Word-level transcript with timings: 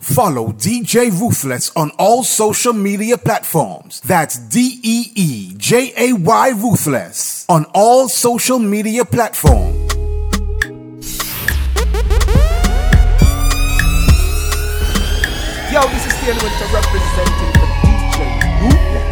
Follow 0.00 0.48
DJ 0.52 1.10
Ruthless 1.10 1.70
on 1.76 1.90
all 1.98 2.24
social 2.24 2.72
media 2.72 3.18
platforms. 3.18 4.00
That's 4.00 4.38
D 4.38 4.80
E 4.82 5.12
E 5.14 5.52
J 5.58 5.92
A 5.94 6.14
Y 6.14 6.48
Ruthless 6.56 7.44
on 7.50 7.66
all 7.74 8.08
social 8.08 8.58
media 8.58 9.04
platforms. 9.04 9.76
Yo, 15.70 15.82
this 15.90 16.06
is 16.06 16.14
Taylor 16.20 16.40
Winter 16.42 16.66
representing 16.72 17.52
the 17.52 17.66
DJ 17.84 18.16
Ruthless. 18.62 19.10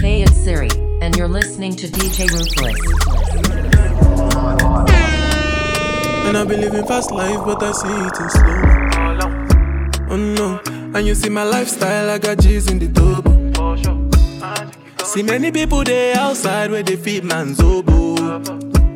Hey, 0.00 0.22
it's 0.22 0.36
Siri, 0.36 0.70
and 1.02 1.16
you're 1.16 1.26
listening 1.26 1.74
to 1.74 1.88
DJ 1.88 2.30
Ruthless. 2.30 2.78
And 6.26 6.36
I 6.38 6.44
be 6.44 6.56
living 6.56 6.86
fast 6.86 7.10
life, 7.10 7.40
but 7.44 7.62
I 7.62 7.72
see 7.72 7.88
it 7.88 8.18
in 8.20 8.30
slow. 8.30 8.62
Oh 10.10 10.16
no, 10.16 10.60
and 10.96 11.06
you 11.06 11.14
see 11.14 11.28
my 11.28 11.42
lifestyle, 11.44 12.10
I 12.10 12.18
got 12.18 12.38
G's 12.38 12.70
in 12.70 12.78
the 12.78 12.88
double. 12.88 13.34
See 15.04 15.22
many 15.22 15.50
people 15.52 15.84
there 15.84 16.16
outside 16.16 16.70
where 16.70 16.82
they 16.82 16.96
feed 16.96 17.24
man's 17.24 17.60
oboe. 17.60 18.16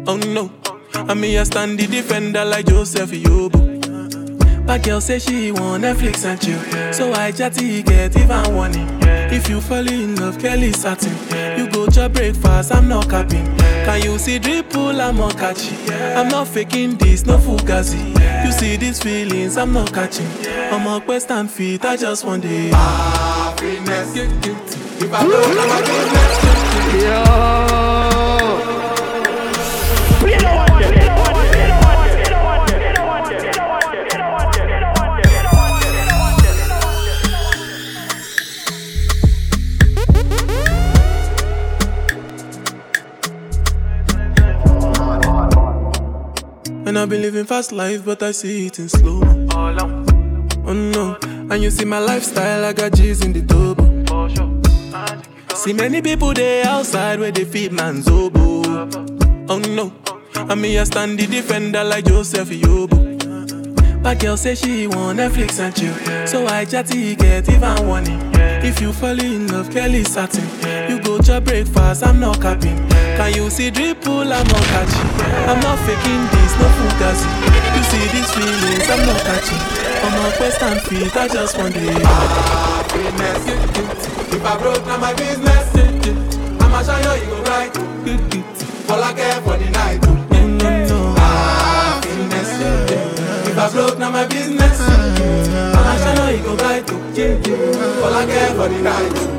Oh 0.07 0.17
no, 0.17 0.51
and 0.95 1.21
me 1.21 1.39
I 1.39 1.45
stand 1.45 1.79
the 1.79 1.87
defender 1.87 2.45
like 2.45 2.67
Joseph 2.67 3.11
Yobo. 3.11 4.67
But 4.67 4.83
girl 4.83 5.01
say 5.01 5.19
she 5.19 5.51
want 5.51 5.85
Netflix 5.85 6.25
and 6.27 6.41
chill, 6.41 6.93
so 6.93 7.13
I 7.13 7.33
chatty 7.33 7.83
get 7.83 8.17
even 8.17 8.55
warning. 8.55 8.89
If 9.31 9.49
you 9.49 9.61
fall 9.61 9.87
in 9.89 10.17
love, 10.17 10.39
Kelly 10.39 10.73
satin. 10.73 11.17
You 11.59 11.71
go 11.71 11.87
to 11.87 12.09
breakfast, 12.09 12.73
I'm 12.75 12.89
not 12.89 13.09
capping. 13.09 13.58
Can 13.89 14.03
you 14.03 14.19
see 14.19 14.39
dripple? 14.39 15.01
I'm 15.01 15.17
not 15.17 15.39
catchy. 15.39 15.75
I'm 15.95 16.29
not 16.29 16.47
faking 16.47 16.99
this, 16.99 17.25
no 17.25 17.39
fugazi. 17.39 18.13
You 18.45 18.53
see 18.53 18.77
these 18.77 19.01
feelings, 19.03 19.57
I'm 19.57 19.73
not 19.73 19.95
catching. 19.95 20.29
I'm 20.47 20.87
a 20.87 21.01
quest 21.01 21.31
and 21.31 21.51
feet, 21.51 21.87
I 21.87 21.97
just 21.97 22.23
want 22.23 22.45
it. 22.45 22.75
Happiness. 22.75 24.15
If 24.15 25.11
I 25.11 25.23
don't 25.23 25.55
know 25.55 25.67
my 25.69 25.81
business. 25.81 26.39
And 46.89 46.99
I've 46.99 47.11
been 47.11 47.21
living 47.21 47.45
fast 47.45 47.71
life, 47.71 48.03
but 48.03 48.23
I 48.23 48.31
see 48.31 48.69
it 48.69 48.79
in 48.79 48.89
slow. 48.89 49.21
Oh 49.53 50.73
no, 50.73 51.19
and 51.23 51.63
you 51.63 51.71
see 51.71 51.85
my 51.85 51.99
lifestyle, 51.99 52.65
I 52.65 52.73
got 52.73 52.95
G's 52.95 53.23
in 53.23 53.35
the 53.35 53.43
double. 53.43 53.85
See 55.55 55.75
many 55.75 56.01
people 56.01 56.33
there 56.33 56.65
outside 56.67 57.21
where 57.21 57.31
they 57.31 57.45
feed 57.45 57.73
man's 57.73 58.09
oboe. 58.09 58.89
Oh 59.51 59.59
no, 59.59 59.93
and 60.35 60.63
me 60.63 60.79
I 60.79 60.85
stand 60.85 61.19
the 61.19 61.27
defender 61.27 61.85
like 61.85 62.07
Joseph 62.07 62.49
Yobo. 62.49 64.03
But 64.03 64.21
girl 64.21 64.39
say 64.39 64.55
she 64.55 64.87
want 64.87 65.19
Netflix 65.19 65.61
and 65.61 65.77
chill, 65.77 66.27
so 66.27 66.47
I 66.47 66.65
chatty 66.65 67.17
get 67.17 67.51
even 67.51 67.87
warning. 67.87 68.31
If 68.65 68.81
you 68.81 68.95
fall 68.95 69.21
in 69.21 69.49
love, 69.49 69.71
Kelly 69.71 70.05
satin. 70.05 70.49
You 71.29 71.35
go 71.35 71.41
to 71.41 71.45
breakfast, 71.45 72.07
I'm 72.07 72.21
not 72.21 72.41
capping. 72.41 72.89
Can 72.89 73.35
you 73.35 73.51
see 73.51 73.71
dripple? 73.71 74.33
I'm 74.33 74.49
not 74.49 74.65
catching. 74.73 75.09
I'm 75.45 75.61
not 75.61 75.79
faking 75.85 76.25
this, 76.33 76.53
no 76.57 76.65
fugazi. 76.73 77.29
You 77.77 77.83
see 77.85 78.05
these 78.17 78.31
feelings, 78.33 78.89
I'm 78.89 79.05
not 79.05 79.21
catching. 79.29 79.61
I'm 80.09 80.25
a 80.25 80.37
quest 80.39 80.63
and 80.63 80.81
feet, 80.81 81.15
I 81.15 81.29
just 81.29 81.59
want 81.59 81.77
it. 81.77 82.03
Ah, 82.03 82.83
Happiness. 82.89 84.33
If 84.33 84.43
I 84.43 84.57
broke, 84.57 84.87
now 84.87 84.97
my 84.97 85.13
business. 85.13 85.69
I'ma 86.63 86.81
show 86.81 86.97
you, 86.97 87.21
you 87.21 87.29
go 87.29 87.43
right. 87.45 87.77
All 88.89 89.05
I 89.05 89.13
care 89.13 89.41
for 89.43 89.59
the 89.59 89.69
night. 89.69 90.01
No, 90.01 90.47
no, 90.47 90.87
no. 90.89 91.15
Happiness. 91.21 92.57
If 93.49 93.59
I 93.59 93.71
broke, 93.71 93.99
now 93.99 94.11
my 94.11 94.27
business. 94.27 94.81
I'ma 95.77 96.31
you 96.31 96.43
go 96.43 96.57
right. 96.57 96.91
All 98.01 98.15
I 98.15 98.25
care 98.25 98.55
for 98.55 98.69
the 98.69 98.81
night. 98.81 99.39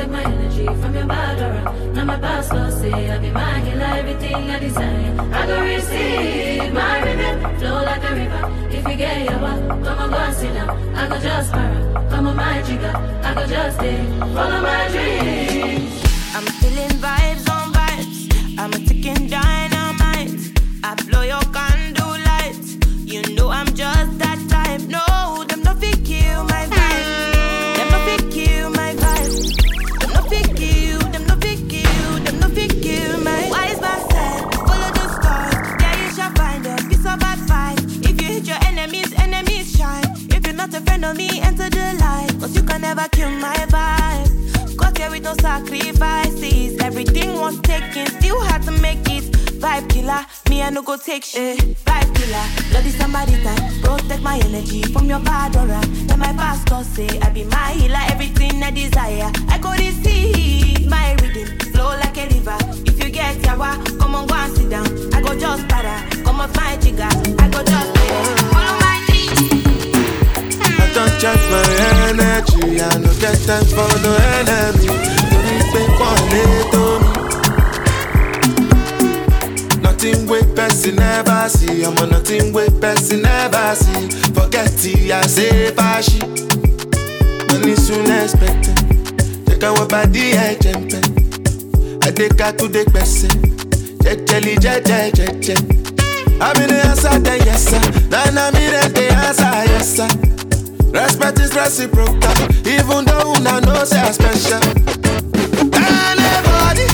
Protect 0.00 0.12
my 0.12 0.32
energy 0.32 0.64
from 0.64 0.94
your 0.94 1.04
aura. 1.04 1.92
Now 1.92 2.04
my 2.06 2.18
pastor 2.18 2.70
say 2.70 3.10
I 3.10 3.18
be 3.18 3.26
healer, 3.26 3.84
everything 4.00 4.50
I 4.50 4.58
desire. 4.58 5.20
I 5.30 5.46
go 5.46 5.60
receive 5.60 6.72
my 6.72 7.02
rhythm, 7.02 7.58
flow 7.58 7.82
like 7.84 8.02
a 8.04 8.14
river. 8.14 8.42
If 8.70 8.88
you 8.88 8.96
get 8.96 9.28
your 9.28 9.38
back, 9.40 9.84
come 9.84 9.98
on, 9.98 10.10
go 10.10 10.16
and 10.16 10.34
sit 10.34 10.54
down. 10.54 10.96
I 10.96 11.06
go 11.06 11.18
just 11.18 11.52
para, 11.52 12.08
come 12.08 12.28
on 12.28 12.36
my 12.36 12.62
jigger. 12.62 12.96
I 12.96 13.34
go 13.34 13.46
just 13.46 13.76
stay, 13.76 14.06
follow 14.34 14.62
my 14.62 14.88
dreams. 14.88 16.02
I'm 16.34 16.46
feeling 16.60 16.96
vibes 17.04 17.46
on 17.54 17.70
vibes. 17.74 18.58
I'm 18.58 18.72
a 18.72 18.78
ticking 18.78 19.28
dynamite. 19.28 20.40
I 20.82 20.94
blow 21.10 21.24
your 21.24 21.42
candle 21.52 21.69
never 42.94 43.08
kill 43.10 43.30
my 43.30 43.54
vibe. 43.74 44.76
Got 44.76 44.98
here 44.98 45.10
with 45.10 45.22
no 45.22 45.34
sacrifices. 45.34 46.76
Everything 46.80 47.38
was 47.38 47.60
taken, 47.60 48.06
still 48.18 48.40
had 48.40 48.62
to 48.64 48.72
make 48.72 49.08
it. 49.08 49.24
Vibe 49.62 49.88
killer, 49.88 50.22
me 50.48 50.62
I 50.62 50.70
no 50.70 50.82
go 50.82 50.96
take 50.96 51.22
shit. 51.22 51.58
Vibe 51.86 52.10
killer, 52.16 52.46
bloody 52.70 52.90
somebody 52.90 53.36
time. 53.44 53.62
Protect 53.82 54.22
my 54.22 54.38
energy 54.46 54.82
from 54.92 55.04
your 55.06 55.20
bad 55.20 55.54
aura. 55.56 55.80
Then 56.08 56.18
my 56.18 56.32
pastor 56.32 56.82
say 56.82 57.10
I 57.20 57.30
be 57.30 57.44
my 57.44 57.70
healer, 57.78 58.04
everything 58.14 58.60
I 58.60 58.72
desire. 58.72 59.30
I 59.48 59.58
go 59.58 59.70
receive 59.70 60.88
my 60.88 61.12
rhythm, 61.20 61.46
flow 61.72 61.90
like 62.02 62.16
a 62.18 62.26
river. 62.34 62.58
If 62.90 62.98
you 62.98 63.10
get 63.10 63.36
yawa, 63.46 63.70
come 64.00 64.16
on 64.16 64.26
go 64.26 64.34
and 64.34 64.52
sit 64.56 64.68
down. 64.68 64.88
I 65.14 65.22
go 65.22 65.38
just 65.38 65.68
para, 65.68 65.94
come 66.24 66.40
off 66.40 66.56
my 66.56 66.76
jigger. 66.82 67.12
I 67.38 67.48
go 67.52 67.62
just 67.62 67.94
dreams. 67.94 68.39
I 71.22 71.22
charge 71.22 71.44
my 71.50 71.62
energy. 72.08 72.80
I 72.80 72.82
no 72.98 73.10
get 73.20 73.36
time 73.46 73.64
for 73.74 73.90
no 74.02 74.12
enemy. 74.38 74.88
Torí 75.30 75.56
pé 75.72 75.82
wọ́n 75.98 76.20
lé 76.30 76.44
tó 76.72 76.82
mi. 77.02 77.12
Nothing 79.82 80.20
wey 80.28 80.42
person 80.56 80.94
never 80.96 81.48
see. 81.48 81.84
Ọmọ 81.84 82.04
nothing 82.10 82.52
wey 82.54 82.68
person 82.80 83.20
never 83.22 83.74
see. 83.76 84.08
Forget 84.34 84.84
it, 84.84 85.10
I 85.12 85.26
say 85.26 85.70
fàṣì. 85.76 86.20
Money 87.52 87.74
soon 87.76 88.10
expected. 88.10 88.78
Jẹ́ 89.46 89.56
káwọ́ 89.60 89.86
bá 89.92 90.00
dí 90.12 90.24
ẹ̀jẹ̀ 90.46 90.74
ń 90.76 90.80
pẹ́. 90.90 91.02
Adékatúndé 92.06 92.82
gbẹ̀sẹ̀. 92.90 93.32
Jẹ́jẹ́lì 94.04 94.54
jẹ́jẹ́ 94.64 95.10
jẹ́jẹ́. 95.18 95.58
Àmì 96.46 96.64
ni 96.70 96.76
answer 96.88 97.16
then 97.24 97.38
yes 97.46 97.62
sir. 97.68 97.82
Nana 98.10 98.42
mi 98.54 98.64
dem 98.72 98.88
dey 98.96 99.10
answer 99.26 99.52
yes 99.72 99.88
sir. 99.96 100.08
Respect 100.92 101.38
is 101.38 101.54
reciprocal, 101.54 102.16
even 102.66 103.04
though 103.04 103.34
una 103.36 103.60
know 103.60 103.84
say 103.84 104.00
I 104.00 104.10
special. 104.10 104.60
Anybody, 105.72 106.86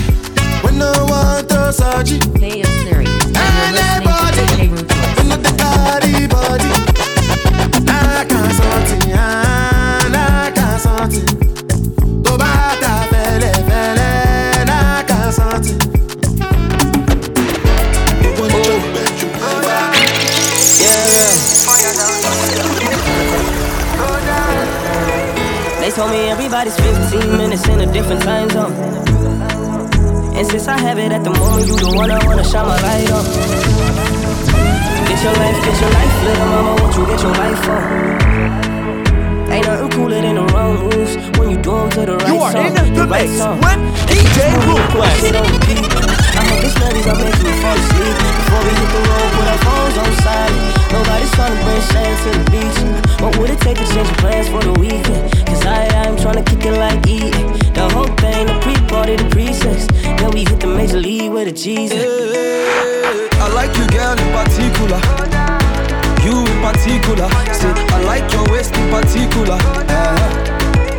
we 0.62 0.76
no 0.76 0.92
want 1.08 1.48
to 1.48 1.72
search 1.72 2.12
it. 2.12 2.24
Hey, 2.38 2.60
it's 2.60 2.68
Siri, 2.82 3.06
and 3.06 3.52
you're 3.56 3.72
listening 3.72 4.04
to 4.04 4.36
DJ 4.36 4.70
Ruthless. 4.70 5.16
We 5.16 5.24
no 5.28 5.36
the 5.36 5.52
body 5.56 6.26
body. 6.28 6.70
I 7.88 8.26
can't 8.28 8.52
something, 8.52 9.12
I 9.14 10.52
can't 10.54 10.80
something. 10.80 11.26
To 12.22 12.32
bata 12.36 13.08
fele 13.10 13.52
fele, 13.68 14.10
I 14.68 15.04
can't 15.08 15.32
something. 15.34 15.78
They 18.20 18.30
oh. 21.98 22.05
told 25.96 26.10
me 26.10 26.28
everybody's 26.28 26.76
15 26.76 27.38
minutes 27.38 27.66
in 27.68 27.80
a 27.80 27.90
different 27.90 28.20
time 28.20 28.50
zone. 28.50 28.70
And 30.36 30.46
since 30.46 30.68
I 30.68 30.78
have 30.78 30.98
it 30.98 31.10
at 31.10 31.24
the 31.24 31.30
moment, 31.30 31.66
you 31.68 31.74
the 31.74 31.96
one 31.96 32.10
I 32.10 32.22
wanna 32.26 32.44
shine 32.44 32.66
my 32.66 32.78
light 32.82 33.10
on. 33.10 33.24
Get 35.08 35.22
your 35.24 35.32
life, 35.40 35.56
get 35.64 35.80
your 35.80 35.90
life, 35.98 36.22
little 36.22 36.46
mama, 36.52 36.72
what 36.82 36.96
you 36.96 37.06
get 37.06 37.22
your 37.22 37.32
life 37.32 37.68
on? 37.70 39.52
Ain't 39.52 39.66
nothing 39.66 39.90
cooler 39.90 40.20
than 40.20 40.34
the 40.34 40.44
wrong 40.52 40.76
moves 40.84 41.16
when 41.38 41.48
you 41.50 41.56
do 41.56 41.70
them 41.70 41.88
to 41.90 42.00
the 42.04 42.16
right 42.18 42.28
You 42.28 42.40
are 42.42 42.52
song, 42.52 42.66
in 42.66 42.74
the, 42.74 42.82
the 43.00 43.06
mix 43.06 43.38
song. 43.38 43.56
with 43.56 43.80
DJ 44.10 44.36
Ruthless. 44.68 45.95
This 46.66 46.74
melody's 46.82 47.06
melodies 47.06 47.22
are 47.22 47.30
making 47.30 47.46
me 47.46 47.62
fall 47.62 47.78
asleep. 47.78 48.16
Before 48.42 48.62
we 48.66 48.70
hit 48.74 48.90
the 48.90 49.02
road, 49.06 49.28
put 49.38 49.46
our 49.46 49.60
phones 49.62 49.96
on 50.02 50.10
silent. 50.18 50.74
Nobody's 50.90 51.30
trying 51.38 51.54
to 51.54 51.62
bring 51.62 51.82
sand 51.94 52.16
to 52.26 52.30
the 52.34 52.42
beach. 52.50 52.78
What 53.22 53.38
would 53.38 53.50
it 53.50 53.60
take 53.60 53.78
to 53.78 53.86
change 53.86 54.10
plans 54.18 54.48
for 54.48 54.58
the 54.58 54.74
weekend? 54.74 55.30
Cause 55.46 55.64
I, 55.64 55.86
I'm 56.02 56.16
trying 56.18 56.42
to 56.42 56.50
kick 56.50 56.66
it 56.66 56.74
like 56.74 57.06
eating. 57.06 57.54
The 57.70 57.86
whole 57.94 58.10
thing, 58.18 58.50
the 58.50 58.58
pre-party, 58.66 59.14
the 59.14 59.30
pre-sex. 59.30 59.86
Then 60.18 60.30
we 60.34 60.42
hit 60.42 60.58
the 60.58 60.66
major 60.66 60.98
league 60.98 61.30
with 61.30 61.46
a 61.46 61.52
Jesus. 61.52 62.02
Hey, 62.02 63.30
I 63.38 63.46
like 63.54 63.70
you, 63.78 63.86
girl, 63.94 64.18
in 64.18 64.30
particular. 64.34 64.98
You 66.26 66.34
in 66.50 66.58
particular. 66.66 67.30
Say, 67.54 67.70
I 67.94 68.02
like 68.10 68.26
your 68.34 68.42
waist 68.50 68.74
in 68.74 68.90
particular. 68.90 69.54
Uh, 69.54 70.18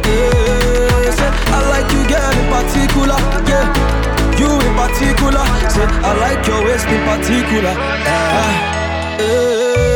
yeah, 0.07 1.11
yeah. 1.11 1.51
I 1.51 1.59
like 1.67 1.91
you, 1.91 2.07
girl, 2.07 2.31
in 2.39 2.47
particular. 2.55 3.19
Yeah 3.51 3.76
you 4.39 4.49
in 4.49 4.73
particular. 4.75 5.45
Say 5.69 5.87
I 6.07 6.11
like 6.23 6.47
your 6.47 6.63
waist 6.65 6.87
in 6.87 7.01
particular. 7.05 7.73
Ah. 7.77 9.19
Eh. 9.19 9.86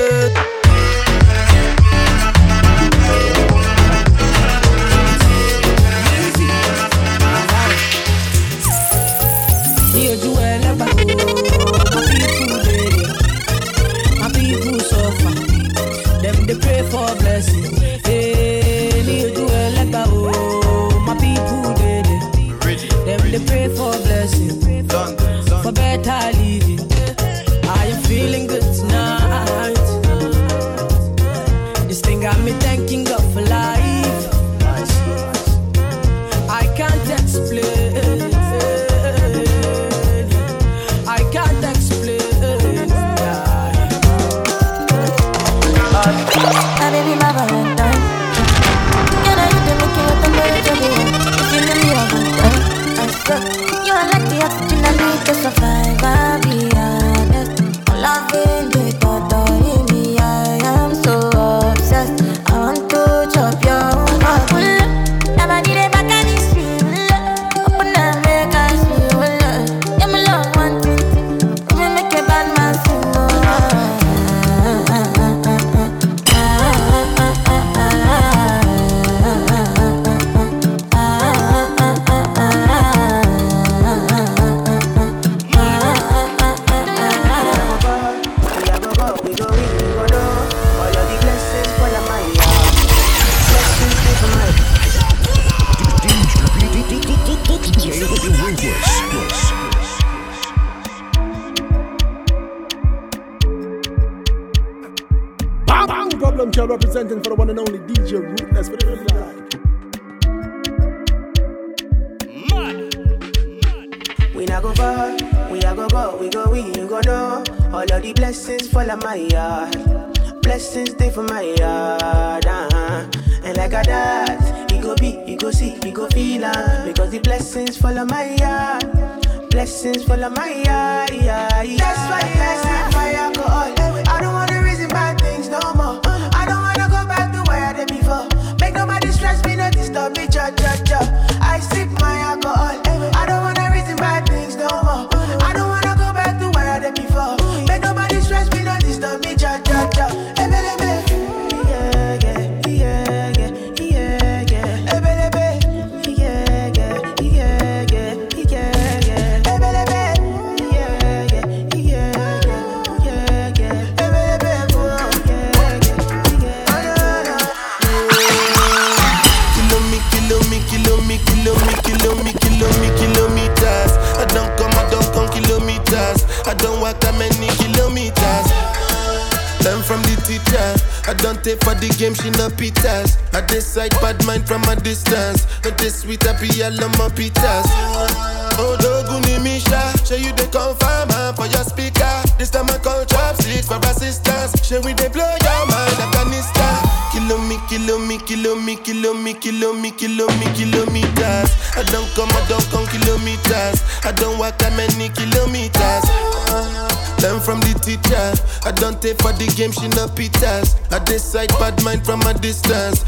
bad 211.75 211.83
mind 211.83 212.05
from 212.05 212.21
a 212.21 212.33
distance. 212.33 213.00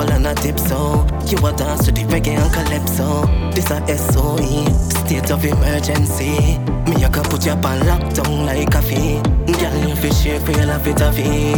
Bubble 0.00 0.12
and 0.12 0.26
a 0.26 0.34
tip 0.34 0.58
so. 0.58 1.06
You 1.26 1.46
a 1.46 1.52
dance 1.52 1.84
to 1.86 1.92
the 1.92 2.02
reggae 2.02 2.38
and 2.38 2.52
calypso. 2.52 3.26
This 3.52 3.70
a 3.70 3.80
SOE, 3.98 4.64
state 5.04 5.30
of 5.30 5.44
emergency. 5.44 6.58
Me 6.88 7.04
a 7.04 7.08
can 7.08 7.24
put 7.24 7.44
you 7.46 7.52
on 7.52 7.80
lockdown 7.80 8.46
like 8.46 8.74
a 8.74 8.82
fee. 8.82 9.20
Girl, 9.58 9.88
you 9.88 9.96
fi 9.96 10.10
share 10.10 10.40
for 10.40 10.52
your 10.52 10.66
love 10.66 10.86
it 10.86 11.00
a 11.00 11.12
fee. 11.12 11.54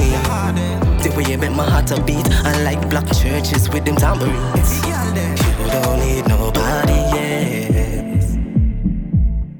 The 1.02 1.12
way 1.16 1.24
you 1.30 1.38
make 1.38 1.52
my 1.52 1.68
heart 1.68 1.90
a 1.90 2.02
beat, 2.02 2.28
I 2.44 2.62
like 2.62 2.88
black 2.88 3.06
churches 3.06 3.68
with 3.70 3.84
them 3.84 3.96
tambourines. 3.96 4.84
You 4.86 5.68
don't 5.70 6.00
need 6.00 6.26
nobody 6.28 6.98
else. 7.22 8.36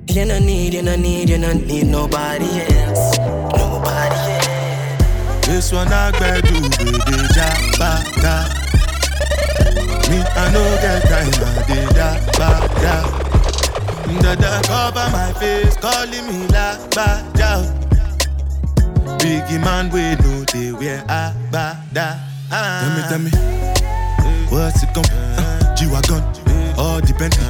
You 0.08 0.24
no 0.26 0.38
need, 0.38 0.74
you 0.74 0.82
no 0.82 0.96
need, 0.96 1.28
you 1.30 1.38
no 1.38 1.52
need 1.52 1.86
nobody 1.86 2.46
else. 2.46 3.18
Nobody 3.18 4.16
else. 4.16 5.46
This 5.46 5.72
one 5.72 5.88
I 5.88 6.10
better 6.12 6.46
do, 6.46 6.60
baby, 6.60 6.98
jabata. 7.34 8.71
Me, 10.12 10.20
I 10.20 10.52
no 10.52 10.60
get 10.84 11.00
time, 11.08 11.32
I 11.40 11.64
did 11.66 11.88
that, 11.96 12.20
bada. 12.36 12.96
Dada 14.20 14.60
cover 14.68 15.08
my 15.10 15.32
face, 15.40 15.74
calling 15.78 16.26
me 16.28 16.46
la 16.48 16.76
bada. 16.92 17.64
Biggie 19.18 19.58
man, 19.64 19.88
we 19.88 20.02
know 20.20 20.44
they 20.52 20.70
wear 20.72 21.00
a 21.08 21.32
bada. 21.50 22.20
Tell 22.50 22.90
me, 22.92 23.02
tell 23.08 23.20
me, 23.24 23.30
what's 24.50 24.82
it 24.82 24.92
gonna 24.92 25.08
be? 25.08 25.14
Uh, 25.40 25.74
G-Wagon, 25.76 26.22
all 26.76 27.00
the 27.00 27.14
Bentley, 27.18 27.46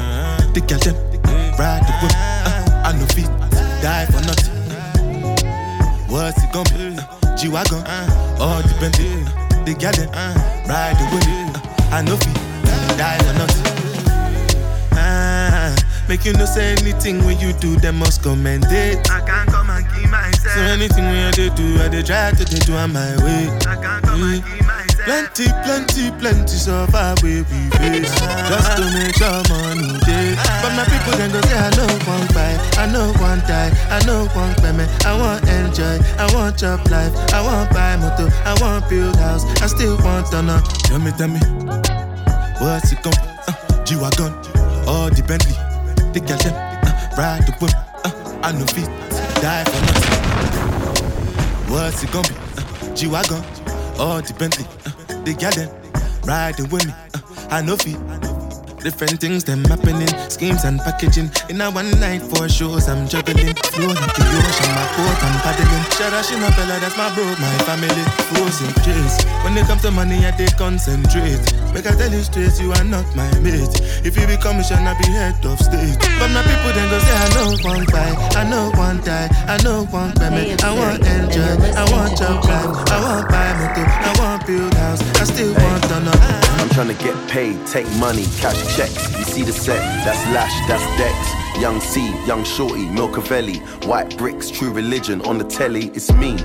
the 0.55 0.61
girl 0.63 0.79
them, 0.79 0.95
ride 1.59 1.83
the 1.83 1.93
whip. 1.99 2.15
Uh, 2.15 2.87
I 2.87 2.93
no 2.95 3.07
feet, 3.07 3.31
die 3.83 4.07
for 4.07 4.23
nothing. 4.23 4.55
What's 6.07 6.39
it 6.45 6.53
gonna 6.53 6.71
be? 6.71 6.95
Uh, 6.97 7.37
G-Wagon, 7.37 7.83
all 8.39 8.63
the 8.63 8.75
Bentley, 8.79 9.11
the 9.67 9.75
girl 9.75 9.91
them, 9.91 10.09
ride 10.71 10.95
the 10.95 11.05
whip. 11.11 11.27
Uh, 11.27 11.97
I 11.97 12.03
no 12.03 12.17
feet, 12.17 12.39
die 12.97 13.19
for 13.19 13.35
nothing. 13.39 13.67
Ah, 14.95 15.75
make 16.09 16.25
you 16.25 16.33
no 16.35 16.45
say 16.45 16.73
anything 16.73 17.25
when 17.25 17.39
you 17.39 17.53
do, 17.55 17.77
them 17.77 17.97
must 17.99 18.23
commend 18.23 18.65
it. 18.71 19.11
I 19.11 19.21
can't 19.21 19.49
come 19.51 19.71
and 19.71 19.87
keep 19.95 20.11
myself. 20.11 20.55
So 20.55 20.61
anything 20.61 21.05
when 21.05 21.33
you 21.39 21.51
do, 21.51 21.83
I 21.83 21.89
dey 21.89 22.03
try 22.03 22.31
to 22.33 22.45
dey 22.45 22.59
do 22.61 22.75
on 22.75 22.93
my 22.93 23.17
way. 23.25 23.49
I 23.67 23.77
can't 23.77 24.03
come 24.05 24.23
and 24.23 24.45
keep 24.45 24.67
myself. 24.67 24.89
Plenty, 25.03 25.49
plenty, 25.67 26.11
plenty 26.21 26.55
so 26.55 26.87
far 26.87 27.17
we 27.25 27.43
we 27.43 27.61
face. 27.75 28.07
Just 28.47 28.71
to 28.79 28.85
make 28.95 29.17
sure 29.19 29.43
money 29.51 29.99
day. 30.07 30.37
But 30.63 30.79
my 30.79 30.85
people 30.87 31.19
can 31.19 31.33
go 31.33 31.41
say 31.43 31.59
I 31.59 31.71
know 31.75 31.91
one 32.07 32.27
buy 32.31 32.55
I 32.79 32.87
know 32.87 33.11
one 33.19 33.41
die. 33.51 33.73
I 33.91 33.99
know 34.07 34.27
one 34.31 34.55
payment. 34.63 34.87
I 35.05 35.19
want 35.19 35.43
enjoy. 35.49 35.99
I 36.23 36.31
want 36.33 36.57
job 36.57 36.87
life. 36.89 37.11
I 37.35 37.43
want 37.43 37.71
buy 37.75 37.97
motor. 37.97 38.31
I 38.47 38.55
want 38.63 38.89
build 38.89 39.17
house. 39.17 39.43
I 39.61 39.67
still 39.67 39.99
want 40.05 40.29
to 40.31 40.41
know 40.43 40.61
Tell 40.87 41.01
me, 41.01 41.11
tell 41.19 41.27
me 41.27 41.41
What's 42.63 42.93
it 42.93 43.03
gon' 43.03 43.13
uh, 43.13 43.85
G-Wagon 43.85 44.33
All 44.87 45.11
the 45.11 45.25
Bentley 45.27 45.59
The 46.15 46.21
girl 46.23 46.39
them 46.39 46.55
uh, 46.55 46.95
Ride 47.19 47.43
the 47.43 47.53
whip 47.59 47.75
uh, 48.07 48.39
I 48.47 48.53
know 48.53 48.67
feet 48.71 48.87
Die 49.43 49.65
for 49.67 49.81
nothing 49.83 50.15
What's 51.67 52.05
it 52.05 52.13
gon' 52.13 52.23
be 52.23 52.35
uh, 52.39 52.95
G-Wagon 52.95 53.43
All 53.99 54.23
the 54.23 54.33
Bentley 54.39 54.65
uh, 54.87 55.25
The 55.25 55.35
girl 55.35 55.51
them 55.51 55.75
Riding 56.23 56.71
with 56.71 56.87
me 56.87 56.93
uh, 56.93 57.51
I 57.51 57.63
know 57.63 57.75
feet 57.75 57.99
Different 58.79 59.21
things 59.21 59.45
them 59.45 59.65
happening, 59.67 60.11
schemes 60.29 60.65
and 60.65 60.81
packaging. 60.81 61.31
In 61.49 61.61
a 61.61 61.71
one 61.71 61.89
night 62.01 62.21
for 62.21 62.49
shows, 62.49 62.89
I'm 62.89 63.07
juggling. 63.07 63.55
Flow 63.55 63.87
like 63.87 64.11
the 64.11 64.25
ocean, 64.27 64.71
my 64.75 64.87
boat, 64.99 65.23
I'm 65.23 65.39
paddling. 65.39 65.85
Shara 65.95 66.19
Shinapella, 66.19 66.81
that's 66.81 66.97
my 66.99 67.15
bro, 67.15 67.23
my 67.39 67.59
family. 67.63 68.03
Frozen 68.35 68.75
trace. 68.83 69.23
When 69.45 69.57
it 69.57 69.69
comes 69.69 69.83
to 69.83 69.93
money, 69.93 70.27
I 70.27 70.33
they 70.33 70.47
concentrate. 70.59 71.39
Make 71.73 71.87
I 71.87 71.97
tell 71.97 72.13
you 72.13 72.21
straight, 72.21 72.61
you 72.61 72.71
are 72.73 72.85
not 72.85 73.09
my 73.17 73.27
mate. 73.41 73.81
If 74.05 74.17
you 74.21 74.27
become 74.27 74.61
a 74.61 74.63
I 74.63 74.93
be 75.01 75.09
head 75.09 75.45
of 75.47 75.59
state. 75.59 75.97
But 76.21 76.29
my 76.29 76.43
people 76.45 76.73
then 76.77 76.91
go 76.91 76.99
say, 77.01 77.17
I 77.17 77.29
know 77.33 77.57
one 77.65 77.87
buy, 77.87 78.13
I 78.37 78.45
know 78.45 78.71
one 78.77 79.01
die, 79.01 79.29
I 79.49 79.57
know 79.65 79.87
one 79.87 80.13
payment. 80.13 80.63
I 80.63 80.75
want 80.77 81.01
enjoy, 81.01 81.57
I 81.73 81.85
want 81.91 82.19
job 82.19 82.45
life, 82.45 82.93
I 82.93 83.01
want 83.01 83.29
buy 83.31 83.53
motor, 83.57 83.89
I 83.89 84.13
want 84.19 84.47
build 84.47 84.75
house, 84.75 85.01
I 85.19 85.25
still 85.25 85.55
want 85.55 85.83
to 85.85 86.01
know. 86.01 86.43
I'm 86.61 86.69
trying 86.71 86.89
to 86.89 87.03
get 87.03 87.17
paid, 87.29 87.67
take 87.67 87.89
money, 87.97 88.25
cash 88.37 88.77
checks. 88.77 89.17
You 89.17 89.25
see 89.25 89.43
the 89.43 89.53
set, 89.53 89.81
that's 90.05 90.21
Lash, 90.35 90.53
that's 90.69 90.85
Dex. 90.99 91.17
Young 91.59 91.81
C, 91.81 92.09
Young 92.27 92.45
Shorty, 92.45 92.87
Milcavelli. 92.87 93.87
White 93.87 94.17
bricks, 94.19 94.51
true 94.51 94.73
religion 94.73 95.23
on 95.23 95.39
the 95.39 95.45
telly, 95.45 95.87
it's 95.95 96.13
me. 96.13 96.37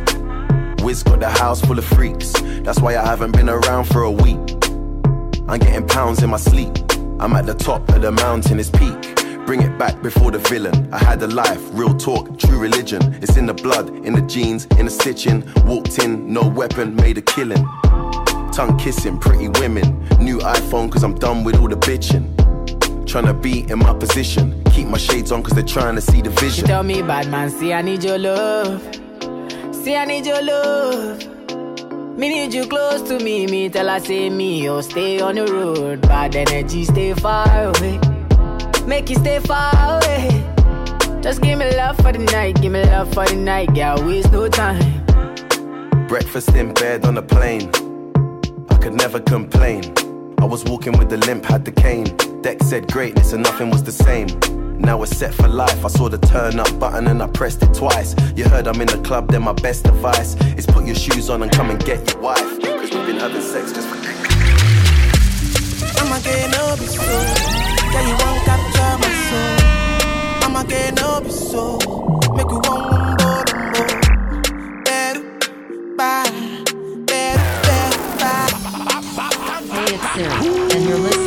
Wiz 0.84 1.04
got 1.04 1.20
the 1.20 1.30
house 1.30 1.60
full 1.60 1.78
of 1.78 1.86
freaks. 1.86 2.32
That's 2.62 2.80
why 2.80 2.96
I 2.96 3.06
haven't 3.06 3.32
been 3.32 3.50
around 3.50 3.86
for 3.86 4.04
a 4.04 4.12
week. 4.12 4.57
I'm 5.48 5.60
getting 5.60 5.88
pounds 5.88 6.24
in 6.24 6.30
my 6.30 6.38
sleep. 6.38 6.70
I'm 7.20 7.34
at 7.34 7.46
the 7.46 7.54
top 7.54 7.88
of 7.90 8.02
the 8.02 8.12
mountain, 8.12 8.60
it's 8.60 8.70
peak. 8.70 9.16
Bring 9.46 9.62
it 9.62 9.78
back 9.78 10.02
before 10.02 10.32
the 10.32 10.40
villain. 10.40 10.94
I 10.94 10.98
had 10.98 11.22
a 11.24 11.28
life, 11.28 11.62
real 11.72 11.96
talk, 11.96 12.38
true 12.38 12.60
religion. 12.60 13.02
It's 13.22 13.38
in 13.38 13.46
the 13.46 13.54
blood, 13.54 13.90
in 14.06 14.14
the 14.14 14.22
jeans, 14.24 14.66
in 14.78 14.86
the 14.86 14.92
stitching. 14.92 15.44
Walked 15.66 16.00
in, 16.00 16.32
no 16.32 16.42
weapon, 16.48 16.96
made 16.96 17.18
a 17.18 17.22
killing. 17.22 17.66
Tongue 18.52 18.78
kissing, 18.78 19.18
pretty 19.18 19.48
women. 19.48 20.00
New 20.20 20.40
iPhone, 20.40 20.92
cause 20.92 21.04
I'm 21.04 21.16
done 21.16 21.44
with 21.46 21.56
all 21.58 21.70
the 21.70 21.78
bitching. 21.78 22.36
Tryna 23.06 23.42
be 23.42 23.62
in 23.72 23.80
my 23.80 23.94
position. 23.94 24.62
Keep 24.66 24.88
my 24.90 24.98
shades 24.98 25.32
on, 25.32 25.42
cause 25.44 25.54
they're 25.54 25.64
trying 25.64 25.96
to 25.96 26.02
see 26.02 26.22
the 26.22 26.30
She 26.32 26.46
vision. 26.46 26.66
tell 26.66 26.84
me, 26.84 27.02
bad 27.02 27.30
man, 27.30 27.50
see 27.50 27.72
I 27.72 27.82
need 27.82 28.04
your 28.04 28.18
love. 28.18 28.82
See 29.72 29.96
I 29.96 30.04
need 30.04 30.26
your 30.26 30.42
love. 30.42 31.37
Me 32.18 32.30
need 32.30 32.52
you 32.52 32.66
close 32.66 33.04
to 33.04 33.20
me. 33.20 33.46
Me 33.46 33.70
tell 33.70 33.88
her 33.88 34.00
say 34.00 34.32
me, 34.32 34.68
oh 34.68 34.82
stay 34.82 35.22
on 35.22 35.36
the 35.36 35.46
road. 35.46 36.02
Bad 36.02 36.36
energy, 36.36 36.84
stay 36.84 37.14
far 37.14 37.48
away. 37.66 38.00
Make 38.88 39.12
you 39.12 39.18
stay 39.18 39.40
far 39.40 39.72
away. 39.98 40.44
Just 41.22 41.44
give 41.44 41.60
me 41.60 41.70
love 41.78 41.96
for 41.98 42.12
the 42.12 42.26
night, 42.34 42.60
give 42.60 42.72
me 42.72 42.84
love 42.86 43.14
for 43.14 43.28
the 43.28 43.36
night, 43.36 43.72
girl. 43.76 44.04
Waste 44.04 44.32
no 44.32 44.48
time. 44.48 45.06
Breakfast 46.08 46.56
in 46.56 46.74
bed 46.74 47.06
on 47.06 47.20
a 47.20 47.22
plane. 47.22 47.70
I 48.72 48.78
could 48.78 48.94
never 48.94 49.20
complain. 49.20 49.84
I 50.40 50.46
was 50.46 50.64
walking 50.64 50.98
with 50.98 51.12
the 51.12 51.18
limp, 51.18 51.46
had 51.46 51.66
the 51.66 51.72
cane. 51.72 52.08
Deck 52.42 52.64
said 52.64 52.92
greatness 52.92 53.34
and 53.34 53.44
nothing 53.44 53.70
was 53.70 53.84
the 53.84 53.92
same. 53.92 54.28
Now 54.80 54.98
we're 54.98 55.08
set 55.08 55.34
for 55.34 55.48
life. 55.48 55.84
I 55.84 55.88
saw 55.90 56.10
the 56.10 56.18
turn 56.18 56.60
up 56.60 56.80
button 56.80 57.08
and 57.08 57.22
I 57.22 57.28
pressed 57.28 57.64
it 57.64 57.74
twice. 57.74 58.16
You 58.36 58.46
heard 58.46 58.68
I'm 58.68 58.80
in 58.82 58.88
the 58.88 59.02
club, 59.04 59.30
then 59.32 59.44
my 59.44 59.54
best 59.54 59.88
advice 59.88 60.36
is 60.58 60.66
put 60.66 60.86
your 60.86 60.96
shoes 60.96 61.30
on 61.30 61.42
and 61.42 61.52
come 61.52 61.70
and 61.70 61.84
get 61.84 62.12
your 62.12 62.22
wife. 62.22 62.62
Cause 62.62 62.92
we've 62.92 63.06
been 63.06 63.18
having 63.18 63.42
sex 63.42 63.72
just 63.74 63.88
for 63.88 63.98
I'ma 66.00 66.20
get 66.20 66.52
no 66.52 66.76
be 66.78 66.86
so. 66.86 67.02
Yeah, 67.04 68.08
you 68.08 68.16
won't 68.22 68.44
capture 68.46 68.94
my 69.02 69.12
soul. 69.28 70.46
I'ma 70.46 70.64
get 70.64 70.96
no 70.96 71.22
be 71.22 71.30
so. 71.30 71.78
Make 72.34 72.50
you 72.50 72.60
want 72.64 72.92
one 72.92 73.16
more, 73.20 73.44
one 73.52 73.68
more. 73.74 74.84
Better, 74.86 75.24
bye. 75.98 76.32
Better, 77.06 77.44
better, 77.66 77.98
bye. 78.20 78.52
Hey, 79.70 79.96
it's 79.96 80.08
Siri, 80.14 80.76
and 80.76 80.84
you're 80.88 81.00
listening 81.00 81.27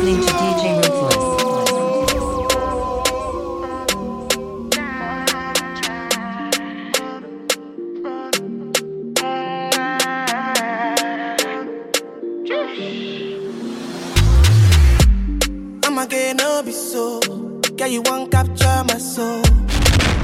Yeah, 17.81 17.87
you 17.87 18.03
won't 18.03 18.29
capture 18.29 18.83
my 18.87 18.99
soul. 18.99 19.41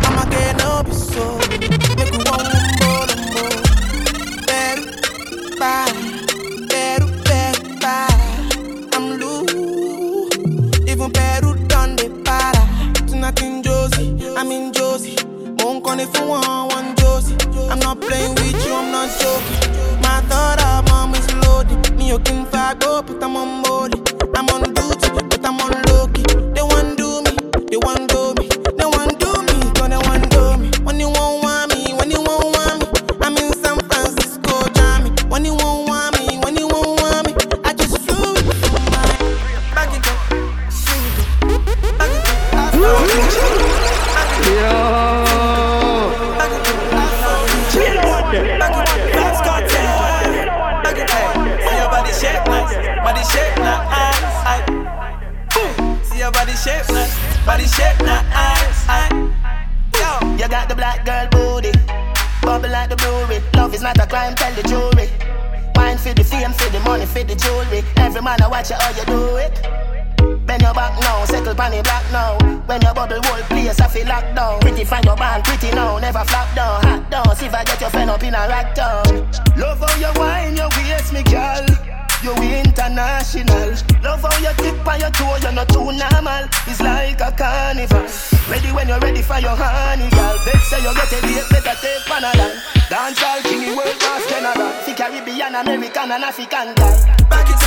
I'ma 0.06 0.26
get 0.30 0.60
no 0.60 0.84
be 0.84 0.92
so. 0.92 1.40
Make 1.50 2.14
you 2.14 2.22
want 2.30 2.54
more, 2.78 3.06
one 3.10 3.24
more. 3.34 3.58
Better, 4.46 4.86
bye. 5.58 5.92
Better, 6.70 7.08
better. 7.26 8.06
I'm 8.94 9.18
loose. 9.18 10.38
Even 10.88 11.12
better 11.12 11.56
done 11.66 11.96
the 11.96 12.22
para. 12.24 12.64
Tonight 13.08 13.42
in 13.42 13.64
Josie, 13.64 14.16
I'm 14.38 14.52
in 14.52 14.72
Josie. 14.72 15.18
Won't 15.58 15.84
call 15.84 16.00
it 16.00 16.16
for 16.16 16.28
one, 16.28 16.68
one 16.70 16.96
Josie. 16.98 17.36
I'm 17.72 17.80
not 17.80 18.00
playing 18.00 18.36
with 18.36 18.68
you, 18.68 18.76
I'm 18.76 18.92
not 18.92 19.10
joking. 19.20 20.02
My 20.04 20.22
thought 20.30 20.62
of 20.62 20.88
mom 20.90 21.16
is 21.16 21.34
loaded. 21.34 21.98
Me, 21.98 22.10
you 22.10 22.20
can 22.20 22.46
fuck 22.46 22.84
up, 22.84 23.08
but 23.08 23.24
I'm 23.24 23.36
on 23.36 23.64
board. 23.64 23.96
I'm 24.38 24.48
on 24.50 24.62
duty, 24.76 25.10
but 25.10 25.44
I'm 25.44 25.60
on 25.60 25.87
want 27.77 28.17
watch 68.70 68.82
how 68.82 68.90
you 68.98 69.06
do 69.06 69.38
it. 69.38 69.54
Bend 70.46 70.62
your 70.62 70.74
back 70.74 71.00
now, 71.02 71.26
settle 71.26 71.56
pan 71.56 71.72
the 71.72 71.82
black 71.84 72.03
now. 72.12 72.38
When 72.66 72.82
your 72.82 72.94
bubble 72.94 73.22
whole 73.24 73.44
place, 73.44 73.80
I 73.80 73.88
feel 73.88 74.08
locked 74.08 74.36
down. 74.36 74.60
Pretty 74.60 74.84
find 74.84 75.06
your 75.06 75.16
band, 75.16 75.44
pretty 75.44 75.72
now, 75.72 75.98
never 76.00 76.24
flop 76.25 76.53
down, 76.56 76.84
hot 76.84 77.10
down. 77.10 77.36
See 77.36 77.46
if 77.46 77.53
I 77.53 77.64
get 77.64 77.82
your 77.82 77.90
friend 77.90 78.10
up 78.10 78.24
in 78.24 78.34
a 78.34 78.48
rack 78.48 78.75
down. 78.75 79.06
Love 79.58 79.80
how 79.80 79.96
you 79.98 80.12
wine, 80.20 80.56
your 80.56 80.70
waist, 80.70 81.14
me 81.14 81.24
girl. 81.24 81.66
You 82.24 82.34
international. 82.34 83.77
Love 84.01 84.25
how 84.25 84.38
you 84.42 84.51
tip 84.58 84.88
on 84.88 85.00
your 85.00 85.12
toe, 85.12 85.38
you're 85.42 85.51
not 85.51 85.70
too 85.70 85.92
normal. 85.94 86.50
It's 86.66 86.82
like 86.82 87.22
a 87.22 87.32
carnival. 87.32 88.10
Ready 88.50 88.72
when 88.74 88.88
you're 88.88 89.00
ready 89.00 89.22
for 89.22 89.38
your 89.38 89.56
honey, 89.56 90.10
girl. 90.10 90.38
Bet 90.44 90.62
say 90.66 90.82
you 90.82 90.94
get 90.96 91.14
a 91.14 91.20
date, 91.22 91.48
better 91.51 91.77
take 91.77 92.03
Panadol. 92.10 92.58
Dance 92.90 93.22
all 93.22 93.42
king, 93.44 93.75
world 93.75 94.00
class 94.00 94.25
general. 94.27 94.72
See 94.82 94.96
Caribbean, 94.96 95.53
American, 95.53 96.12
and 96.12 96.24
African 96.24 96.74
guy. 96.74 97.18
Back 97.30 97.50
it 97.51 97.62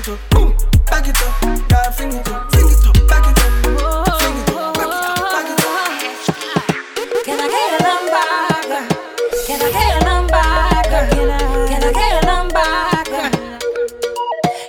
it 0.00 0.08
up, 0.08 0.18
boom. 0.30 0.56
Back 0.86 1.06
it 1.08 1.22
up, 1.22 1.40
girl, 1.68 1.92
sing 1.92 2.12
it 2.12 2.28
up, 2.28 2.50
sing 2.52 2.68
it 2.68 2.86
up, 2.86 2.94
back 3.08 3.26
it 3.28 3.38
up, 3.38 3.52
sing 4.20 4.36
it 4.36 4.50
up, 4.50 4.74
back 4.74 4.88
it 4.88 5.04
up, 5.04 5.20
back 5.34 5.48
it 5.50 5.60
up. 5.60 6.64
Can 7.26 7.38
I 7.40 7.48
get 7.54 7.70
a 7.76 7.82
number? 7.84 8.26
Can 9.46 9.60
I 9.60 9.68
get 9.76 9.90
a 9.96 10.04
number? 10.04 10.44
Can 11.68 11.82
I 11.84 11.92
get 11.92 12.12
a 12.22 12.26
number? 12.26 12.68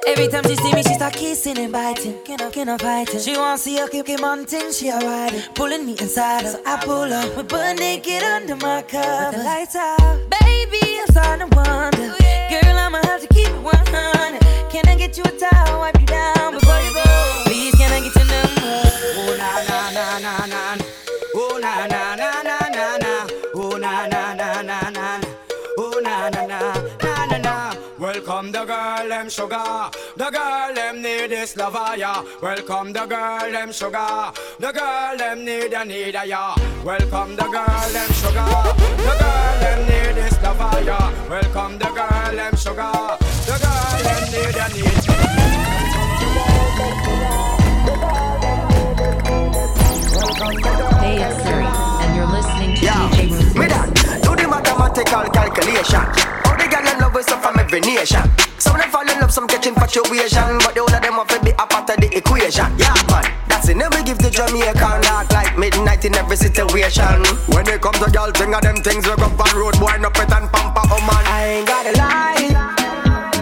Every 0.08 0.28
time 0.28 0.44
she 0.44 0.56
see 0.58 0.74
me, 0.74 0.84
she 0.84 0.94
start 0.96 1.14
kissing 1.14 1.58
and 1.60 1.72
biting. 1.72 2.22
Can 2.26 2.42
I, 2.42 2.50
can 2.50 2.68
I 2.70 2.78
fight 2.78 3.14
it? 3.14 3.22
She 3.22 3.38
want 3.38 3.58
to 3.58 3.64
see 3.64 3.78
her 3.78 3.88
keep 3.88 4.06
keep 4.08 4.22
on 4.24 4.46
thing, 4.46 4.72
she 4.74 4.90
a 4.90 5.00
ride. 5.00 5.56
Pulling 5.56 5.86
me 5.86 5.94
inside 5.94 6.44
her, 6.44 6.52
so 6.52 6.62
I 6.66 6.78
pull 6.84 7.14
up. 7.14 7.38
We 7.38 7.44
butt 7.44 7.80
naked 7.80 8.24
under 8.24 8.58
my 8.58 8.82
cover. 8.82 9.28
With 9.30 9.38
the 9.38 9.44
lights 9.44 9.76
out, 9.78 10.30
baby, 10.42 11.00
I'm 11.00 11.08
starting 11.08 11.50
to 11.50 11.56
wonder. 11.56 12.14
Oh, 12.14 12.50
girl, 12.50 12.78
I'ma 12.78 13.00
have 13.04 13.22
to 13.22 13.28
keep 13.28 13.41
it 13.62 13.64
100. 13.64 14.72
Can 14.72 14.88
I 14.88 14.96
get 14.96 15.18
you 15.18 15.24
a 15.24 15.32
towel, 15.32 15.80
wipe 15.80 16.00
you 16.00 16.06
down 16.06 16.54
before 16.54 16.80
you 16.82 16.94
go? 16.94 17.04
Please, 17.46 17.76
can 17.76 17.92
I 17.92 18.00
get 18.02 18.16
your 18.16 18.26
number? 18.26 18.62
Oh, 19.18 19.36
na 19.38 19.58
na 20.18 20.46
na. 20.48 20.78
Oh 21.36 22.31
the 28.62 28.68
girl 28.68 29.10
them 29.10 29.30
sugar. 29.30 29.90
The 30.18 30.30
girl 30.30 30.74
them 30.76 31.02
need 31.02 31.32
this 31.32 31.56
lover 31.56 31.98
ya. 31.98 32.24
Welcome 32.42 32.94
the 32.94 33.06
girl 33.06 33.52
them 33.52 33.72
sugar. 33.72 34.32
The 34.60 34.72
girl 34.72 35.18
them 35.18 35.46
need 35.46 35.74
a 35.74 35.84
need 35.84 36.16
a 36.16 36.26
ya. 36.28 36.56
Welcome 36.84 37.36
the 37.36 37.44
girl 37.44 37.90
them 37.96 38.12
sugar. 38.22 38.54
The 39.06 39.14
girl 39.22 39.56
them 39.64 39.80
need 39.90 40.16
this 40.16 40.42
lover 40.44 40.84
ya. 40.84 41.00
Welcome 41.30 41.80
the 41.80 41.90
girl 41.98 42.36
them 42.36 42.56
sugar. 42.56 43.18
The 43.50 43.58
girl 43.64 44.00
them 44.06 44.24
need 44.34 44.58
a 44.64 44.68
need. 44.76 45.02
Hey, 51.02 51.18
it's 51.24 51.44
Siri, 51.44 51.66
and 51.66 52.16
you're 52.16 52.28
listening 52.28 52.76
to 52.76 52.86
Yeah, 52.86 53.10
DJ 53.10 53.21
mathematical 54.52 55.24
calculation. 55.32 56.04
All 56.44 56.60
the 56.60 56.68
girl 56.68 56.84
in 56.84 57.00
love 57.00 57.16
with 57.16 57.26
some 57.26 57.40
from 57.40 57.56
every 57.58 57.80
nation. 57.80 58.28
Some 58.60 58.76
of 58.76 58.82
them 58.84 58.92
fall 58.92 59.08
in 59.08 59.18
love, 59.24 59.32
some 59.32 59.48
catch 59.48 59.66
infatuation, 59.66 60.60
but 60.60 60.76
the 60.76 60.84
whole 60.84 60.92
of 60.92 61.02
them 61.02 61.16
have 61.16 61.32
to 61.32 61.40
be 61.40 61.52
a 61.56 61.66
part 61.66 61.88
of 61.88 61.98
the 62.04 62.12
equation. 62.12 62.68
Yeah, 62.76 62.92
man. 63.08 63.24
That's 63.48 63.70
it. 63.72 63.78
Never 63.80 64.04
give 64.04 64.20
the 64.20 64.30
Jamaican 64.30 65.08
dark 65.08 65.32
like 65.32 65.58
midnight 65.58 66.04
in 66.04 66.16
every 66.16 66.36
situation. 66.36 67.24
When 67.56 67.64
it 67.72 67.80
comes 67.80 68.00
to 68.04 68.12
girl, 68.12 68.30
thing 68.36 68.54
of 68.54 68.62
them 68.62 68.76
things 68.84 69.08
we 69.08 69.16
go 69.16 69.32
on 69.32 69.52
road, 69.56 69.80
boy, 69.80 69.96
no 70.04 70.12
pet 70.12 70.30
and 70.36 70.52
pamper, 70.52 70.84
oh 70.84 71.00
man. 71.08 71.24
I 71.32 71.64
ain't 71.64 71.68
gotta 71.68 71.96
lie. 71.96 72.82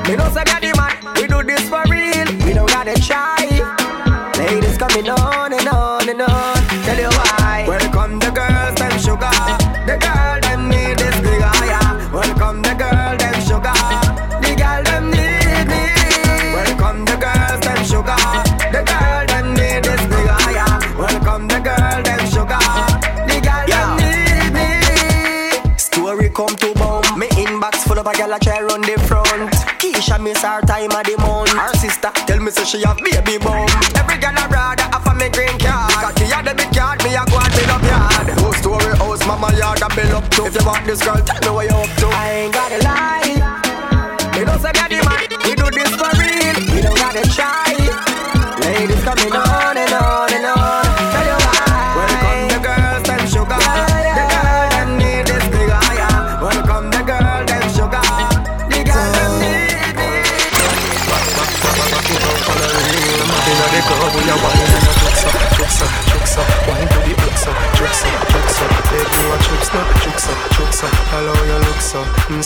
Me 0.05 0.15
know 0.15 0.29
say 0.29 0.45
the 0.45 0.71
man. 0.77 0.93
We 1.17 1.25
do 1.25 1.41
this 1.41 1.65
for 1.69 1.81
real. 1.89 2.29
We 2.45 2.53
don't 2.53 2.69
gotta 2.69 2.93
try. 3.01 3.49
Ladies 4.37 4.77
coming 4.77 5.09
on 5.09 5.48
me 32.49 32.55
say 32.55 32.65
she 32.65 32.85
have 32.85 32.97
baby 32.97 33.37
bum. 33.37 33.67
Every 33.95 34.17
girl 34.17 34.33
a 34.33 34.47
rather 34.49 34.83
have 34.83 35.05
a 35.05 35.13
me 35.15 35.29
green 35.29 35.57
card. 35.59 36.17
Had 36.19 36.45
the 36.45 36.55
big 36.55 36.71
card, 36.73 37.03
me 37.03 37.13
a 37.13 37.23
go 37.29 37.37
and 37.37 37.53
build 37.53 37.69
up 37.69 37.83
yard. 37.83 38.39
Whole 38.39 38.53
story 38.53 38.97
house, 38.97 39.25
mama 39.25 39.53
yard 39.57 39.81
a 39.81 39.89
build 39.95 40.13
up 40.13 40.29
to. 40.31 40.45
If 40.45 40.55
you 40.55 40.65
want 40.65 40.85
this 40.85 41.03
girl, 41.03 41.21
tell 41.21 41.41
me 41.41 41.49
what 41.55 41.69
you 41.69 41.77
up 41.77 41.97
to. 41.99 42.07
I 42.07 42.29
ain't 42.31 42.53
got 42.53 42.71
a 42.71 42.83
lie. 42.83 43.08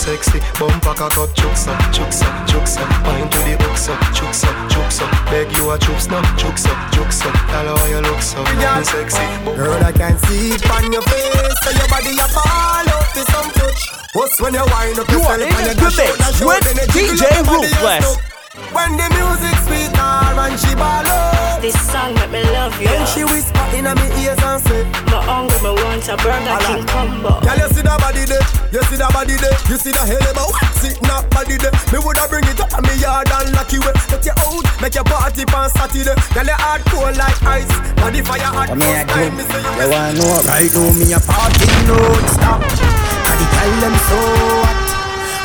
Sexy. 0.03 0.39
Bumper 0.59 0.93
cock 0.93 1.17
up, 1.17 1.31
jukes 1.33 1.67
up, 1.67 1.79
jukes 1.95 2.21
up, 2.21 2.35
jukes 2.47 2.77
up. 2.77 2.89
Wine 3.07 3.29
to 3.31 3.39
the 3.47 3.55
hooks 3.63 3.87
up, 3.87 3.99
jukes 4.11 4.43
up, 4.43 4.55
jukes 4.69 4.99
up. 4.99 5.11
Beg 5.31 5.47
you 5.55 5.71
a 5.71 5.79
jukes 5.79 6.11
up, 6.11 6.25
jukes 6.35 6.67
up, 6.67 6.77
jukes 6.91 7.23
up. 7.23 7.35
Hello, 7.55 7.75
you 7.87 8.03
look 8.03 8.21
so 8.21 8.43
mm, 8.43 8.83
sexy. 8.83 9.23
Girl, 9.55 9.79
I 9.79 9.91
can 9.91 10.17
see 10.27 10.51
it 10.55 10.63
on 10.69 10.91
your 10.91 11.01
face, 11.07 11.55
so 11.63 11.69
your 11.71 11.87
body 11.87 12.11
a 12.19 12.27
fall 12.35 12.87
out 12.91 13.07
to 13.15 13.21
some 13.31 13.49
touch. 13.55 13.81
What's 14.13 14.39
when 14.41 14.53
you 14.53 14.65
wind 14.67 14.99
up 14.99 15.07
You 15.09 15.23
yourself 15.23 15.31
are 15.31 15.41
in 15.41 15.47
and 15.47 15.67
you 15.67 15.73
the 15.73 15.79
dash 15.79 15.99
out, 15.99 16.11
mix 16.11 16.19
dash 16.19 16.41
out, 16.41 16.47
with 16.47 16.65
you 16.67 16.85
jiggle 16.91 17.15
DJ 17.15 17.23
up 17.23 17.33
your 17.33 17.45
body, 17.45 17.67
you 17.67 17.75
Ruthless. 17.79 18.32
Know. 18.73 18.79
When 18.79 18.97
the 18.97 19.07
music 19.13 19.55
sweet 19.69 19.93
her 19.95 20.33
and 20.49 20.59
she 20.59 20.73
ball 20.75 21.05
out 21.05 21.62
This 21.62 21.77
song 21.77 22.13
make 22.15 22.31
me 22.31 22.43
love 22.51 22.73
you. 22.81 22.88
Then 22.89 23.05
she 23.07 23.23
whisper 23.23 23.63
in 23.77 23.86
my 23.86 23.95
ears 24.17 24.41
and 24.41 24.62
say 24.65 24.83
My 25.07 25.21
hungry, 25.23 25.57
me 25.62 25.71
want 25.77 26.07
a 26.09 26.17
Burger 26.17 26.57
King 26.65 26.86
combo. 26.89 27.39
Girl, 27.41 27.57
you 27.57 27.69
see 27.69 27.86
that 27.86 27.99
body 28.01 28.25
there, 28.25 28.43
you 28.73 28.81
see 28.89 28.97
that 28.97 29.13
body 29.13 29.38
there, 29.38 29.55
you 29.69 29.77
see 29.77 29.93
that 29.93 30.05
hell 30.09 30.25
about 30.25 30.53
sitting 30.81 31.05
that 31.05 31.29
body 31.29 31.57
there. 31.62 31.73
Me 31.93 32.01
woulda 32.01 32.25
bring 32.27 32.45
it 32.49 32.59
up 32.59 32.73
on 32.73 32.83
me 32.83 32.97
yard 32.97 33.29
and 33.29 33.53
lock 33.53 33.71
you 33.71 33.81
away. 33.81 33.93
Take 34.09 34.25
you 34.27 34.36
out, 34.36 34.65
make 34.81 34.95
your 34.97 35.05
party 35.05 35.45
on 35.53 35.69
Saturday. 35.69 36.17
Girl, 36.33 36.47
you 36.49 36.57
hard 36.57 36.81
cold 36.89 37.15
like 37.17 37.38
ice, 37.45 37.71
body 38.01 38.21
fire 38.25 38.49
hot. 38.49 38.73
Come 38.73 38.81
here, 38.81 39.05
first 39.05 39.13
time 39.13 39.33
me 39.38 39.43
say 39.47 39.62
you 39.62 39.71
You 39.79 39.88
wanna 39.93 40.17
know 40.17 40.41
Right 40.49 40.71
now 40.73 40.89
me 40.97 41.05
a 41.13 41.19
party 41.21 41.67
non 41.88 42.23
stop. 42.33 42.59
And 42.62 43.38
the 43.38 43.45
girl 43.53 43.73
them 43.86 43.95
so 44.09 44.19
hot, 44.65 44.88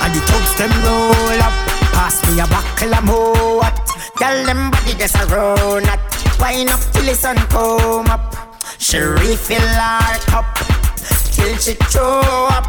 and 0.05 0.11
the 0.17 0.21
thugs 0.25 0.53
them 0.57 0.73
roll 0.83 1.43
up. 1.45 1.68
Pass 1.99 2.23
me 2.31 2.39
a 2.39 2.47
buckle 2.47 2.95
of 2.95 3.11
hot. 3.11 3.75
Girl 4.15 4.47
them 4.47 4.71
body 4.71 4.95
just 4.95 5.17
a 5.17 5.27
run 5.35 5.83
at. 5.83 5.99
Wine 6.39 6.69
up 6.69 6.79
till 6.93 7.03
the 7.03 7.13
sun 7.13 7.35
come 7.51 8.07
up. 8.07 8.55
She 8.79 8.99
refill 8.99 9.59
her 9.59 10.19
cup 10.31 10.47
till 11.35 11.57
she 11.57 11.75
throw 11.91 12.47
up. 12.55 12.67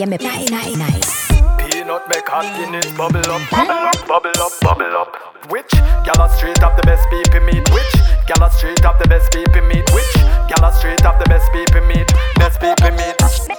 Yeah, 0.00 0.06
me 0.06 0.16
nice, 0.16 0.48
nice, 0.48 0.76
nice. 0.78 1.28
Peanut 1.60 2.08
make 2.08 2.24
hot 2.24 2.48
Guinness 2.56 2.88
bubble 2.96 3.20
up, 3.20 3.44
bubble 3.52 3.84
up, 3.84 4.00
bubble 4.08 4.40
up, 4.40 4.52
bubble 4.64 4.96
up. 4.96 5.12
Which 5.52 5.68
gala 6.08 6.24
straight 6.32 6.62
up 6.64 6.72
the 6.80 6.88
best 6.88 7.04
people 7.12 7.44
meet? 7.44 7.68
Which 7.68 7.92
gala 8.24 8.48
straight 8.48 8.80
up 8.80 8.96
the 8.96 9.04
best 9.12 9.28
people 9.28 9.60
meet? 9.68 9.84
Which 9.92 10.16
gala 10.48 10.72
straight 10.72 11.04
up 11.04 11.20
the 11.20 11.28
best 11.28 11.52
people 11.52 11.84
meet? 11.84 12.08
Best 12.40 12.64
people 12.64 12.96
meet. 12.96 13.12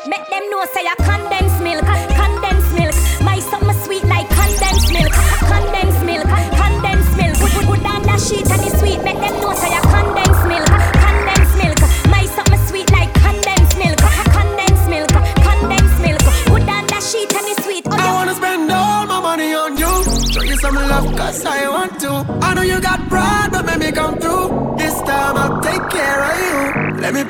Make 0.10 0.26
them 0.34 0.50
know 0.50 0.66
say 0.74 0.82
a 0.90 0.98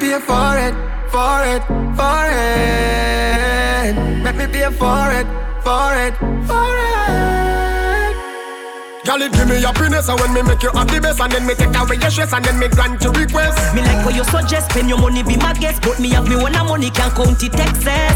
pay 0.01 0.17
for 0.17 0.57
it, 0.57 0.73
for 1.13 1.45
it, 1.45 1.61
for 1.93 2.25
it. 2.33 3.93
Make 4.23 4.35
me 4.35 4.47
pay 4.47 4.69
for 4.73 5.11
it, 5.13 5.27
for 5.61 5.93
it, 5.93 6.17
for 6.49 6.73
it. 6.73 8.15
Girl, 9.05 9.21
it 9.21 9.31
give 9.31 9.47
me 9.47 9.61
happiness 9.61 10.09
and 10.09 10.19
when 10.19 10.33
me 10.33 10.41
make 10.41 10.61
you 10.61 10.69
happy 10.71 10.99
best 10.99 11.19
And 11.19 11.31
then 11.31 11.45
me 11.47 11.55
take 11.55 11.75
away 11.75 11.97
your 11.97 12.09
stress 12.09 12.33
and 12.33 12.45
then 12.45 12.57
me 12.57 12.67
grant 12.67 13.01
your 13.03 13.13
request. 13.13 13.75
Me 13.75 13.81
like 13.81 14.03
what 14.05 14.15
you 14.15 14.23
suggest, 14.23 14.71
spend 14.71 14.89
your 14.89 14.97
money 14.97 15.21
be 15.21 15.37
my 15.37 15.53
guest. 15.53 15.83
But 15.83 15.99
me 15.99 16.09
have 16.09 16.27
me 16.27 16.35
one 16.35 16.53
money 16.53 16.89
can 16.89 17.11
count 17.11 17.43
it 17.43 17.53
excess. 17.53 18.13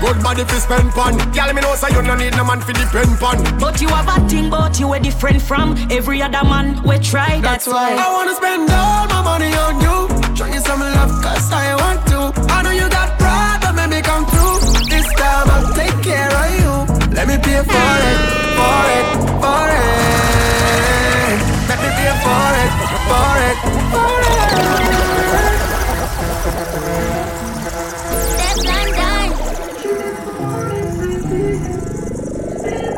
Good 0.00 0.22
body 0.22 0.44
fi 0.44 0.58
spend 0.58 0.92
pon. 0.92 1.16
Girl, 1.32 1.52
me 1.52 1.60
know 1.60 1.74
say 1.74 1.92
you 1.92 2.02
no 2.02 2.14
need 2.16 2.36
no 2.36 2.44
man 2.44 2.60
fi 2.62 2.72
depend 2.72 3.18
pon. 3.18 3.36
But 3.58 3.82
you 3.82 3.88
have 3.88 4.08
a 4.08 4.28
thing, 4.28 4.48
but 4.48 4.80
you 4.80 4.92
are 4.94 5.00
different 5.00 5.42
from 5.42 5.76
every 5.90 6.22
other 6.22 6.44
man 6.44 6.82
we 6.84 6.98
try, 6.98 7.40
that's, 7.40 7.66
why. 7.66 7.96
I 7.98 8.12
wanna 8.12 8.34
spend 8.34 8.70
all 8.70 9.06
my 9.08 9.20
money 9.22 9.52
on 9.52 9.80
you. 9.80 10.17
Show 10.38 10.46
you 10.46 10.60
some 10.60 10.78
love, 10.78 11.10
cause 11.20 11.50
I 11.50 11.74
want 11.74 12.06
to. 12.10 12.30
I 12.54 12.62
know 12.62 12.70
you 12.70 12.88
got 12.88 13.18
pride, 13.18 13.58
but 13.60 13.74
let 13.74 13.90
me 13.90 14.00
come 14.00 14.24
through. 14.24 14.86
This 14.86 15.04
time 15.18 15.50
I'll 15.50 15.74
take 15.74 16.00
care 16.00 16.30
of 16.30 16.50
you. 16.62 16.86
Let 17.10 17.26
me 17.26 17.38
pay 17.42 17.58
for 17.58 17.98
it, 18.06 18.18
for 18.54 18.86
it, 18.94 19.06
for 19.42 19.66
it. 19.74 21.42
Let 21.66 21.78
me 21.82 21.90
pay 21.98 22.14
for 22.22 22.54
it, 22.62 22.70
for 23.10 23.34
it, 23.48 23.58
for 23.90 24.14
it. 24.30 24.54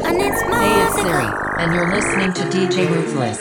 And 0.04 0.16
it's 0.20 0.40
Hey, 0.44 0.76
it's 0.84 0.92
Siri, 1.00 1.28
and 1.56 1.72
you're 1.72 1.88
listening 1.88 2.32
to 2.34 2.42
DJ 2.52 2.84
Ruthless. 2.92 3.40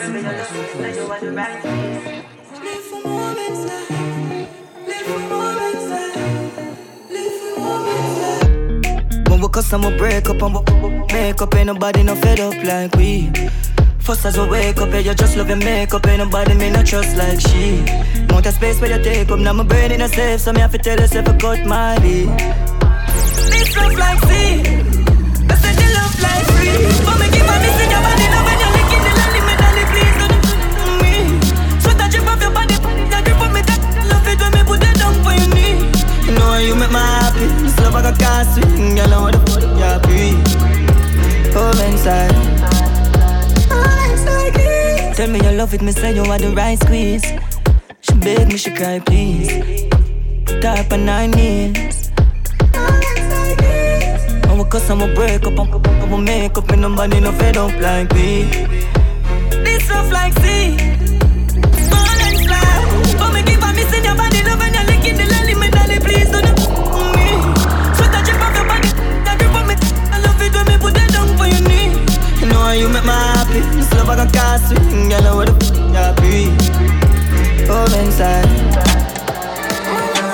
And 9.72 9.84
we 9.84 9.96
break 9.96 10.28
up 10.28 10.42
and 10.42 11.06
make 11.12 11.40
up, 11.40 11.54
ain't 11.54 11.66
nobody 11.66 12.02
no 12.02 12.16
fed 12.16 12.40
up 12.40 12.54
like 12.64 12.92
we. 12.96 13.30
First 14.00 14.24
as 14.24 14.36
we 14.36 14.48
wake 14.48 14.78
up, 14.78 14.90
yeah, 14.90 14.98
you 14.98 15.14
just 15.14 15.36
love 15.36 15.48
your 15.48 15.58
makeup, 15.58 16.04
ain't 16.08 16.18
nobody 16.18 16.54
me 16.54 16.70
not 16.70 16.86
trust 16.86 17.16
like 17.16 17.38
she. 17.38 17.84
Want 18.30 18.46
a 18.46 18.50
space 18.50 18.80
where 18.80 18.96
you 18.96 19.04
take 19.04 19.30
up, 19.30 19.38
now 19.38 19.52
my 19.52 19.62
brain 19.62 19.92
in 19.92 20.00
a 20.00 20.08
safe, 20.08 20.40
so 20.40 20.52
me 20.52 20.58
have 20.58 20.72
to 20.72 20.78
tell 20.78 20.98
yourself 20.98 21.28
I 21.28 21.36
cut 21.36 21.64
my 21.66 21.96
beat. 22.00 22.26
This 23.50 23.76
love 23.76 23.94
like 23.94 24.18
sea, 24.24 24.60
I 25.48 25.54
said 25.54 25.76
the 25.76 25.86
love 25.94 26.20
like 26.20 26.46
free. 26.46 27.39
Me 36.90 36.98
happy, 36.98 37.46
this 37.62 37.78
love 37.80 37.94
I 37.94 38.12
can't 38.12 38.48
swing, 38.48 38.94
girl, 38.96 39.14
I 39.14 39.20
want 39.20 39.34
the 39.36 39.40
fuck 39.50 39.62
you 39.62 39.84
happy. 39.84 40.26
Come 41.52 41.80
inside. 41.90 42.34
Tell 45.14 45.28
me 45.28 45.38
you 45.40 45.52
love 45.56 45.74
it, 45.74 45.82
me 45.82 45.92
say 45.92 46.14
you 46.14 46.22
are 46.22 46.38
the 46.38 46.50
right 46.54 46.78
squeeze. 46.78 47.24
She 48.00 48.14
beg 48.14 48.48
me, 48.48 48.56
she 48.56 48.70
cry, 48.70 49.00
please. 49.00 49.48
Type 50.62 50.92
on 50.92 51.04
nine 51.06 51.30
knees. 51.32 52.10
And 54.50 54.60
oh, 54.60 54.64
we 54.64 54.70
cuss 54.70 54.90
we 54.90 55.14
break 55.14 55.44
up 55.44 55.58
we 56.10 56.16
make 56.22 56.58
up 56.58 56.68
and 56.70 56.80
nobody 56.82 57.20
no 57.20 57.32
fed 57.32 57.56
up 57.56 57.72
like 57.80 58.12
we. 58.12 58.44
This 59.64 59.88
love 59.90 60.10
like 60.10 60.32
sea. 60.40 60.76
Fall 61.88 62.20
and 62.26 62.38
slide. 62.44 63.18
But 63.18 63.32
me 63.34 63.42
keep 63.42 63.62
on 63.62 63.74
missing 63.76 64.04
your 64.04 64.16
body, 64.16 64.42
love 64.42 64.60
and 64.60 64.74
you're 64.74 64.86
licking 64.86 65.16
the 65.16 65.26
lolly, 65.32 65.49
You 72.70 72.86
you 72.86 72.88
make 72.88 73.02
me 73.02 73.10
happy. 73.10 73.60
This 73.74 73.92
love 73.94 74.10
I 74.10 74.26
can't 74.30 74.62
swing, 74.62 75.08
girl, 75.10 75.26
I 75.26 75.42
you 75.42 75.90
happy. 75.90 76.46
Come 77.66 77.94
inside. 77.98 78.46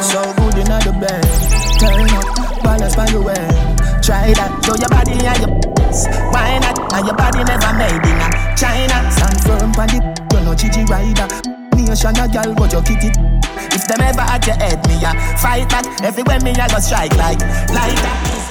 So 0.05 0.21
good 0.37 0.61
in 0.61 0.69
the 0.69 0.93
bed. 1.01 1.25
Turn 1.81 2.13
up, 2.13 2.63
balance 2.63 2.95
by 2.95 3.09
your 3.09 3.25
way. 3.25 3.41
Try 4.05 4.37
that, 4.37 4.53
show 4.61 4.77
your 4.77 4.93
body 4.93 5.17
and 5.17 5.41
your. 5.41 5.49
Why 6.29 6.59
not? 6.61 6.77
And 6.93 7.07
your 7.07 7.17
body 7.17 7.41
never 7.43 7.73
made 7.73 8.05
in 8.05 8.21
China. 8.55 8.97
Stand 9.17 9.41
firm 9.41 9.73
on 9.73 9.89
the, 9.89 9.99
you 10.37 10.45
know 10.45 10.55
Gigi 10.55 10.85
rider. 10.93 11.57
Nation 11.89 12.19
a 12.21 12.29
gal, 12.29 12.53
but 12.55 12.73
your 12.73 12.83
kitty 12.83 13.09
If 13.73 13.87
them 13.89 14.01
ever 14.01 14.21
at 14.21 14.47
your 14.47 14.57
head, 14.57 14.87
me 14.89 15.01
a 15.01 15.15
fight 15.39 15.69
back. 15.71 15.87
Everywhere 16.03 16.41
me 16.41 16.51
a 16.51 16.69
go 16.69 16.81
strike 16.81 17.17
like, 17.17 17.41
like 17.73 17.97
that. 17.97 18.46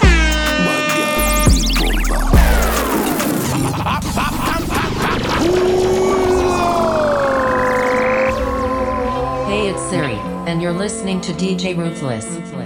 Hey, 9.45 9.69
it's 9.69 9.81
Siri, 9.89 10.15
and 10.47 10.61
you're 10.61 10.73
listening 10.73 11.21
to 11.21 11.33
DJ 11.33 11.77
Ruthless. 11.77 12.25
Ruthless. 12.25 12.64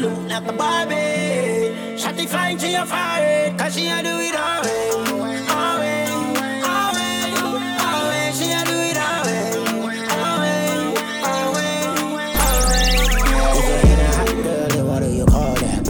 Look 0.00 0.18
like 0.28 0.46
a 0.48 0.52
Barbie. 0.52 1.96
Shotty 2.00 2.26
flying, 2.26 2.58
she 2.58 2.74
a 2.74 2.86
fire. 2.86 3.54
Cause 3.58 3.74
she 3.74 3.86
a 3.88 4.02
do 4.02 4.08
it 4.08 4.34
all 4.34 4.62
way. 4.62 4.90
All 4.90 5.78
way, 5.78 6.06
all 6.64 6.92
way, 6.96 7.12
all 7.84 8.04
way. 8.08 8.32
She 8.38 8.48
a 8.50 8.62
do 8.64 8.76
it 8.90 8.96
all 8.96 9.24
way. 9.26 9.46
All 10.16 10.38
way, 10.40 10.60
all 11.28 11.48
way, 11.54 11.74
all 12.44 12.60
way. 12.68 12.88
If 13.58 13.64
you 13.68 13.76
ain't 13.90 14.00
a 14.00 14.10
hot 14.16 14.34
girl, 14.44 14.86
what 14.88 15.00
do 15.02 15.08
you 15.10 15.26
call 15.26 15.54
that? 15.54 15.84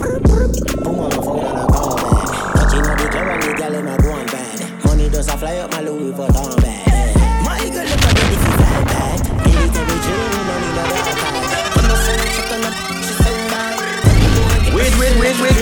Boom 0.83 0.99
on 0.99 1.09
my 1.09 1.23
phone 1.23 1.45
and 1.45 1.57
I 1.57 1.65
call 1.67 1.95
back. 1.95 2.27
Touching 2.55 2.85
on 2.85 2.97
the 2.97 3.07
club 3.11 3.41
the 3.41 3.53
girl 3.59 3.75
in 3.75 3.85
my 3.85 3.97
go 3.97 4.11
on 4.11 4.25
bad. 4.25 4.85
Money 4.85 5.09
does 5.09 5.27
a 5.29 5.37
fly 5.37 5.55
up 5.57 5.71
my 5.71 5.81
Louis 5.81 6.11
Vuitton 6.11 6.61
bag. 6.61 6.80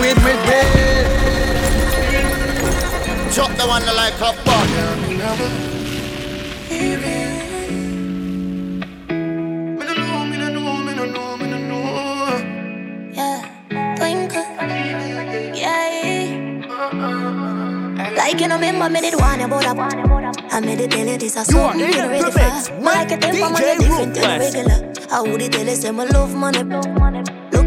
Wait, 0.01 0.17
wait. 0.17 0.39
Chop 3.31 3.51
the 3.57 3.65
one 3.67 3.85
like 3.85 4.15
a 4.15 4.33
bomb. 4.45 4.69
Yeah, 13.13 13.39
twinkle. 13.97 14.45
Yeah. 15.55 16.39
Like 18.15 18.39
you 18.41 18.47
know, 18.47 18.55
remember 18.55 18.89
me 18.89 19.01
did 19.01 19.15
one 19.19 19.41
about 19.41 19.65
up. 19.65 19.77
I 20.51 20.59
made 20.61 20.79
it 20.79 20.91
tell 20.91 21.05
you 21.07 21.17
this, 21.17 21.37
I 21.37 21.43
saw 21.43 21.73
me 21.73 21.91
get 21.91 22.07
ready 22.09 22.31
for. 22.31 22.39
Like 22.81 23.11
a 23.11 23.17
temper, 23.17 23.49
man, 23.49 23.81
you 23.81 23.87
different 23.87 24.13
than 24.15 24.39
regular. 24.39 24.93
I 25.11 25.21
would 25.21 25.41
it 25.41 25.51
tell 25.51 25.65
you, 25.65 25.75
say 25.75 25.91
my 25.91 26.05
love 26.05 26.33
money. 26.35 26.59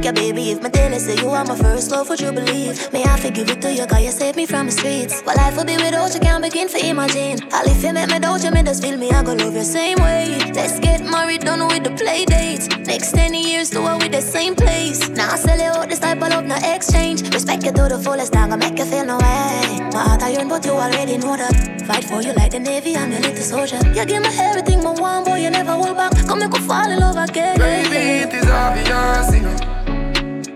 Ya, 0.03 0.11
baby, 0.11 0.51
if 0.51 0.61
my 0.61 0.69
you, 0.69 0.99
say 0.99 1.15
you 1.23 1.29
are 1.29 1.45
my 1.45 1.55
first 1.55 1.93
love, 1.93 2.09
would 2.09 2.21
you 2.21 2.33
believe? 2.33 2.93
May 2.93 3.05
I 3.05 3.17
forgive 3.21 3.49
it 3.51 3.63
to 3.63 3.73
you, 3.73 3.87
cause 3.87 4.03
you 4.03 4.11
saved 4.11 4.37
me 4.37 4.47
from 4.47 4.67
the 4.67 4.73
streets. 4.73 5.23
But 5.23 5.37
life 5.37 5.57
will 5.57 5.65
be 5.65 5.77
without 5.77 6.13
you, 6.13 6.19
can't 6.19 6.43
begin 6.43 6.67
to 6.71 6.85
imagine. 6.85 7.39
I'll 7.53 7.71
if 7.71 7.85
you 7.85 7.93
make 7.93 8.11
me 8.11 8.19
doubt 8.19 8.43
you, 8.43 8.51
me 8.51 8.65
just 8.65 8.83
feel 8.83 8.97
me, 8.97 9.13
I 9.13 9.23
go 9.23 9.35
love 9.35 9.55
you 9.55 9.63
same 9.63 9.99
way. 9.99 10.39
Let's 10.55 10.81
get 10.81 11.05
married, 11.05 11.43
done 11.43 11.69
with 11.69 11.85
the 11.85 11.91
play 11.91 12.25
dates. 12.25 12.67
Next 12.79 13.13
10 13.13 13.33
years, 13.35 13.71
do 13.71 13.87
it 13.87 14.03
with 14.03 14.11
the 14.11 14.21
same 14.21 14.57
place. 14.57 15.09
Now 15.09 15.35
I 15.35 15.37
sell 15.37 15.57
you 15.57 15.71
out 15.71 15.89
this 15.89 16.01
type 16.01 16.21
of 16.21 16.31
love, 16.31 16.47
no 16.47 16.57
exchange. 16.65 17.23
Respect 17.33 17.63
you 17.63 17.71
to 17.71 17.89
the 17.89 18.01
fullest, 18.03 18.35
I'm 18.35 18.51
gonna 18.51 18.59
make 18.59 18.81
you 18.81 18.85
feel 18.85 19.07
no 19.07 19.19
way. 19.19 19.89
My 19.95 20.03
heart 20.03 20.23
iron, 20.25 20.49
but 20.49 20.65
you 20.65 20.73
already 20.73 21.17
know 21.17 21.37
that. 21.37 21.85
Fight 21.87 22.03
for 22.03 22.21
you 22.21 22.33
like 22.33 22.51
the 22.51 22.59
Navy, 22.59 22.97
I'm 22.97 23.13
your 23.13 23.21
little 23.21 23.45
soldier. 23.45 23.79
You 23.95 24.05
give 24.05 24.21
me 24.21 24.31
everything, 24.37 24.83
my 24.83 24.91
one 24.91 25.23
boy, 25.23 25.37
you 25.37 25.51
never 25.51 25.75
hold 25.75 25.97
back. 25.97 26.11
Come 26.27 26.41
make 26.41 26.51
me 26.51 26.59
fall 26.59 26.91
in 26.91 26.99
love 26.99 27.19
again. 27.19 27.57
Baby, 27.57 28.27
it 28.27 28.35
is 28.35 28.51
obvious, 28.51 29.35
you 29.37 29.43
know 29.43 29.72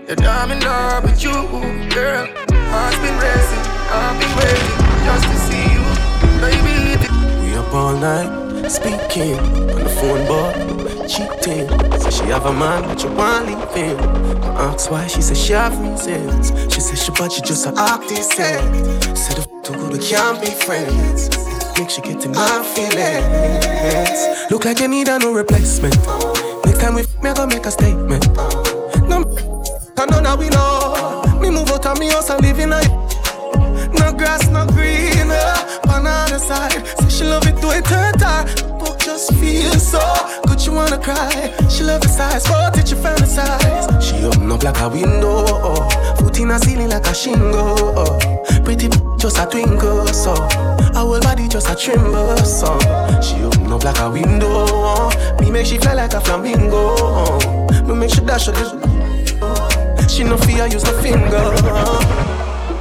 That 0.07 0.23
I'm 0.23 0.51
in 0.51 0.61
love 0.61 1.03
with 1.03 1.21
you, 1.21 1.33
girl 1.91 2.27
Heart's 2.71 2.95
been 3.03 3.17
racing, 3.19 3.65
I've 3.91 4.15
been 4.15 4.33
waiting 4.39 4.77
Just 5.03 5.27
to 5.27 5.35
see 5.47 5.67
you, 5.75 5.83
baby 6.39 6.95
We 7.43 7.53
up 7.57 7.73
all 7.73 7.93
night, 7.93 8.69
speaking 8.69 9.37
on 9.37 9.83
the 9.83 9.89
phone, 9.99 10.25
but 10.25 11.07
cheating. 11.09 11.67
Say 11.99 12.11
she 12.11 12.23
have 12.31 12.45
a 12.45 12.53
man, 12.53 12.83
but 12.87 13.03
you 13.03 13.11
want 13.11 13.47
leave 13.47 13.71
him. 13.71 13.97
I 14.43 14.71
ask 14.71 14.89
why, 14.89 15.07
she 15.07 15.21
say 15.21 15.35
she 15.35 15.53
have 15.53 15.77
reasons. 15.79 16.51
She 16.73 16.79
say 16.79 16.95
she 16.95 17.11
but 17.11 17.31
she 17.31 17.41
just 17.41 17.65
a 17.65 17.73
artist. 17.75 18.31
Said 18.31 18.63
the 19.35 19.41
f- 19.41 19.63
too 19.63 19.73
good, 19.73 19.91
we 19.91 19.99
can't 19.99 20.39
be 20.39 20.51
friends. 20.51 21.29
Make 21.77 21.89
she 21.89 22.01
get 22.01 22.23
in 22.25 22.31
my 22.31 22.63
feelings. 22.75 24.51
Look 24.51 24.63
like 24.63 24.79
you 24.79 24.87
need 24.87 25.07
a 25.09 25.19
no 25.19 25.33
replacement. 25.33 25.95
Next 26.65 26.79
time 26.79 26.95
we 26.95 27.01
f- 27.01 27.23
me, 27.23 27.29
I 27.29 27.33
gonna 27.33 27.53
make 27.53 27.65
a 27.65 27.71
statement. 27.71 28.25
No, 30.09 30.17
I 30.17 30.21
know 30.21 30.21
now 30.21 30.35
we 30.35 30.49
know. 30.49 31.39
Me 31.39 31.49
move 31.49 31.69
out 31.69 31.85
of 31.85 31.99
me 31.99 32.09
house 32.09 32.29
and 32.29 32.41
live 32.41 32.59
in 32.59 32.73
a 32.73 32.81
no 33.99 34.11
grass, 34.13 34.49
no 34.49 34.65
green, 34.67 35.29
uh, 35.31 35.79
banana 35.85 36.39
side. 36.39 36.85
Say 36.99 37.09
she 37.09 37.23
love 37.23 37.45
it 37.47 37.55
it 37.63 37.85
turn 37.85 38.13
time. 38.13 38.47
Book 38.77 38.99
just 38.99 39.33
feels 39.35 39.87
so 39.87 39.99
good, 40.45 40.59
she 40.59 40.69
wanna 40.69 40.97
cry. 40.97 41.53
She 41.69 41.83
love 41.83 42.01
the 42.01 42.07
size, 42.07 42.43
but 42.47 42.77
it 42.77 42.89
you 42.89 42.97
fantasize. 42.97 44.01
She 44.01 44.23
open 44.25 44.51
up 44.51 44.63
like 44.63 44.79
a 44.79 44.89
window, 44.89 45.45
oh. 45.47 45.89
foot 46.17 46.39
in 46.39 46.51
a 46.51 46.59
ceiling 46.59 46.89
like 46.89 47.07
a 47.07 47.13
shingle. 47.13 47.97
Oh. 47.97 48.19
Pretty 48.63 48.89
just 49.17 49.37
a 49.37 49.45
twinkle, 49.45 50.07
so 50.07 50.35
her 50.35 50.91
whole 50.95 51.19
body 51.21 51.47
just 51.47 51.69
a 51.69 51.75
tremble, 51.75 52.37
so 52.37 52.77
she 53.21 53.35
open 53.43 53.71
up 53.71 53.83
like 53.83 53.99
a 53.99 54.09
window. 54.09 54.47
Oh. 54.49 55.37
Me 55.39 55.51
make 55.51 55.65
she 55.65 55.77
fly 55.77 55.93
like 55.93 56.13
a 56.13 56.21
flamingo. 56.21 56.95
Oh. 56.99 57.83
Me 57.87 57.95
make 57.95 58.13
she 58.13 58.21
dash 58.21 58.47
this. 58.47 58.96
She 60.07 60.23
no 60.23 60.37
fear, 60.37 60.67
use 60.67 60.83
no 60.83 60.93
finger. 61.01 62.07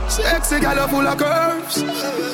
Sexy 0.09 0.61
gal 0.61 0.89
full 0.89 1.07
of 1.07 1.19
curves. 1.19 1.83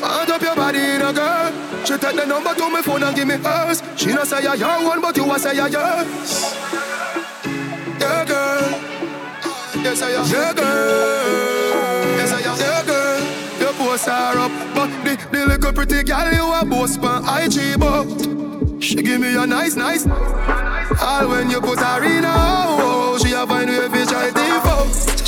Mount 0.00 0.30
up 0.30 0.42
your 0.42 0.54
body 0.54 0.78
in 0.78 1.02
a 1.02 1.12
girl. 1.12 1.52
She 1.84 1.96
take 1.96 2.16
the 2.16 2.26
number 2.26 2.54
to 2.54 2.68
my 2.70 2.82
phone 2.82 3.02
and 3.02 3.16
give 3.16 3.26
me 3.26 3.36
hers. 3.36 3.82
She 3.96 4.06
no 4.12 4.24
say 4.24 4.42
you're 4.42 4.54
your 4.56 4.84
one 4.84 5.00
but 5.00 5.16
you 5.16 5.32
a 5.32 5.38
say 5.38 5.54
you're 5.56 5.68
yours 5.68 6.54
Yeah 7.98 8.24
girl. 8.24 8.70
Yes 9.82 10.02
I 10.02 10.10
am. 10.10 10.26
Yeah 10.30 10.52
girl. 10.52 12.16
Yes 12.18 12.32
I 12.32 12.40
am. 12.50 12.58
Yeah 12.58 12.84
girl. 12.86 13.20
You 13.60 13.72
post 13.78 14.06
her 14.06 14.38
up 14.38 14.52
But 14.74 14.90
the, 15.04 15.28
the 15.32 15.46
little 15.46 15.72
pretty 15.72 16.02
gal 16.04 16.32
you 16.32 16.52
a 16.52 16.64
boast 16.64 17.00
pan 17.00 17.24
IG 17.24 17.80
but 17.80 18.06
She 18.82 18.96
give 18.96 19.20
me 19.20 19.34
a 19.34 19.46
nice 19.46 19.76
nice. 19.76 20.06
All 20.06 21.26
when 21.28 21.50
you 21.50 21.60
put 21.60 21.78
her 21.78 22.04
in 22.04 22.24
a 22.24 22.32
oh, 22.34 23.18
She 23.20 23.32
a 23.32 23.46
find 23.46 23.70
way 23.70 23.88
fi 23.88 24.04
try 24.04 24.30
default 24.30 24.71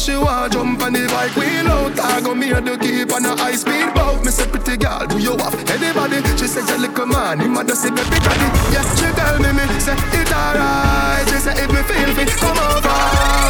she 0.05 0.17
want 0.17 0.53
jump 0.53 0.83
on 0.83 0.93
the 0.93 1.07
bike. 1.09 1.35
Wheel 1.35 1.69
out 1.69 1.99
I 1.99 2.21
go 2.21 2.35
me 2.35 2.53
and 2.53 2.67
the 2.69 2.77
keep 2.77 3.11
on 3.12 3.25
a 3.25 3.35
high 3.40 3.57
speed 3.57 3.88
boat. 3.95 4.21
Me 4.25 4.31
say 4.31 4.47
pretty 4.47 4.77
girl, 4.77 5.07
do 5.09 5.17
you 5.17 5.33
have 5.40 5.57
anybody? 5.73 6.21
She 6.37 6.47
say 6.47 6.61
you 6.61 6.77
little 6.77 7.07
man, 7.07 7.40
him 7.40 7.57
a 7.57 7.64
just 7.64 7.83
say 7.83 7.88
baby 7.88 8.21
daddy. 8.21 8.49
Yeah, 8.69 8.85
she 9.01 9.09
tell 9.17 9.40
me 9.40 9.49
me, 9.57 9.64
say 9.81 9.97
it 9.97 10.29
alright. 10.29 11.25
She 11.33 11.40
say 11.40 11.57
if 11.57 11.73
me 11.73 11.81
feel 11.88 12.12
fit, 12.12 12.29
come 12.37 12.53
over. 12.53 12.93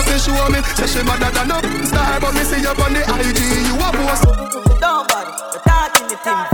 She 0.06 0.30
show 0.30 0.46
me, 0.54 0.62
say 0.78 0.86
she 0.86 1.02
better 1.02 1.30
than 1.34 1.50
a 1.50 1.58
star. 1.90 2.22
But 2.22 2.32
me 2.38 2.46
see 2.46 2.62
you 2.62 2.70
on 2.70 2.94
the 2.94 3.02
IG, 3.02 3.40
you 3.66 3.74
a 3.74 3.90
post 3.90 4.22
Nobody, 4.78 5.34
the 5.50 5.58
talking 5.66 6.06
the 6.06 6.14
thing 6.22 6.46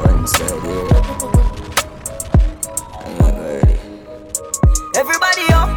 One 0.00 0.24
side, 0.24 0.64
yeah. 0.64 1.12
Everybody 4.96 5.44
up, 5.52 5.68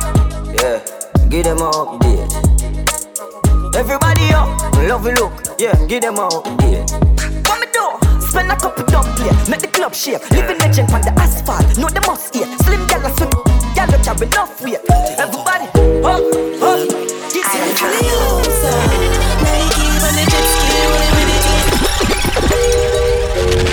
Yeah, 0.55 0.79
give 1.27 1.43
them 1.43 1.57
a 1.59 1.69
update 1.71 2.36
Everybody 3.77 4.33
up, 4.33 4.49
love 4.89 5.05
you 5.05 5.13
look, 5.13 5.33
yeah, 5.59 5.75
give 5.85 6.01
them 6.01 6.15
a 6.15 6.27
update 6.27 6.89
What 7.47 7.61
me 7.61 7.67
do? 7.71 7.85
Spend 8.25 8.51
a 8.51 8.55
couple 8.55 8.83
dumb 8.85 9.05
play, 9.13 9.29
make 9.47 9.61
the 9.61 9.67
club 9.67 9.93
shake. 9.93 10.27
Living 10.31 10.57
legend 10.57 10.91
on 10.91 11.01
the 11.01 11.13
asphalt, 11.13 11.77
know 11.77 11.87
the 11.87 12.01
must 12.07 12.35
eat 12.35 12.47
Slim 12.65 12.87
gal 12.87 13.05
a 13.05 13.09
swim, 13.15 13.29
gal 13.75 13.85
don't 13.85 14.03
carry 14.03 14.25
enough 14.25 14.59
weight 14.63 14.79
Everybody 15.19 15.69
up, 16.01 16.25
up, 16.57 16.89
this 17.29 17.45
is 17.45 17.53
the 17.53 17.85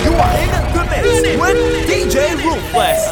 You 0.04 0.12
are 0.20 0.36
in 0.36 0.50
the 0.52 0.84
mix 0.92 1.08
with 1.40 1.56
DJ 1.88 2.36
Ruthless. 2.44 3.02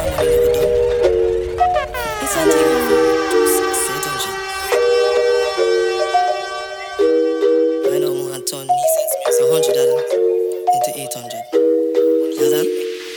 I 2.35 2.92
500 9.53 9.75
dada 9.75 9.97
into 10.73 10.91
800. 10.97 11.45
Dada? 12.41 12.65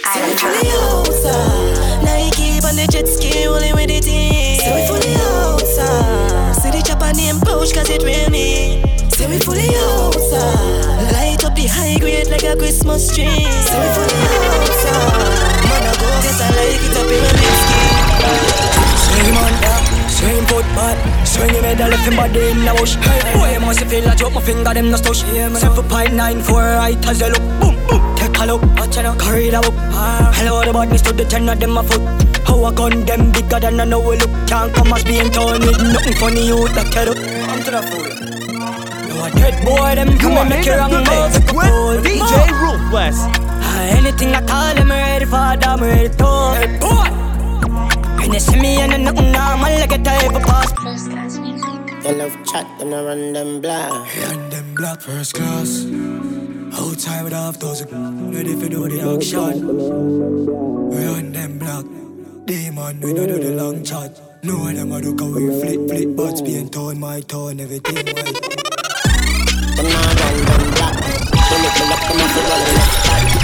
I'm 0.03 0.35
fully 0.35 0.67
outside. 0.83 2.03
Nike 2.03 2.59
on 2.59 2.75
the 2.75 2.85
jet 2.91 3.07
ski 3.07 3.47
rolling 3.47 3.71
with 3.71 3.87
the 3.87 4.01
team. 4.01 4.59
Say 4.59 4.75
we 4.75 4.83
fully 4.83 5.15
outside. 5.15 6.51
See 6.59 6.71
the 6.75 6.83
chopper 6.83 7.15
name 7.15 7.39
pouch 7.39 7.71
cause 7.71 7.89
it 7.89 8.03
with 8.03 8.29
me. 8.29 8.83
Say 9.15 9.31
we 9.31 9.39
fully 9.39 9.71
outside. 9.79 11.07
Light 11.15 11.39
up 11.45 11.55
the 11.55 11.71
high 11.71 11.95
grade 11.99 12.27
like 12.27 12.43
a 12.43 12.57
Christmas 12.57 13.07
tree. 13.15 13.47
Say 13.63 13.79
we 13.79 13.87
fully 13.95 14.19
outside. 14.59 15.63
Man, 15.71 15.87
I 15.87 15.93
go 15.95 16.07
get 16.19 16.35
a 16.35 16.47
like 16.51 16.83
it 16.83 16.99
up 16.99 17.11
in 17.15 17.23
a 17.23 17.31
big 17.31 17.55
ski. 17.63 17.79
Sing 19.07 19.37
on 19.39 19.74
that, 20.25 20.49
foot 20.49 20.65
bad 20.75 21.27
Swing 21.27 21.53
him 21.53 21.63
head, 21.63 21.81
I 21.81 21.89
left 21.89 22.07
him 22.07 22.15
body 22.15 22.51
in 22.51 22.65
the 22.65 22.73
bush. 22.77 22.95
Boy, 23.35 23.59
must 23.59 23.83
feel 23.85 24.05
like 24.05 24.17
drop 24.17 24.33
my 24.33 24.41
finger, 24.41 24.73
them 24.73 24.91
no 24.91 24.97
stush. 24.97 25.21
Seven 25.59 25.85
point 25.89 26.13
nine 26.13 26.41
four, 26.41 26.61
right 26.61 27.05
as 27.07 27.19
they 27.19 27.29
look 27.29 27.43
Boom, 27.59 27.75
boom, 27.87 28.01
take 28.15 28.37
a 28.37 28.45
look, 28.45 28.61
watch 28.77 28.97
out, 28.97 29.19
carry 29.19 29.49
the 29.49 29.61
book. 29.61 29.73
Ah. 29.93 30.31
Hello, 30.35 30.63
the 30.63 30.73
badness 30.73 31.01
to 31.03 31.13
the 31.13 31.25
ten 31.25 31.49
of 31.49 31.59
them 31.59 31.77
a 31.77 31.83
foot. 31.83 32.01
How 32.47 32.63
I 32.63 32.73
gun 32.73 33.05
them 33.05 33.31
bigger 33.31 33.59
than 33.59 33.79
I 33.79 33.85
know 33.85 33.99
we 33.99 34.17
look. 34.17 34.31
Can't 34.47 34.73
come 34.73 34.93
as 34.93 35.03
being 35.03 35.31
torn 35.31 35.59
with 35.59 35.81
nothing 35.81 36.13
funny, 36.13 36.45
you 36.45 36.67
like 36.75 36.93
head 36.93 37.09
up 37.09 37.17
I'm 37.17 37.63
to 37.63 37.71
the 37.71 37.81
fool 37.81 38.05
No, 39.09 39.25
a 39.25 39.31
dead 39.31 39.65
boy, 39.65 39.95
them 39.95 40.17
come 40.19 40.37
and 40.37 40.49
make 40.49 40.65
you 40.65 40.73
wrong 40.73 40.91
move 40.91 41.03
With 41.03 42.05
DJ 42.05 42.33
Ruthless 42.61 43.17
ah, 43.19 43.97
Anything 43.97 44.35
I 44.35 44.45
call 44.45 44.75
them 44.75 44.89
ready 44.89 45.25
for, 45.25 45.35
I'm 45.35 45.81
ready 45.81 46.09
to 46.09 46.25
Hey, 46.55 46.79
boy 46.79 47.14
when 48.25 48.33
you 48.33 48.39
see 48.39 48.59
me 48.59 48.77
and 48.77 49.03
nothing 49.03 49.31
normal, 49.31 49.71
like 49.81 49.91
a 49.91 49.99
type 49.99 50.33
of 50.33 50.41
pass. 50.41 50.71
They 52.03 52.13
love 52.15 52.35
chat, 52.45 52.65
then 52.79 52.93
I 52.93 53.03
run 53.03 53.33
them 53.33 53.61
black. 53.61 53.91
Run 53.91 54.49
them 54.49 54.73
black 54.75 55.01
first 55.01 55.35
class. 55.35 55.85
Outside 56.73 57.23
with 57.23 57.33
half 57.33 57.59
dozen, 57.59 58.31
ready 58.31 58.55
for 58.55 58.67
do 58.67 58.89
the 58.89 58.99
action. 59.13 59.67
Run 60.89 61.31
them 61.33 61.59
black. 61.59 61.85
Demon, 62.45 62.99
we 62.99 63.13
don't 63.13 63.27
do 63.27 63.39
the 63.39 63.51
long 63.51 63.83
chat. 63.83 64.19
No 64.43 64.57
one 64.57 64.75
them 64.75 64.91
a 64.91 64.99
look 64.99 65.19
how 65.19 65.27
we 65.27 65.59
flip, 65.61 65.87
flip, 65.87 66.15
but 66.15 66.43
being 66.43 66.69
torn, 66.69 66.99
my 66.99 67.21
tone, 67.21 67.59
everything 67.59 67.95
white. 67.95 68.41
Them 69.75 69.87
nah 69.93 70.01
run 70.01 70.37
them 70.49 70.71
black. 70.73 70.95
They 71.49 71.57
make 71.61 71.75
me 71.77 71.85
look 71.89 72.03
them 72.09 72.21
off 72.21 73.34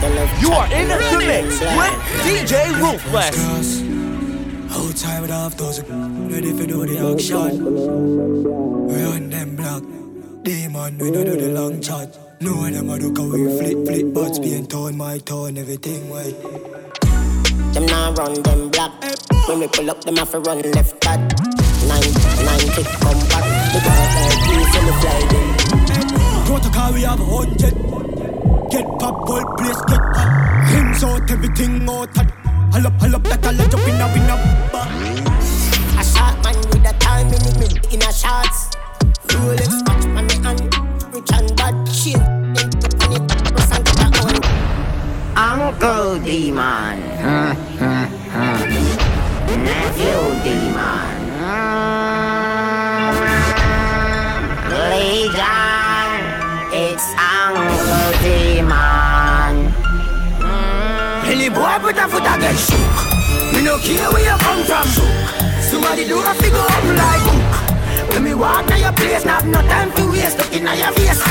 You 0.00 0.50
are 0.52 0.72
in 0.72 0.88
the 0.88 0.96
mix 1.28 1.60
with 1.60 1.94
DJ 2.24 2.72
Ruthless. 2.80 3.82
Outside 4.72 5.20
with 5.20 5.28
half 5.28 5.58
dozen, 5.58 6.30
ready 6.30 6.52
for 6.52 6.66
do 6.66 6.86
the 6.86 7.12
action. 7.12 7.64
Run 8.88 9.28
them 9.28 9.56
black. 9.56 9.82
Demon, 10.42 10.96
we 10.96 11.10
don't 11.10 11.26
do 11.26 11.36
the 11.36 11.48
long 11.52 11.82
chat. 11.82 12.18
No 12.40 12.62
them 12.70 12.88
a 12.88 12.96
look 12.96 13.18
how 13.18 13.24
we 13.24 13.44
flip, 13.58 13.86
flip, 13.86 14.14
but 14.14 14.40
being 14.40 14.66
torn, 14.66 14.96
my 14.96 15.18
tone, 15.18 15.58
everything 15.58 16.08
white. 16.08 16.32
Them 17.74 17.84
nah 17.84 18.14
run 18.14 18.42
them 18.42 18.70
black. 18.70 18.92
When 19.48 19.60
we 19.60 19.68
pull 19.68 19.90
up, 19.90 20.02
them 20.02 20.16
have 20.16 20.30
to 20.30 20.40
run 20.40 20.62
left 20.72 20.98
back. 21.02 21.20
Nine, 21.84 22.12
nine, 22.48 22.68
tick, 22.72 22.86
come 23.04 23.20
back. 23.28 23.44
The 23.74 23.80
dark 23.84 24.16
air 24.16 24.32
piece 24.48 24.76
and 24.78 24.88
the 24.88 24.94
fly 24.96 25.20
them. 25.28 26.46
Protocol, 26.46 26.92
we 26.94 27.02
have 27.02 27.20
a 27.20 27.24
hundred. 27.24 28.09
Get 28.70 28.86
pop, 29.00 29.26
whole 29.26 29.44
place 29.56 29.80
get 29.88 29.98
hot. 30.14 30.30
Rims 30.72 31.02
out, 31.02 31.28
everything 31.28 31.88
out. 31.88 32.16
Hull 32.72 32.86
up, 32.86 32.92
hull 33.00 33.16
up, 33.16 33.24
that 33.24 33.44
I'll 33.44 33.68
jump 33.68 33.88
in 33.88 34.00
a 34.00 34.06
win 34.14 34.30
up. 34.30 34.40
A 35.98 36.04
shot 36.04 36.36
man 36.44 36.56
with 36.56 36.86
a 36.86 36.92
time 37.00 37.26
in 37.26 37.42
the 37.42 37.52
mid 37.58 37.92
in 37.92 38.00
a 38.00 38.12
shots. 38.12 38.70
Rolex 39.26 39.72
watch 39.88 40.04
on 40.16 40.24
me 40.26 40.36
hand, 40.44 40.60
rich 41.12 41.32
and 41.32 41.56
bad 41.56 41.74
shit. 41.90 42.40
Uncle 45.36 46.20
Demon. 46.20 47.00
Nephew 49.64 50.20
Demon. 50.44 51.16
Legion. 54.90 55.79
Uncle 58.70 59.50
Demon. 59.50 59.72
Any 61.26 61.48
boy 61.48 61.78
put 61.80 61.96
a 61.96 62.08
foot 62.08 62.22
against 62.22 62.70
shook. 62.70 62.96
Me 63.54 63.62
no 63.62 63.78
care 63.78 64.10
where 64.10 64.24
you 64.24 64.36
come 64.38 64.64
from. 64.64 64.86
Somebody 65.62 66.06
do 66.06 66.18
a 66.18 66.34
figure 66.34 66.58
up 66.58 66.84
like 66.84 67.22
book. 67.24 68.12
When 68.12 68.24
me 68.24 68.34
walk 68.34 68.66
to 68.66 68.78
your 68.78 68.92
place, 68.92 69.24
not 69.24 69.44
no 69.44 69.60
time 69.62 69.92
to 69.92 70.10
waste. 70.10 70.38
Looking 70.38 70.66
at 70.66 70.78
your 70.78 70.92
face. 70.92 71.22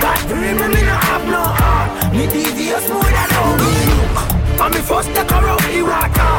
God 0.00 0.18
pray 0.28 0.54
me, 0.54 0.68
me 0.68 0.82
no 0.82 0.94
have 0.94 1.24
no 1.26 1.42
heart. 1.42 2.12
Me 2.12 2.26
devious 2.26 2.88
more 2.88 3.02
than 3.02 3.30
how 3.30 3.56
me 3.56 3.70
look. 3.90 4.16
And 4.60 4.74
me 4.74 4.80
first 4.80 5.08
take 5.14 5.30
a 5.30 5.40
rough 5.42 5.66
the 5.72 5.82
water. 5.82 6.34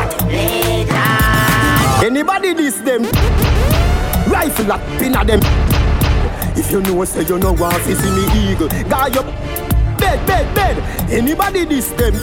Anybody 2.06 2.54
this 2.54 2.78
them? 2.78 3.04
Rifle 4.32 4.72
up 4.72 4.82
pin 5.00 5.16
at 5.16 5.28
them. 5.28 5.79
If 6.60 6.72
you 6.72 6.82
know, 6.82 7.06
say 7.06 7.24
you 7.24 7.40
know 7.40 7.54
want 7.54 7.82
to 7.86 7.96
see 7.96 8.12
me 8.12 8.52
eagle. 8.52 8.68
Guy 8.68 9.08
up, 9.18 9.26
bed, 9.98 10.28
bed, 10.28 10.54
bed. 10.54 11.10
Anybody 11.10 11.64
this 11.64 11.88
them? 11.92 12.14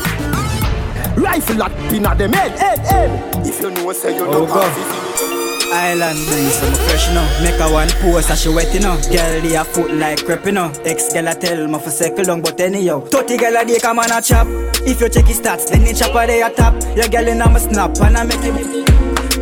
Rifle 1.16 1.62
at 1.62 1.72
pin 1.88 2.04
at 2.04 2.18
them 2.18 2.34
head, 2.34 2.52
head, 2.58 2.78
head. 2.80 3.46
If 3.46 3.62
you 3.62 3.70
know, 3.70 3.90
say 3.92 4.14
you 4.14 4.26
know 4.26 4.44
oh, 4.44 4.44
want 4.44 4.74
to 4.74 4.82
see 4.84 5.32
me. 5.32 5.72
Island 5.72 6.18
breeze, 6.28 6.52
so 6.52 6.68
me 6.68 6.76
fresh 6.76 7.08
now. 7.14 7.42
Make 7.42 7.58
a 7.58 7.72
one 7.72 7.88
pose 8.02 8.28
and 8.28 8.38
she 8.38 8.50
wet 8.50 8.74
you 8.74 8.80
know. 8.80 9.00
Girl, 9.10 9.40
they 9.40 9.56
a 9.56 9.64
foot 9.64 9.90
like 9.94 10.22
crepe 10.26 10.44
you 10.44 10.52
know. 10.52 10.70
Ex 10.84 11.14
girl 11.14 11.28
a 11.28 11.34
tell 11.34 11.66
me 11.66 11.78
for 11.78 11.90
circle 11.90 12.26
long, 12.26 12.42
but 12.42 12.60
anyhow. 12.60 13.00
30 13.00 13.38
girl 13.38 13.56
a 13.56 13.64
day 13.64 13.78
come 13.80 14.00
on 14.00 14.12
a 14.12 14.20
chop. 14.20 14.46
If 14.84 15.00
you 15.00 15.08
check 15.08 15.24
his 15.24 15.40
stats, 15.40 15.70
then 15.70 15.82
the 15.82 15.94
chopper 15.94 16.26
they 16.26 16.42
a 16.42 16.50
top. 16.50 16.74
Your 16.94 17.08
girl 17.08 17.26
in 17.26 17.40
a 17.40 17.48
me 17.50 17.58
snap 17.58 17.96
and 18.02 18.18
I 18.18 18.24
make 18.24 18.40
him. 18.40 18.95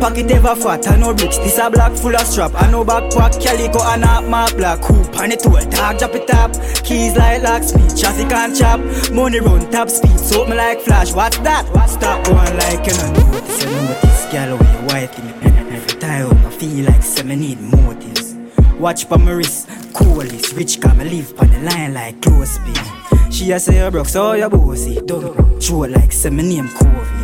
Pocket 0.05 0.29
ever 0.29 0.55
fat, 0.55 0.87
I 0.87 0.97
no 0.97 1.15
bricks. 1.15 1.39
This 1.39 1.57
a 1.57 1.67
black 1.67 1.93
full 1.97 2.15
of 2.15 2.21
strap. 2.27 2.51
I 2.53 2.69
no 2.69 2.85
backpack, 2.85 3.41
calico 3.41 3.81
and 3.85 4.03
a 4.03 4.21
mark 4.21 4.55
black. 4.55 4.77
Hoop 4.83 5.17
on 5.17 5.29
the 5.29 5.35
tool, 5.35 5.53
dog 5.71 5.97
drop 5.97 6.13
it 6.13 6.29
up. 6.29 6.53
Keys 6.83 7.15
like 7.15 7.41
lock 7.41 7.63
speed, 7.63 7.89
traffic 7.97 8.31
and 8.31 8.55
chop. 8.55 8.79
Money 9.11 9.39
run 9.39 9.67
top 9.71 9.89
speed, 9.89 10.19
so 10.19 10.45
me 10.45 10.53
like 10.55 10.79
flash. 10.81 11.11
What's 11.11 11.39
that? 11.39 11.65
Stop 11.89 12.23
going 12.23 12.37
like 12.37 12.85
you 12.85 12.93
know 12.93 13.31
notice. 13.31 13.63
You 13.63 13.71
know 13.71 13.99
this 14.03 14.31
girl 14.31 14.57
with 14.59 14.73
your 14.73 14.83
white 14.83 15.17
in. 15.17 15.73
Every 15.73 15.99
time 15.99 16.29
I 16.45 16.49
feel 16.51 16.85
like 16.85 17.01
say 17.01 17.23
me 17.23 17.35
need 17.35 17.59
motives. 17.59 18.35
Watch 18.77 19.09
pa 19.09 19.17
my 19.17 19.31
wrist, 19.31 19.67
coolest. 19.95 20.53
Rich 20.53 20.81
come 20.81 20.99
live 20.99 21.33
on 21.39 21.49
the 21.49 21.59
line 21.61 21.95
like 21.95 22.21
close 22.21 22.59
beam. 22.59 23.31
She 23.31 23.51
a 23.51 23.59
say 23.59 23.83
you 23.83 23.89
broke, 23.89 24.09
so 24.09 24.33
you 24.33 24.49
bossy. 24.49 25.01
Don't 25.01 25.59
show 25.59 25.79
like 25.79 26.11
say 26.11 26.29
me 26.29 26.43
name 26.43 26.67
Covey. 26.67 27.14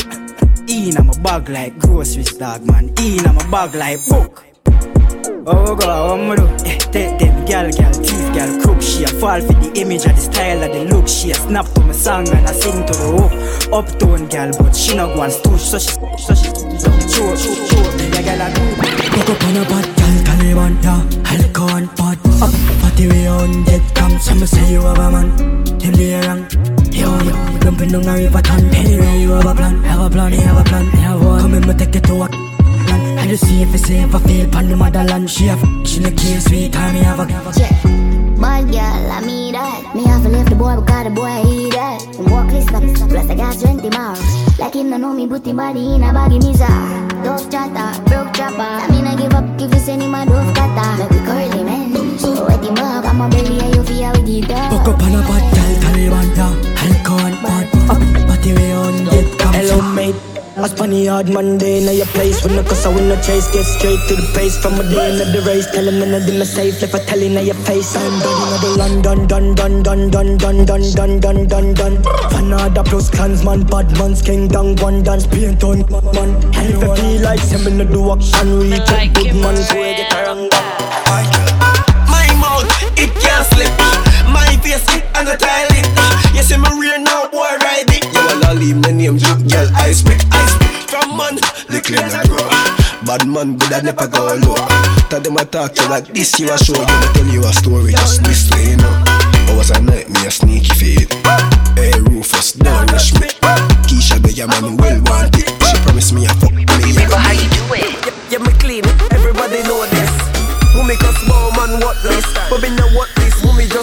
In 0.81 0.97
I'm 0.97 1.11
a 1.11 1.13
bag 1.21 1.47
like 1.47 1.77
groceries, 1.77 2.33
dog 2.37 2.65
man. 2.65 2.91
In 2.97 3.23
a 3.23 3.33
my 3.33 3.51
bag 3.51 3.75
like 3.75 3.99
book. 4.09 4.43
Oh 5.45 5.75
God, 5.75 6.09
what 6.09 6.27
me 6.27 6.35
do? 6.35 6.65
Eh, 6.65 6.77
take 6.89 7.19
them 7.19 7.45
gal, 7.45 7.69
gal, 7.69 7.93
teeth, 7.93 8.33
gal, 8.33 8.49
crook. 8.59 8.81
She 8.81 9.03
a 9.03 9.07
fall 9.07 9.39
for 9.41 9.53
the 9.53 9.71
image 9.79 10.05
of 10.05 10.15
the 10.15 10.21
style 10.21 10.63
of 10.63 10.71
the 10.73 10.85
look. 10.85 11.07
She 11.07 11.29
a 11.29 11.35
snap 11.35 11.67
to 11.75 11.81
my 11.81 11.91
song 11.91 12.27
and 12.29 12.47
I 12.47 12.51
sing 12.51 12.83
to 12.87 12.93
the 12.93 13.07
hook. 13.13 13.71
Uptown 13.71 14.27
gal, 14.29 14.51
but 14.57 14.75
she 14.75 14.95
no 14.95 15.13
go 15.13 15.21
and 15.21 15.31
stoosh, 15.31 15.59
so 15.59 15.77
she, 15.77 15.91
so 16.17 16.33
she, 16.33 16.49
so 16.49 16.89
she, 16.97 17.09
show, 17.13 17.35
show, 17.35 17.53
show. 17.67 17.83
Yeah, 18.01 18.21
gal, 18.23 18.41
I 18.41 18.51
do. 18.51 18.61
Cook 19.13 19.29
up 19.29 19.43
on 19.43 19.57
a 19.57 19.65
bad 19.69 20.20
gal, 20.53 20.69
Taliban, 20.69 20.83
yeah. 20.83 21.31
Alcohol, 21.31 21.85
bad, 21.95 22.19
up, 22.41 22.81
party 22.81 23.07
we 23.07 23.27
on 23.27 23.63
dead 23.63 23.95
come. 23.95 24.19
Some 24.19 24.45
say 24.45 24.73
you 24.73 24.81
have 24.81 24.99
a 24.99 25.11
man, 25.11 25.63
them 25.79 25.93
they 25.93 26.19
wrong. 26.27 26.47
Yo, 26.91 27.09
yo, 27.19 27.59
jumping 27.59 27.89
down 27.89 28.07
a 28.07 28.13
river 28.13 28.41
ton. 28.41 28.63
Anyway, 28.75 29.21
you 29.21 29.31
have 29.31 29.45
a 29.45 29.55
plan, 29.55 29.83
have 29.83 30.01
a 30.01 30.09
plan, 30.09 30.31
have 30.33 30.57
a 30.57 30.63
plan, 30.63 30.85
have 30.85 31.23
one. 31.23 31.41
Come 31.41 31.53
in, 31.55 31.67
me 31.67 31.73
take 31.73 31.95
you 31.95 32.01
to 32.01 32.13
a 32.13 32.17
land. 32.17 33.19
I 33.19 33.27
just 33.27 33.45
see 33.47 33.61
if 33.61 33.73
it's 33.73 33.87
safe, 33.87 34.13
I 34.13 34.19
feel 34.19 34.49
pan 34.49 34.69
the 34.69 34.75
motherland. 34.75 35.29
She 35.29 35.45
have, 35.45 35.61
she 35.85 35.99
the 35.99 36.11
case, 36.11 36.45
sweet 36.45 36.73
time, 36.73 36.93
me 36.93 37.01
have 37.01 37.19
a. 37.19 37.59
Yeah. 37.59 38.20
Bad 38.41 38.71
girl, 38.71 39.11
I 39.11 39.21
mean 39.21 39.53
that. 39.53 39.93
Me 39.93 40.03
have 40.05 40.23
to 40.23 40.29
leave 40.29 40.49
the 40.49 40.55
boy 40.55 40.75
because 40.81 41.03
the 41.05 41.11
boy 41.11 41.29
eat 41.45 41.73
that. 41.77 42.01
Him 42.17 42.25
walk 42.31 42.49
up, 42.49 43.09
plus 43.09 43.29
I 43.29 43.35
got 43.35 43.59
20 43.59 43.89
miles. 43.91 44.19
Like 44.57 44.73
him 44.73 44.89
no 44.89 44.97
know 44.97 45.13
me, 45.13 45.27
put 45.27 45.45
him 45.45 45.57
body 45.57 45.93
in 45.93 46.01
a 46.01 46.11
baggy 46.11 46.39
misa. 46.39 46.67
Dove 47.23 47.45
chatter, 47.51 48.01
broke 48.09 48.33
chopper. 48.33 48.57
I 48.57 48.89
mean 48.89 49.05
I 49.05 49.15
give 49.15 49.33
up 49.33 49.45
if 49.61 49.71
you 49.71 49.79
send 49.79 50.01
him 50.01 50.15
a 50.15 50.25
dove 50.25 50.55
cutter. 50.55 50.89
Make 50.97 51.11
we 51.11 51.19
curly 51.21 51.63
man. 51.63 52.17
So 52.17 52.47
wet 52.47 52.65
him 52.65 52.77
up, 52.77 53.05
I'm 53.05 53.21
a 53.21 53.29
belly 53.29 53.59
and 53.61 53.75
you 53.75 53.83
feel 53.83 54.11
with 54.11 54.25
the 54.25 54.41
dog. 54.41 54.71
Cook 54.73 54.95
up 54.95 55.03
on 55.03 55.13
a 55.13 55.21
bad 55.21 55.43
gal, 55.53 55.71
Taliban, 55.85 56.27
yeah. 56.35 56.81
Alcohol, 56.81 57.33
bad, 57.45 57.65
up, 57.93 58.27
party 58.27 58.53
we 58.53 58.71
on 58.71 59.05
come. 59.37 59.40
Hello, 59.53 59.81
mate. 59.93 60.15
I 60.57 60.67
spun 60.67 60.89
the 60.89 61.05
hard 61.07 61.29
Monday 61.29 61.79
in 61.79 61.87
your 61.95 62.05
place 62.07 62.43
When 62.43 62.57
the 62.57 62.63
cause 62.63 62.85
I 62.85 62.93
win 62.93 63.07
the 63.07 63.15
chase 63.23 63.49
Get 63.55 63.63
straight 63.63 64.03
to 64.09 64.19
the 64.19 64.27
pace 64.35 64.57
From 64.59 64.75
a 64.75 64.83
day 64.83 65.09
in 65.09 65.31
the 65.31 65.41
race 65.47 65.65
Tell 65.71 65.87
him 65.87 66.03
in 66.03 66.11
the 66.11 66.45
safe 66.45 66.81
Left 66.81 66.93
a 66.93 66.99
telling 66.99 67.39
in 67.39 67.45
your 67.45 67.55
face 67.63 67.95
I'm 67.95 68.19
done 68.19 68.35
in 68.43 68.59
the 68.59 68.69
London 68.77 69.27
Done, 69.27 69.55
done, 69.55 69.81
done, 69.81 70.09
done, 70.11 70.37
done, 70.37 70.65
done, 70.65 70.91
done, 70.91 71.19
done, 71.19 71.47
done, 71.47 71.73
done 71.73 71.95
Fanada 72.35 72.83
plus 72.83 73.09
clansman 73.09 73.63
Bad 73.63 73.95
man's 73.97 74.21
king 74.21 74.49
down 74.49 74.75
One 74.75 75.01
dance 75.03 75.25
paint 75.25 75.63
on 75.63 75.87
man 75.87 76.35
And 76.51 76.67
if 76.67 76.83
you 76.83 76.95
feel 76.95 77.21
like 77.23 77.39
Send 77.39 77.65
me 77.71 77.85
do 77.87 78.11
action 78.11 78.59
Reach 78.67 78.91
a 78.91 79.07
good 79.07 79.33
man 79.39 79.55
So 79.55 79.79
I 79.79 79.95
get 79.95 80.11
around 80.11 80.51
My 82.11 82.27
mouth, 82.43 82.67
it 82.99 83.09
can't 83.23 83.47
slip 83.55 83.71
My 84.27 84.51
face, 84.59 84.83
it 84.93 85.07
and 85.15 85.25
the 85.25 85.39
toilet 85.39 85.87
You 86.35 86.43
see 86.43 86.59
me 86.59 86.67
real 86.75 86.99
now, 86.99 87.31
boy, 87.31 87.55
leave 88.61 88.77
my 88.77 88.91
name 88.91 89.17
drop, 89.17 89.39
girl. 89.49 89.67
I 89.73 89.89
me, 90.05 90.15
ice 90.29 90.55
me. 90.61 90.67
From 90.85 91.17
man, 91.17 91.35
little 91.67 91.81
clean 91.81 92.13
a 92.13 92.21
grow. 92.29 92.45
Bad 93.01 93.25
man, 93.27 93.57
good 93.57 93.73
I 93.73 93.81
never 93.81 94.07
go 94.07 94.37
low. 94.45 94.55
Tell 95.09 95.19
them 95.19 95.37
I 95.37 95.43
talk 95.43 95.73
to 95.73 95.89
like 95.89 96.05
this, 96.13 96.39
you 96.39 96.51
a 96.53 96.57
show. 96.57 96.77
You 96.77 96.97
me 97.01 97.07
tell 97.13 97.27
you 97.33 97.41
a 97.41 97.51
story, 97.53 97.91
just 97.91 98.23
this 98.23 98.51
way, 98.51 98.71
you 98.71 98.77
know. 98.77 99.03
I 99.49 99.55
was 99.57 99.71
a 99.71 99.81
nightmare, 99.81 100.29
sneaky 100.29 100.73
feet. 100.77 101.13
Hey, 101.75 101.97
Rufus, 102.05 102.53
don't 102.53 102.91
rush 102.91 103.13
me. 103.19 103.27
Keisha, 103.89 104.21
be 104.21 104.33
your 104.33 104.47
man, 104.47 104.77
well, 104.77 105.01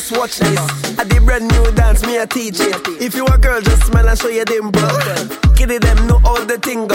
Just 0.09 0.21
watch 0.21 0.39
this. 0.39 0.99
I 0.99 1.05
did 1.05 1.23
brand 1.27 1.53
new 1.53 1.71
dance, 1.73 2.01
me 2.07 2.17
a 2.17 2.27
teach 2.27 2.61
it. 2.61 2.75
If 2.99 3.15
you 3.15 3.27
a 3.27 3.37
girl, 3.37 3.61
just 3.61 3.85
smile 3.89 4.09
and 4.09 4.19
show 4.19 4.29
your 4.29 4.47
dimple. 4.47 4.89
Kitty 5.55 5.77
them 5.77 6.07
know 6.07 6.19
all 6.25 6.41
the 6.47 6.57
thing. 6.57 6.89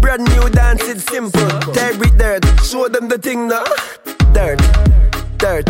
Brand 0.00 0.20
new 0.20 0.50
dance, 0.50 0.82
it's 0.84 1.04
simple. 1.04 1.48
Tear 1.72 1.96
dirt, 1.96 2.44
show 2.60 2.88
them 2.88 3.08
the 3.08 3.16
thing 3.16 3.48
now. 3.48 3.64
Dirt, 4.36 4.60
dirt, 5.40 5.64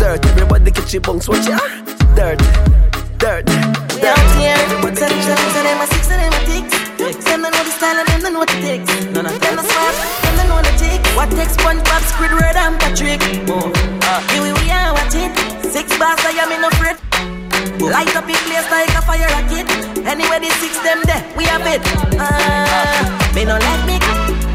dirt. 0.00 0.24
Everybody 0.24 0.70
catch 0.70 0.94
your 0.94 1.02
bunks, 1.02 1.28
watch 1.28 1.46
ya. 1.46 1.58
Dirt, 2.16 2.40
dirt, 3.20 3.44
dirt. 3.44 4.24
Here, 4.40 4.56
put 4.80 4.96
some 4.96 5.12
challenge 5.20 5.52
on 5.52 5.64
them, 5.68 5.80
a 5.82 5.86
six 5.92 6.10
on 6.10 6.16
them, 6.16 6.32
a 6.32 6.40
tick. 6.48 6.64
Them 7.28 7.42
know 7.42 7.50
the 7.50 7.64
style 7.76 8.00
and 8.00 8.08
them 8.08 8.32
know 8.32 8.38
what 8.38 8.48
it 8.48 8.60
takes. 8.64 8.88
Them 9.12 9.26
a 9.26 9.62
swap, 9.68 9.94
them 10.32 10.48
know 10.48 10.62
tick. 10.80 11.04
What 11.12 11.28
takes 11.28 11.56
SpongeBob, 11.58 12.02
Squidward, 12.08 12.56
and 12.56 12.80
Patrick. 12.80 13.20
Oh, 13.52 13.68
uh, 14.00 14.63
Six 15.74 15.90
bars, 15.98 16.22
I 16.22 16.30
am 16.38 16.52
in 16.54 16.62
a 16.62 16.70
fret. 16.78 16.94
Light 17.82 18.14
up 18.14 18.28
in 18.30 18.38
place 18.46 18.70
like 18.70 18.94
a 18.94 19.02
fire 19.02 19.26
rocket. 19.34 19.66
Anyway, 20.06 20.38
the 20.38 20.50
six 20.62 20.78
them 20.86 21.02
there, 21.02 21.18
we 21.36 21.42
have 21.50 21.66
it. 21.66 21.82
Uh, 22.14 23.02
me 23.34 23.42
no 23.44 23.58
let 23.58 23.80
me. 23.82 23.98
go. 23.98 24.06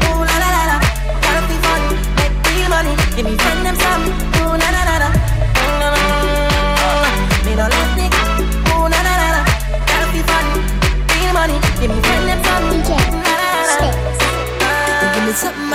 Ooh 0.08 0.24
la 0.24 0.36
la 0.40 0.48
la 0.48 0.62
la. 0.72 0.76
Gotta 1.20 1.44
be 1.44 1.60
fun, 1.60 1.82
make 2.16 2.32
real 2.48 2.72
money. 2.72 2.96
Give 3.12 3.28
me 3.28 3.36
friend 3.36 3.60
them 3.68 3.76
some. 3.76 4.08
Ooh 4.40 4.56
na 4.56 4.68
na 4.72 4.80
na 4.88 4.96
na. 4.96 5.08
Mm, 5.60 7.44
me 7.44 7.52
no 7.52 7.68
let 7.68 7.90
me. 8.00 8.08
go. 8.08 8.80
Ooh 8.80 8.88
na 8.88 8.96
na 9.04 9.12
na 9.20 9.28
na. 9.36 9.40
Gotta 9.76 10.06
be 10.16 10.24
fun, 10.24 10.46
real 11.20 11.32
money. 11.36 11.60
Give 11.84 11.92
me 11.92 12.00
friend 12.00 12.24
them 12.32 12.40
some. 12.48 12.64
DJ, 12.72 12.96
mm, 12.96 13.20
na 13.20 13.34
na 13.36 13.44
na 13.68 13.76
na. 13.76 13.92
Uh, 14.64 15.12
give 15.12 15.24
me 15.28 15.32
something, 15.36 15.68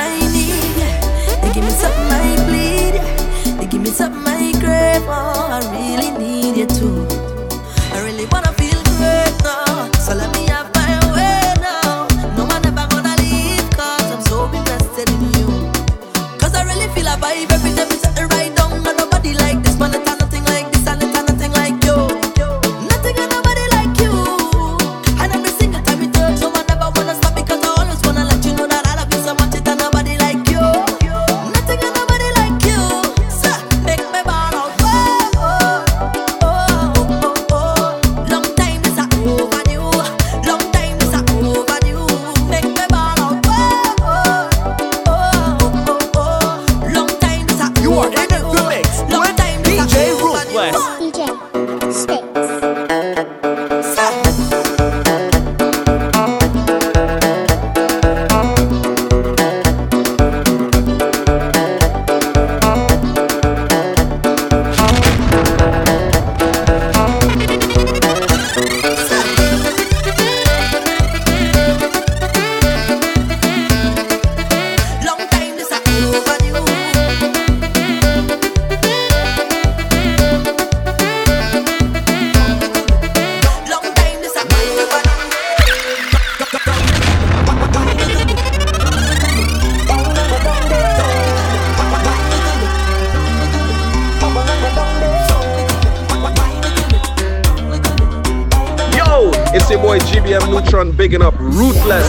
up 101.22 101.36
ruthless 101.40 102.05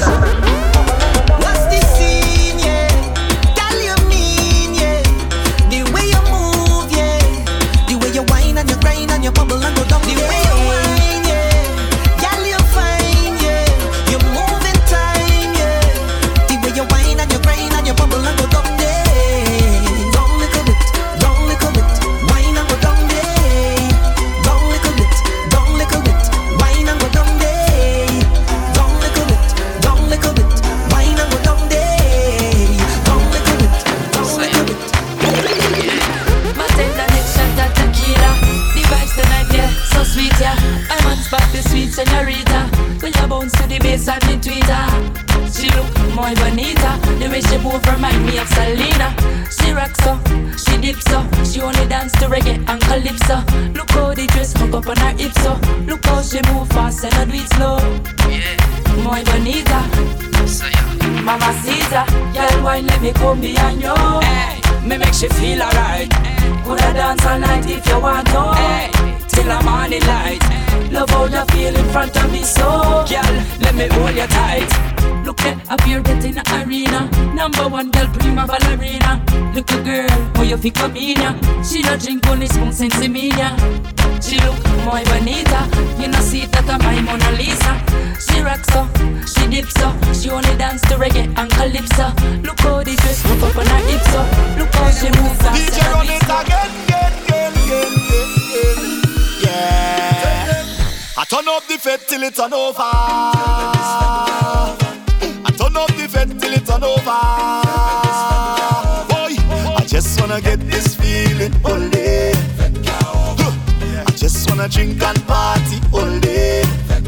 drink 114.87 115.03
and 115.03 115.27
party 115.27 115.81
all 115.93 116.21
day. 116.21 116.63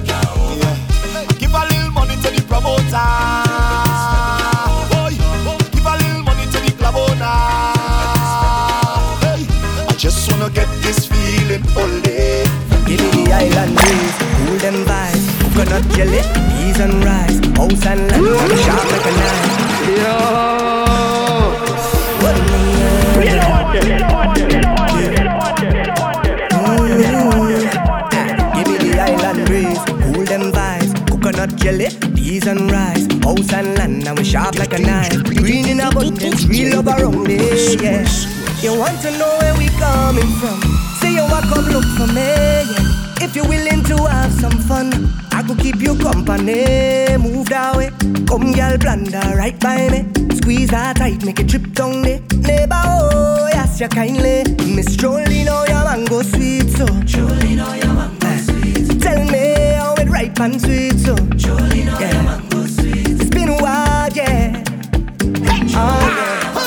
Yeah. 0.05 1.27
Give 1.39 1.55
a 1.55 1.63
little 1.71 1.93
money 1.93 2.17
to 2.17 2.31
the 2.31 2.43
promoter. 2.49 3.09
Just 9.97 10.31
wanna 10.31 10.49
get 10.51 10.69
this 10.81 11.07
feeling 11.07 11.65
all 11.77 12.01
day. 12.03 12.45
Give 12.87 13.01
me 13.01 13.25
the 13.25 13.33
island 13.33 13.75
breeze, 13.77 14.17
cool 14.37 14.57
them 14.63 14.85
vibes, 14.87 15.25
coconut 15.43 15.85
jelly, 15.95 16.23
peas 16.49 16.79
and 16.81 17.05
rice, 17.05 17.39
house 17.59 17.87
and 17.87 18.01
land, 18.09 18.59
sharp 18.65 18.91
like 18.93 19.07
a 19.07 19.13
knife. 19.19 19.47
Yo. 19.99 20.15
What 22.23 22.35
do 22.37 22.43
you 22.43 22.55
know? 22.55 23.19
You 23.19 23.37
know 23.37 23.39
Get 23.39 23.39
on 23.39 23.69
know 23.99 24.15
what? 24.15 24.39
You 24.39 24.61
know? 24.61 24.88
Jelly, 31.69 31.89
peas 32.15 32.47
and 32.47 32.71
rice, 32.71 33.07
house 33.23 33.53
and 33.53 33.77
land, 33.77 34.09
and 34.09 34.19
we 34.19 34.25
sharp 34.25 34.59
like 34.59 34.73
a 34.73 34.79
knife. 34.79 35.23
Green 35.23 35.69
in 35.69 35.81
abundance, 35.81 36.47
real 36.47 36.77
love 36.77 36.87
around 36.87 37.27
it, 37.29 37.83
yeah. 37.83 38.09
You 38.63 38.79
want 38.79 38.99
to 39.03 39.11
know 39.19 39.37
where 39.39 39.55
we 39.55 39.69
coming 39.77 40.33
from? 40.41 40.59
Say 40.99 41.13
you 41.13 41.21
walk 41.29 41.45
come 41.45 41.67
look 41.67 41.85
for 41.99 42.07
me, 42.07 42.25
yeah. 42.25 43.21
If 43.21 43.37
you're 43.37 43.47
willing 43.47 43.85
to 43.85 43.97
have 44.09 44.33
some 44.33 44.59
fun, 44.61 45.13
I 45.31 45.43
could 45.43 45.59
keep 45.59 45.77
you 45.77 45.95
company. 45.99 47.19
Move 47.19 47.51
that 47.51 47.77
way, 47.77 47.91
come 48.27 48.51
girl, 48.53 48.79
blunder 48.79 49.37
right 49.37 49.61
by 49.61 49.91
me. 49.91 50.09
Squeeze 50.39 50.71
that 50.71 50.97
tight, 50.97 51.23
make 51.23 51.39
it 51.39 51.51
trip 51.51 51.71
down 51.75 52.01
there. 52.01 52.23
Neighbor, 52.39 52.81
oh, 52.83 53.47
yes, 53.53 53.79
you 53.79 53.89
kindly. 53.89 54.43
Miss 54.75 54.97
Jolie, 54.97 55.45
know 55.45 55.67
oh, 55.69 55.71
your 55.71 55.85
mango 55.85 56.23
sweet, 56.23 56.71
so. 56.71 56.87
Jolie, 57.05 57.57
know 57.57 57.67
oh, 57.69 57.75
your 57.75 57.93
mango 57.93 58.18
how 60.39 60.45
ripe 60.45 60.53
and 60.53 60.61
sweet, 60.61 60.99
so. 60.99 61.15
Know 61.15 61.99
yeah. 61.99 62.23
mango 62.23 62.67
sweet. 62.67 63.09
It's 63.09 63.31
been 63.31 63.49
a 63.49 63.57
while, 63.59 64.11
yeah. 64.13 64.63
Oh, 65.21 65.35
yeah. 65.35 65.73
Ah, 65.75 66.59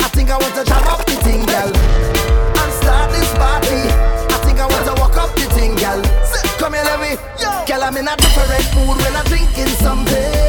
I 0.00 0.08
think 0.08 0.30
I 0.30 0.38
want 0.38 0.54
to 0.54 0.64
jam 0.64 0.84
up 0.88 1.04
the 1.04 1.16
thing, 1.22 1.44
girl. 1.46 1.68
And 1.68 2.72
start 2.80 3.10
this 3.12 3.32
party. 3.34 3.88
I 4.32 4.38
think 4.44 4.58
I 4.60 4.66
want 4.66 4.86
to 4.86 4.94
walk 5.00 5.16
up 5.16 5.34
the 5.34 5.46
thing, 5.54 5.74
girl. 5.76 6.02
Come 6.58 6.74
here, 6.74 6.84
let 6.84 7.00
me. 7.00 7.16
Girl, 7.66 7.82
I'm 7.82 7.96
in 7.96 8.08
a 8.08 8.16
different 8.16 8.74
mood 8.76 8.96
when 8.98 9.16
I'm 9.16 9.24
drinking 9.26 9.68
something. 9.68 10.43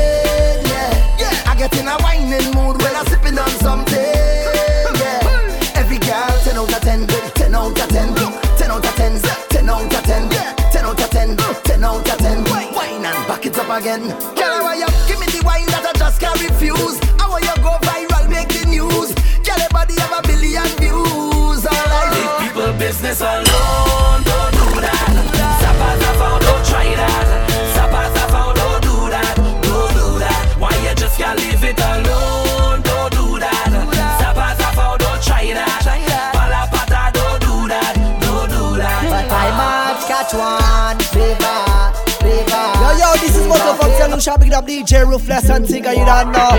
Again. 13.85 14.09
Girl, 14.33 14.65
how 14.65 14.73
you 14.73 14.87
give 15.07 15.19
me 15.19 15.27
the 15.27 15.41
wine 15.45 15.67
that 15.67 15.85
I 15.85 15.93
just 15.93 16.19
can't 16.19 16.41
refuse? 16.41 16.97
How 17.21 17.37
you 17.37 17.53
go 17.61 17.77
viral, 17.85 18.25
make 18.29 18.49
the 18.49 18.65
news? 18.65 19.13
Girl, 19.45 19.59
your 19.61 19.69
body 19.69 19.93
have 20.01 20.13
a 20.17 20.21
billion 20.25 20.65
views. 20.81 21.61
Alright. 21.61 22.09
Leave 22.17 22.49
people 22.49 22.73
business 22.81 23.21
alone, 23.21 24.25
don't 24.25 24.51
do 24.57 24.81
that. 24.81 25.05
Zappa, 25.61 25.89
zappa, 26.01 26.27
don't 26.41 26.65
try 26.65 26.89
that. 26.97 27.25
Zappa, 27.77 28.01
zappa, 28.09 28.41
don't 28.57 28.81
do 28.81 28.95
that, 29.13 29.35
don't 29.61 29.93
do 29.93 30.07
that. 30.17 30.43
Why 30.57 30.73
you 30.81 30.93
just 30.97 31.17
can't 31.21 31.37
leave 31.37 31.63
it 31.63 31.77
alone? 31.77 32.81
Don't 32.81 33.11
do 33.13 33.37
that. 33.37 33.69
Zappa, 34.17 34.97
don't 34.97 35.21
try 35.21 35.53
that. 35.53 35.85
Pala 36.33 36.65
pata, 36.73 37.13
don't 37.13 37.37
do 37.37 37.69
that, 37.69 37.93
don't 38.17 38.49
do 38.49 38.81
that. 38.81 39.01
But 39.13 39.29
I 39.29 39.47
might 39.53 40.01
catch 40.09 40.33
one 40.33 41.04
Fox 44.05 44.13
and 44.13 44.13
Lucia 44.13 44.37
picking 44.37 44.53
up 44.53 44.65
DJ 44.67 45.05
Ruthless 45.05 45.49
and 45.49 45.65
Tigger, 45.65 45.97
you 45.97 46.05
don't 46.05 46.31
know. 46.31 46.49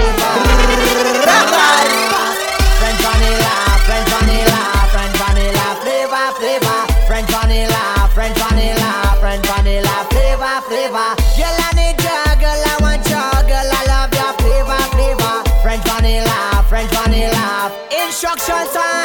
French 2.83 3.01
vanilla, 3.07 3.55
French 3.87 4.11
vanilla, 4.11 4.61
French 4.91 5.15
vanilla, 5.15 5.67
flavor, 5.83 6.27
flavor. 6.39 6.81
French 7.07 7.31
vanilla, 7.31 8.11
French 8.15 8.39
vanilla, 8.39 8.91
French 9.21 9.47
vanilla, 9.47 9.95
flavor, 10.11 10.61
flavor. 10.67 11.15
Girl, 11.39 11.55
I 11.55 11.71
need 11.79 11.99
your 12.03 12.35
girl, 12.43 12.63
I 12.67 12.75
want 12.83 13.07
your 13.07 13.31
girl, 13.47 13.71
I 13.71 13.83
love 13.95 14.11
your 14.11 14.33
flavor, 14.43 14.83
flavor. 14.99 15.35
French 15.63 15.85
vanilla, 15.87 16.65
French 16.69 16.91
vanilla. 16.91 17.71
Instructions 17.95 18.75
time, 18.75 18.96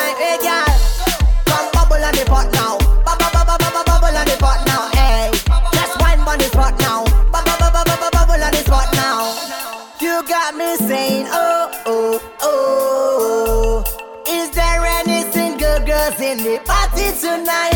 tonight? 17.22 17.71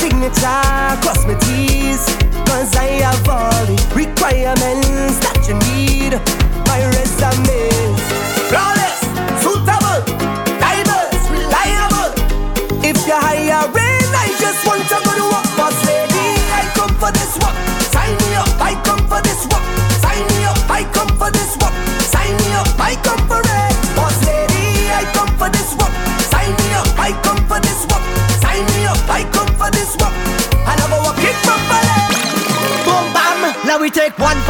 Signature, 0.00 0.96
cross 1.02 1.24
my 1.26 1.34
T's 1.44 2.04
Cause 2.48 2.74
I 2.76 3.04
have 3.04 3.28
all 3.28 3.66
the 3.66 3.76
requirements 3.94 4.79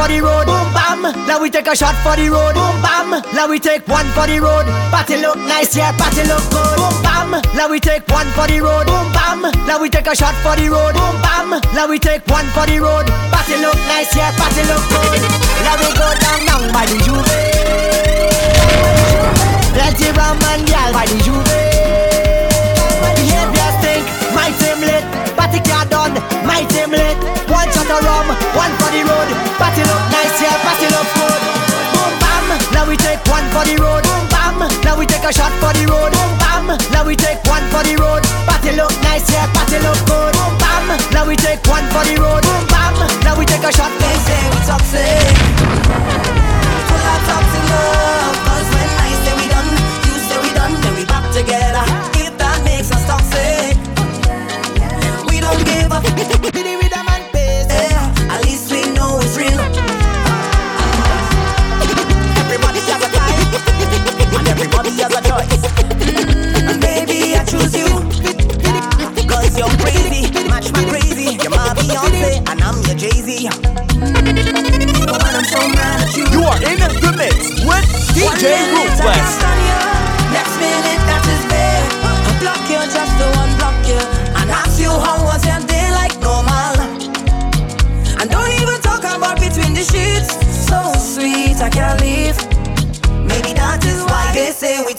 for 0.01 0.09
the 0.09 0.21
road. 0.25 0.47
Boom 0.49 0.69
bam, 0.73 1.03
now 1.29 1.41
we 1.41 1.51
take 1.51 1.69
a 1.69 1.77
shot 1.77 1.95
for 2.01 2.17
the 2.17 2.33
road. 2.33 2.57
Boom 2.57 2.77
bam, 2.81 3.21
now 3.37 3.47
we 3.47 3.59
take 3.61 3.87
one 3.87 4.09
for 4.17 4.25
the 4.27 4.41
road. 4.41 4.65
Party 4.89 5.21
look 5.21 5.37
nice, 5.45 5.77
yeah, 5.77 5.93
party 5.93 6.25
look 6.25 6.41
good. 6.49 6.77
Boom 6.81 6.97
bam, 7.05 7.31
now 7.53 7.69
we 7.69 7.79
take 7.79 8.09
one 8.09 8.29
for 8.33 8.49
the 8.49 8.61
road. 8.65 8.87
Boom 8.89 9.13
bam, 9.13 9.45
now 9.69 9.77
we 9.77 9.91
take 9.91 10.09
a 10.09 10.17
shot 10.17 10.35
for 10.41 10.57
the 10.57 10.73
road. 10.73 10.97
Boom 10.97 11.17
bam, 11.21 11.61
now 11.77 11.87
we 11.87 11.99
take 11.99 12.25
one 12.33 12.49
for 12.57 12.65
the 12.65 12.81
road. 12.81 13.07
Party 13.29 13.61
look 13.61 13.77
nice, 13.93 14.17
yeah, 14.17 14.33
party 14.41 14.65
look 14.65 14.85
good. 14.89 15.21
Now 15.69 15.77
we 15.77 15.89
go 15.93 16.09
down 16.25 16.41
down 16.49 16.65
by 16.73 16.85
the 16.89 16.97
Juve. 17.05 17.29
Plenty 19.77 20.09
rum 20.17 20.41
and 20.49 20.65
gal 20.65 20.91
by 20.97 21.05
the 21.05 21.19
Juve. 21.21 21.45
Behavior 23.05 23.71
stink, 23.85 24.05
my 24.33 24.49
team 24.57 24.81
lit. 24.81 25.05
Party 25.37 25.61
car 25.69 25.85
done, 25.93 26.17
my 26.49 26.65
team 26.73 26.91
lit. 26.91 27.39
We 32.91 32.97
take 32.97 33.22
one 33.30 33.47
for 33.55 33.62
the 33.62 33.78
road. 33.78 34.03
Bam, 34.34 34.59
now 34.82 34.99
we 34.99 35.07
take 35.07 35.22
a 35.22 35.32
shot 35.32 35.55
for 35.62 35.70
the 35.78 35.86
road. 35.86 36.11
Bam, 36.43 36.66
now 36.91 37.07
we 37.07 37.14
take 37.14 37.38
one 37.47 37.62
for 37.70 37.86
the 37.86 37.95
road. 37.95 38.22
Party 38.51 38.74
look 38.74 38.91
nice, 39.07 39.30
yeah, 39.30 39.47
party 39.55 39.78
look 39.78 40.01
good. 40.11 40.34
Bam, 40.59 40.99
now 41.14 41.24
we 41.26 41.36
take 41.36 41.62
one 41.70 41.86
for 41.95 42.03
the 42.03 42.18
road. 42.18 42.43
Bam, 42.66 42.95
now 43.22 43.38
we 43.38 43.47
take 43.47 43.62
a 43.62 43.72
shot. 43.72 44.10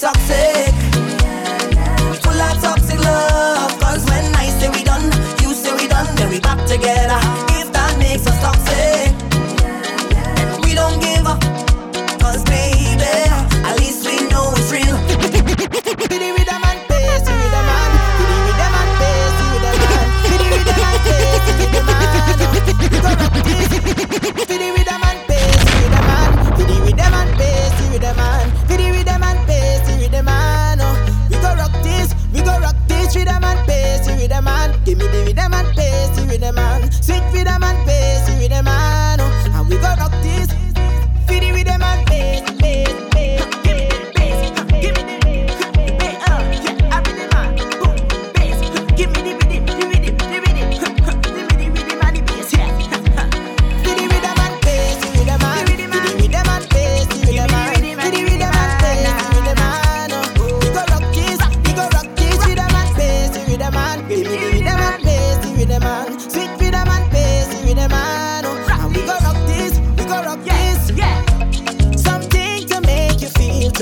Toxic. 0.01 0.50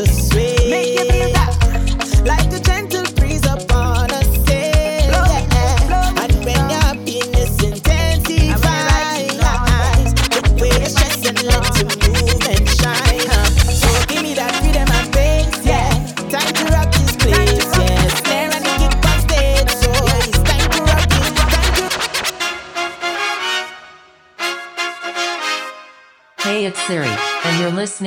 To 0.06 0.14
sway. 0.14 0.56
Make 0.70 0.98
you 0.98 1.06
feel 1.12 1.32
that 1.34 2.22
like 2.26 2.54
a 2.54 2.79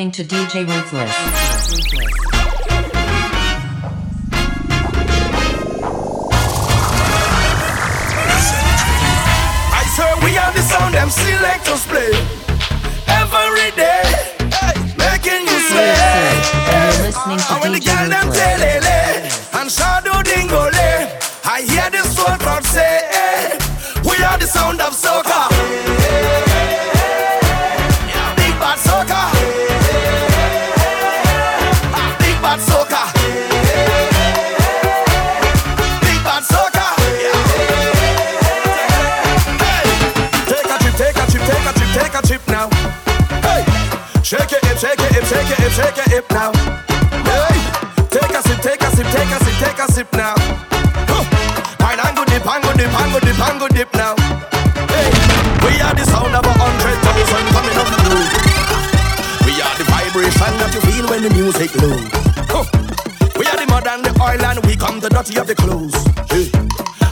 listening 0.03 0.27
to 0.27 0.35
DJ 0.35 0.67
Ruthless. 0.67 1.13
I 9.73 9.85
swear 9.95 10.17
we 10.25 10.37
are 10.39 10.53
the 10.53 10.63
sound 10.63 10.95
them 10.95 11.11
selectors 11.11 11.87
play 11.87 12.32
shake 45.73 45.99
it, 45.99 46.09
hip, 46.13 46.27
now. 46.31 46.53
Hey, 47.25 47.57
take 48.13 48.33
a 48.37 48.41
sip, 48.45 48.61
take 48.61 48.83
a 48.83 48.91
sip, 48.93 49.07
take 49.09 49.33
a 49.33 49.39
sip, 49.45 49.57
take 49.57 49.79
a 49.81 49.87
sip 49.93 50.13
now. 50.13 50.35
Huh. 51.09 51.25
And 51.93 52.17
go 52.17 52.25
dip, 52.25 52.47
and 52.47 52.63
go 52.65 52.73
dip, 52.73 52.93
and 52.93 53.13
go 53.13 53.21
dip, 53.21 53.41
and 53.41 53.61
go 53.61 53.69
dip 53.69 53.91
now. 53.95 54.15
Hey, 54.93 55.09
we 55.65 55.81
are 55.81 55.95
the 55.95 56.05
sound 56.05 56.35
of 56.35 56.45
a 56.45 56.55
hundred 56.57 56.97
thousand 57.05 57.47
coming 57.57 57.77
up 57.81 57.89
through. 58.05 58.29
We 59.49 59.53
are 59.65 59.77
the 59.81 59.87
vibration 59.89 60.53
that 60.61 60.73
you 60.75 60.81
feel 60.89 61.07
when 61.09 61.23
the 61.23 61.31
music 61.31 61.73
low. 61.81 61.97
Huh. 62.53 62.65
We 63.39 63.47
are 63.47 63.57
the 63.57 63.67
mud 63.67 63.87
and 63.87 64.05
the 64.05 64.13
oil 64.21 64.45
and 64.45 64.65
we 64.67 64.77
come 64.77 65.01
the 65.01 65.09
dirty 65.09 65.39
of 65.39 65.47
the 65.47 65.55
clothes. 65.55 65.97
Hey. 66.29 66.51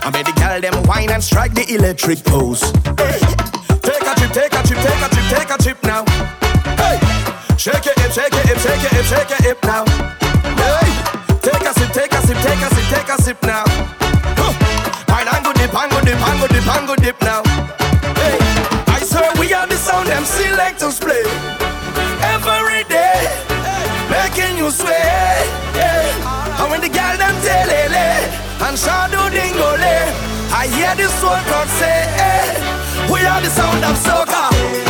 I 0.02 0.10
made 0.10 0.26
the 0.26 0.32
girl 0.40 0.60
them 0.60 0.82
wine 0.84 1.10
and 1.10 1.22
strike 1.22 1.54
the 1.54 1.64
electric 1.72 2.24
pose. 2.24 2.62
Hey. 2.96 3.20
Take 3.80 4.04
a 4.04 4.12
trip, 4.16 4.32
take 4.32 4.52
a 4.52 4.62
trip, 4.66 4.78
take 4.80 5.00
a 5.00 5.08
trip, 5.08 5.26
take 5.32 5.50
a 5.50 5.58
trip 5.62 5.82
now. 5.84 6.09
Hip, 8.10 8.26
shake 8.26 8.34
it, 8.34 8.48
hip, 8.48 8.58
shake 8.58 8.82
it, 8.82 8.90
hip, 8.90 9.04
shake 9.06 9.30
it, 9.30 9.44
hip 9.46 9.58
now. 9.62 9.84
Hey. 10.58 10.90
Take 11.46 11.62
a 11.62 11.72
sip, 11.78 11.92
take 11.94 12.10
a 12.10 12.20
sip, 12.26 12.36
take 12.42 12.58
a 12.58 12.68
sip, 12.74 12.86
take 12.90 13.08
a 13.08 13.22
sip 13.22 13.42
now. 13.44 13.62
Huh. 14.34 14.50
Pine 15.06 15.30
and 15.30 15.44
go 15.44 15.52
dip, 15.52 15.70
and 15.70 15.90
go 15.92 16.00
dip, 16.02 16.18
and 16.18 16.40
go 16.42 16.46
dip, 16.50 16.66
and 16.66 16.86
go 16.88 16.96
dip 16.96 17.22
now. 17.22 17.42
Hey. 18.18 18.34
I 18.90 18.98
swear 19.06 19.30
we 19.38 19.54
are 19.54 19.64
the 19.68 19.76
sound 19.76 20.08
them 20.08 20.24
selectors 20.24 20.98
play 20.98 21.22
every 22.34 22.82
day, 22.90 23.30
making 24.10 24.58
you 24.58 24.72
sway. 24.72 25.46
Yeah. 25.78 26.58
And 26.58 26.66
when 26.66 26.80
the 26.80 26.90
girl 26.90 27.14
them 27.14 27.38
telele 27.46 28.26
and 28.66 28.74
shadow 28.74 29.30
dingole, 29.30 29.94
I 30.50 30.66
hear 30.66 30.98
the 30.98 31.06
soul 31.22 31.38
crowd 31.46 31.68
say, 31.78 32.10
hey, 32.18 32.58
we 33.06 33.22
are 33.22 33.40
the 33.40 33.50
sound 33.50 33.84
of 33.84 33.94
soca. 34.02 34.89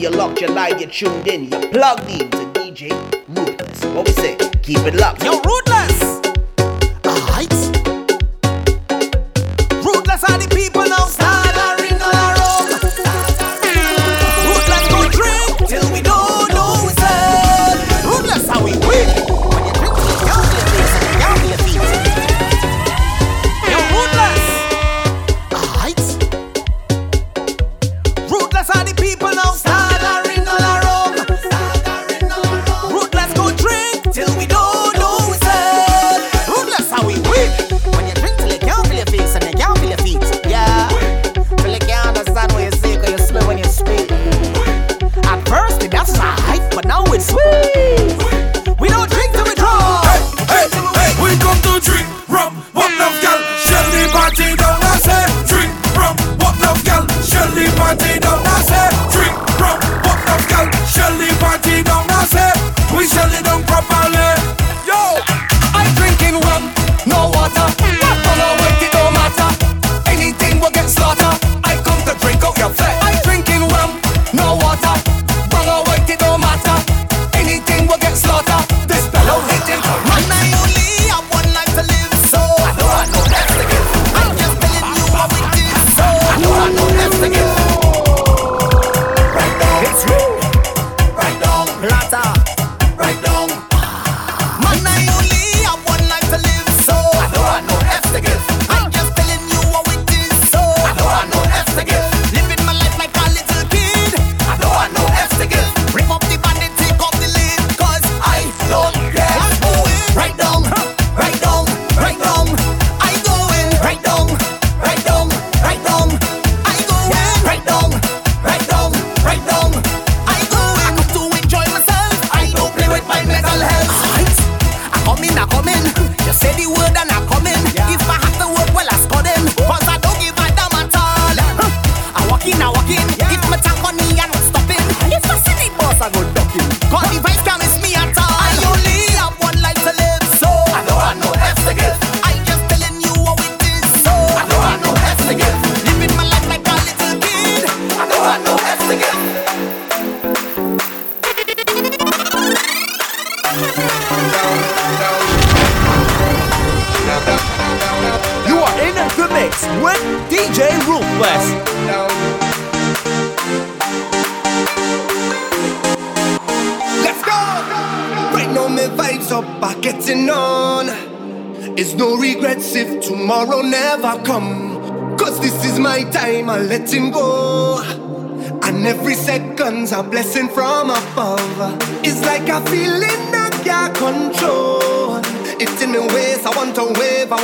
You're 0.00 0.10
locked, 0.10 0.40
you're 0.40 0.50
live, 0.50 0.80
you're 0.80 0.90
tuned 0.90 1.28
in, 1.28 1.44
you're 1.44 1.68
plugged 1.68 2.08
in 2.08 2.30
to 2.30 2.38
DJ 2.54 2.90
Ruthless. 3.28 3.84
What 3.94 4.06
we 4.06 4.12
say? 4.14 4.36
Keep 4.62 4.78
it 4.86 4.94
locked. 4.94 5.22
Yo, 5.22 5.32
Ruthless! 5.32 5.69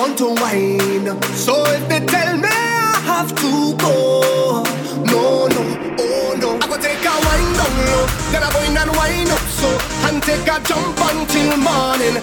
Want 0.07 0.19
to 0.19 0.29
whine. 0.41 1.23
So 1.35 1.65
if 1.67 1.89
they 1.89 2.01
tell 2.07 2.37
me 2.37 2.49
I 2.49 3.01
have 3.05 3.35
to 3.35 3.77
go, 3.77 4.63
no, 5.05 5.49
no, 5.49 5.63
oh 5.99 6.37
no. 6.41 6.51
I 6.63 6.67
go 6.69 6.77
take 6.77 7.05
a 7.05 7.15
wind 7.27 7.51
down 7.59 7.75
low, 7.87 8.07
then 8.31 8.43
I 8.43 8.51
go 8.53 8.61
in 8.63 8.77
and 8.77 8.91
wind 8.97 9.31
up 9.31 9.45
so, 9.59 9.69
and 10.07 10.23
take 10.23 10.47
a 10.47 10.61
jump 10.63 10.99
until 11.01 11.57
morning. 11.57 12.23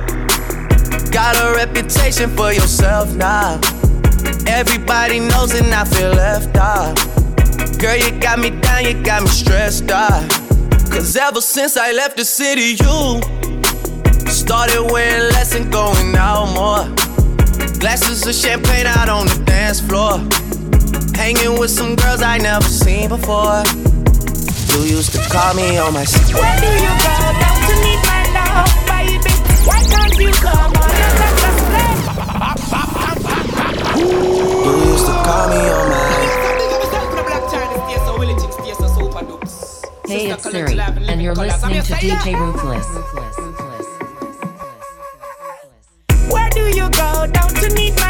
got 1.11 1.35
a 1.35 1.53
reputation 1.55 2.29
for 2.35 2.51
yourself 2.53 3.13
now. 3.13 3.59
Everybody 4.47 5.19
knows 5.19 5.53
and 5.53 5.73
I 5.73 5.83
feel 5.83 6.11
left 6.11 6.55
out. 6.57 6.95
Girl, 7.79 7.97
you 7.97 8.11
got 8.19 8.39
me 8.39 8.49
down, 8.49 8.85
you 8.85 8.93
got 9.03 9.23
me 9.23 9.29
stressed 9.29 9.91
out. 9.91 10.27
Cause 10.89 11.15
ever 11.15 11.41
since 11.41 11.77
I 11.77 11.91
left 11.91 12.17
the 12.17 12.25
city, 12.25 12.75
you 12.81 13.21
started 14.29 14.91
wearing 14.91 15.29
less 15.33 15.53
and 15.55 15.71
going 15.71 16.15
out 16.15 16.53
more. 16.53 16.85
Glasses 17.79 18.25
of 18.25 18.35
champagne 18.35 18.85
out 18.85 19.09
on 19.09 19.27
the 19.27 19.43
dance 19.45 19.81
floor. 19.81 20.19
Hanging 21.15 21.59
with 21.59 21.71
some 21.71 21.95
girls 21.95 22.21
I 22.21 22.37
never 22.37 22.65
seen 22.65 23.09
before. 23.09 23.63
You 24.73 24.97
used 24.97 25.11
to 25.13 25.19
call 25.29 25.53
me 25.55 25.77
on 25.77 25.93
my 25.93 26.05
Where 26.05 26.59
do 26.59 26.69
you 26.85 26.93
go 27.03 27.15
down 27.41 27.57
to 27.67 27.73
need 27.83 28.01
my 28.07 28.23
love, 28.37 28.71
baby? 28.87 29.33
Why 29.65 29.83
can't 29.91 30.17
you 30.17 30.31
come 30.31 30.80
call 35.23 35.49
me 35.49 35.69
on 35.69 35.89
my 35.89 36.11
Hey, 40.07 40.29
it's 40.29 40.43
Siri, 40.43 40.77
and 40.77 41.21
you're 41.21 41.33
listening 41.33 41.81
to 41.83 41.93
DJ 41.93 42.37
Ruthless. 42.37 42.85
Where 46.29 46.49
do 46.49 46.63
you 46.77 46.89
go? 46.89 47.27
Down 47.27 47.47
to 47.47 47.69
need 47.73 48.00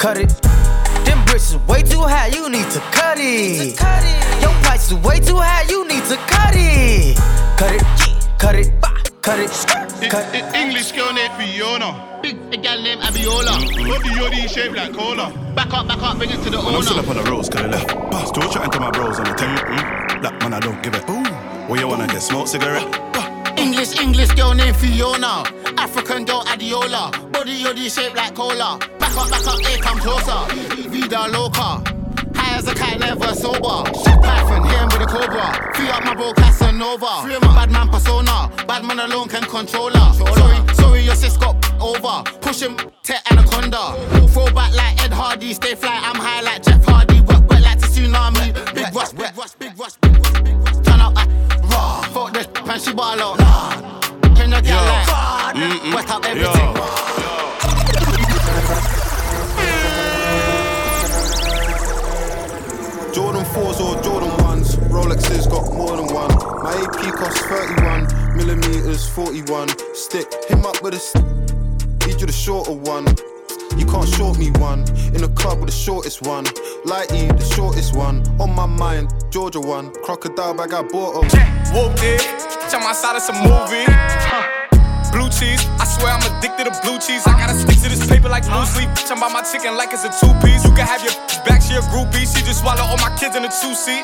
cut 0.00 0.16
it. 0.16 0.30
Them 1.04 1.22
bricks 1.26 1.50
is 1.50 1.58
way 1.68 1.82
too 1.82 2.00
high, 2.00 2.28
you 2.28 2.48
need 2.48 2.68
to 2.70 2.80
cut 2.90 3.18
it. 3.20 3.78
Your 4.40 4.54
price 4.64 4.90
is 4.90 4.94
way 5.04 5.20
too 5.20 5.36
high, 5.36 5.68
you 5.68 5.86
need 5.86 6.04
to 6.04 6.16
cut 6.26 6.54
it. 6.56 7.18
Cut 7.60 7.74
it, 7.74 7.84
cut 8.38 8.54
it, 8.56 8.72
cut 9.20 9.38
it, 9.38 10.10
cut 10.10 10.34
it. 10.34 10.54
English 10.54 10.92
girl 10.92 11.12
named 11.12 11.34
Fiona. 11.34 12.18
Big 12.22 12.36
a 12.52 12.56
gal 12.56 12.80
named 12.82 13.02
Abiola. 13.02 13.52
Body 13.88 14.08
yoddy 14.16 14.48
shaped 14.48 14.74
like 14.74 14.94
cola. 14.94 15.30
Back 15.54 15.72
up, 15.74 15.86
back 15.86 16.02
up, 16.02 16.16
bring 16.16 16.30
it 16.30 16.42
to 16.44 16.50
the 16.50 16.56
Man, 16.56 16.74
I'm 16.74 16.82
still 16.82 16.98
up 16.98 17.08
on 17.08 17.16
the 17.16 17.30
roads, 17.30 17.50
cause 17.50 17.60
I 17.60 17.66
left. 17.66 17.88
Bah, 18.10 18.24
Still 18.24 18.50
chatting 18.50 18.70
to 18.70 18.80
my 18.80 18.90
bros 18.90 19.18
on 19.18 19.24
the 19.24 19.34
tech. 19.34 19.60
That 20.22 20.32
mm-hmm. 20.32 20.38
man, 20.38 20.54
I 20.54 20.60
don't 20.60 20.82
give 20.82 20.94
it. 20.94 21.04
Ooh. 21.10 21.22
What 21.68 21.78
you 21.78 21.88
wanna 21.88 22.06
get? 22.06 22.22
Smoke 22.22 22.48
cigarette? 22.48 23.09
English, 23.70 24.00
English 24.00 24.30
girl 24.32 24.52
named 24.52 24.76
Fiona. 24.78 25.44
African 25.78 26.24
girl 26.24 26.42
Adiola. 26.46 27.12
Body 27.30 27.62
yoddy 27.62 27.88
shaped 27.88 28.16
like 28.16 28.34
cola. 28.34 28.80
Back 28.98 29.16
up, 29.16 29.30
back 29.30 29.46
up, 29.46 29.60
hey, 29.60 29.78
come 29.78 30.00
closer. 30.00 30.42
Vida 30.90 31.28
loca. 31.28 31.78
High 32.34 32.58
as 32.58 32.66
a 32.66 32.74
cat, 32.74 32.98
never 32.98 33.32
sober. 33.32 33.86
Python, 34.26 34.64
hit 34.64 34.76
him 34.76 34.88
with 34.88 35.02
a 35.02 35.06
cobra. 35.06 35.72
Free 35.76 35.88
up 35.88 36.04
my 36.04 36.14
bro 36.16 36.32
Casanova. 36.32 37.22
Free 37.22 37.38
my 37.38 37.54
bad 37.54 37.70
man 37.70 37.88
persona. 37.88 38.50
Bad 38.66 38.84
man 38.84 38.98
alone 38.98 39.28
can 39.28 39.44
control 39.44 39.90
her. 39.90 40.12
Sorry, 40.14 40.74
sorry, 40.74 41.02
your 41.02 41.14
sis 41.14 41.36
got 41.36 41.54
over. 41.80 42.28
Push 42.40 42.62
him, 42.62 42.76
te 43.04 43.14
anaconda. 43.30 43.94
Throw 44.32 44.46
back 44.46 44.74
like 44.74 45.00
Ed 45.04 45.12
Hardy. 45.12 45.54
Stay 45.54 45.76
fly, 45.76 45.96
I'm 46.02 46.16
high 46.16 46.40
like 46.40 46.64
Jeff 46.64 46.84
Hardy. 46.84 47.20
Wet, 47.20 47.40
wet 47.48 47.62
like 47.62 47.78
the 47.78 47.86
tsunami. 47.86 48.52
Big 48.74 48.92
rush, 48.92 49.12
big 49.12 49.36
rush, 49.38 49.54
big 49.54 49.78
rush, 49.78 49.94
big 50.00 50.09
rush, 50.09 50.09
Fuck 52.70 52.76
this, 52.76 52.84
pan 52.84 52.92
she 52.92 52.96
ball 52.96 53.20
out. 53.20 53.38
Can 54.36 54.52
you 54.52 54.62
get 54.62 54.76
like 54.76 55.92
wet 55.92 56.08
up 56.08 56.24
everything? 56.24 56.74
Jordan 63.12 63.42
4s 63.42 63.80
or 63.80 64.00
Jordan 64.02 64.30
1s. 64.30 64.76
Rolexes 64.88 65.50
got 65.50 65.74
more 65.74 65.96
than 65.96 66.14
one. 66.14 66.30
My 66.62 66.72
AP 66.72 67.12
costs 67.14 67.40
31. 67.46 68.36
Millimeters 68.36 69.08
41. 69.08 69.68
Stick 69.94 70.32
him 70.48 70.64
up 70.64 70.80
with 70.80 70.94
a 70.94 70.98
stick. 70.98 71.24
Need 72.06 72.20
you 72.20 72.26
the 72.26 72.32
shorter 72.32 72.72
one. 72.72 73.04
You 73.76 73.86
can't 73.86 74.08
short 74.08 74.38
me 74.38 74.50
one. 74.58 74.80
In 75.14 75.20
the 75.22 75.32
club 75.34 75.58
with 75.58 75.70
the 75.70 75.76
shortest 75.76 76.22
one. 76.22 76.44
Lighty, 76.84 77.28
the 77.36 77.44
shortest 77.54 77.94
one. 77.94 78.22
On 78.40 78.54
my 78.54 78.66
mind, 78.66 79.12
Georgia 79.30 79.60
one. 79.60 79.92
Crocodile 80.02 80.54
bag, 80.54 80.72
I 80.72 80.82
bought 80.82 81.14
bought 81.14 81.24
'em. 81.24 81.74
Whooped 81.74 82.02
it. 82.02 82.22
my 82.80 82.92
side 82.92 83.16
it's 83.16 83.28
a 83.28 83.32
movie. 83.32 83.86
Blue 85.12 85.28
cheese, 85.28 85.58
I 85.82 85.84
swear 85.90 86.14
I'm 86.14 86.22
addicted 86.22 86.70
to 86.70 86.74
blue 86.82 86.98
cheese. 87.02 87.26
I 87.26 87.34
gotta 87.34 87.58
stick 87.58 87.82
to 87.82 87.88
this 87.90 88.06
paper 88.06 88.28
like 88.28 88.46
blue 88.46 88.64
sleep. 88.64 88.88
Bitch, 88.90 89.10
I'm 89.10 89.18
by 89.18 89.28
my 89.28 89.42
chicken 89.42 89.76
like 89.76 89.92
it's 89.92 90.04
a 90.04 90.12
two 90.14 90.30
piece. 90.38 90.62
You 90.62 90.70
can 90.70 90.86
have 90.86 91.02
your 91.02 91.14
back, 91.42 91.62
she 91.62 91.74
a 91.74 91.82
groupie. 91.90 92.22
She 92.30 92.44
just 92.46 92.60
swallow 92.60 92.82
all 92.86 92.98
my 92.98 93.10
kids 93.18 93.34
in 93.34 93.44
a 93.44 93.50
two 93.50 93.74
seat. 93.74 94.02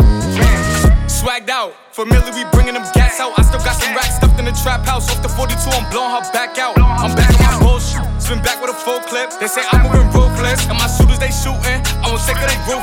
Swagged 1.07 1.49
out, 1.49 1.75
familiar, 1.93 2.33
we 2.35 2.43
bringing 2.51 2.75
them 2.75 2.87
gas 2.93 3.21
out. 3.21 3.39
I 3.39 3.43
still 3.43 3.63
got 3.63 3.79
some 3.79 3.95
racks 3.95 4.17
stuffed 4.17 4.39
in 4.41 4.47
the 4.47 4.57
trap 4.63 4.85
house. 4.85 5.09
Off 5.11 5.23
the 5.23 5.29
42, 5.29 5.55
I'm 5.71 5.87
blowing 5.93 6.11
her 6.11 6.27
back 6.33 6.59
out. 6.59 6.75
I'm 6.77 7.15
back 7.15 7.31
on 7.39 7.55
my 7.55 7.59
bullshit. 7.63 8.16
Spin 8.27 8.43
back 8.43 8.61
with 8.61 8.71
a 8.71 8.75
full 8.75 8.99
clip. 9.07 9.31
They 9.39 9.47
say 9.47 9.63
I'm 9.71 9.87
moving 9.87 10.11
ruthless. 10.11 10.67
And 10.67 10.75
my 10.75 10.91
shooters, 10.91 11.23
they 11.23 11.31
shooting. 11.31 11.79
I 12.03 12.11
won't 12.11 12.19
take 12.27 12.35
of 12.35 12.51
they 12.51 12.59
roof, 12.67 12.83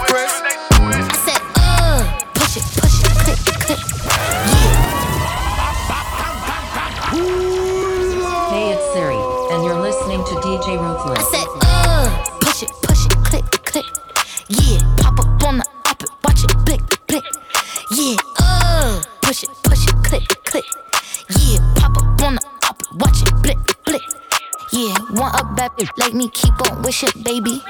bitch 25.69 25.89
like 25.97 26.13
me, 26.13 26.29
keep 26.29 26.53
on 26.69 26.81
wishing, 26.81 27.09
baby. 27.23 27.61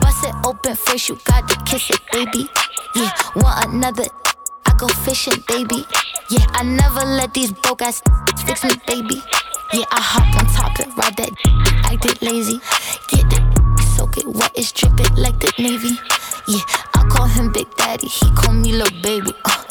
Bust 0.00 0.24
it 0.24 0.34
open 0.44 0.76
first, 0.76 1.08
you 1.08 1.18
gotta 1.24 1.56
kiss 1.64 1.90
it, 1.90 2.00
baby. 2.12 2.48
Yeah, 2.94 3.10
want 3.36 3.72
another. 3.72 4.04
I 4.66 4.74
go 4.78 4.86
fishing, 4.88 5.42
baby. 5.48 5.84
Yeah, 6.30 6.46
I 6.50 6.62
never 6.62 7.00
let 7.00 7.34
these 7.34 7.52
broke 7.52 7.82
ass 7.82 8.02
fix 8.46 8.64
me, 8.64 8.70
baby. 8.86 9.22
Yeah, 9.72 9.84
I 9.90 10.00
hop 10.00 10.26
on 10.38 10.46
top 10.52 10.78
it, 10.80 10.88
ride 10.96 11.16
that, 11.16 11.30
acted 11.92 12.20
lazy. 12.22 12.60
Get 13.08 13.28
that, 13.30 13.94
soak 13.96 14.16
it 14.18 14.26
wet, 14.26 14.52
it's 14.54 14.72
dripping 14.72 15.14
like 15.16 15.38
the 15.40 15.52
Navy. 15.58 15.98
Yeah, 16.46 16.62
I 16.94 17.06
call 17.08 17.26
him 17.26 17.52
Big 17.52 17.74
Daddy, 17.76 18.08
he 18.08 18.30
call 18.32 18.54
me 18.54 18.72
little 18.72 19.00
baby. 19.02 19.32
Uh, 19.44 19.64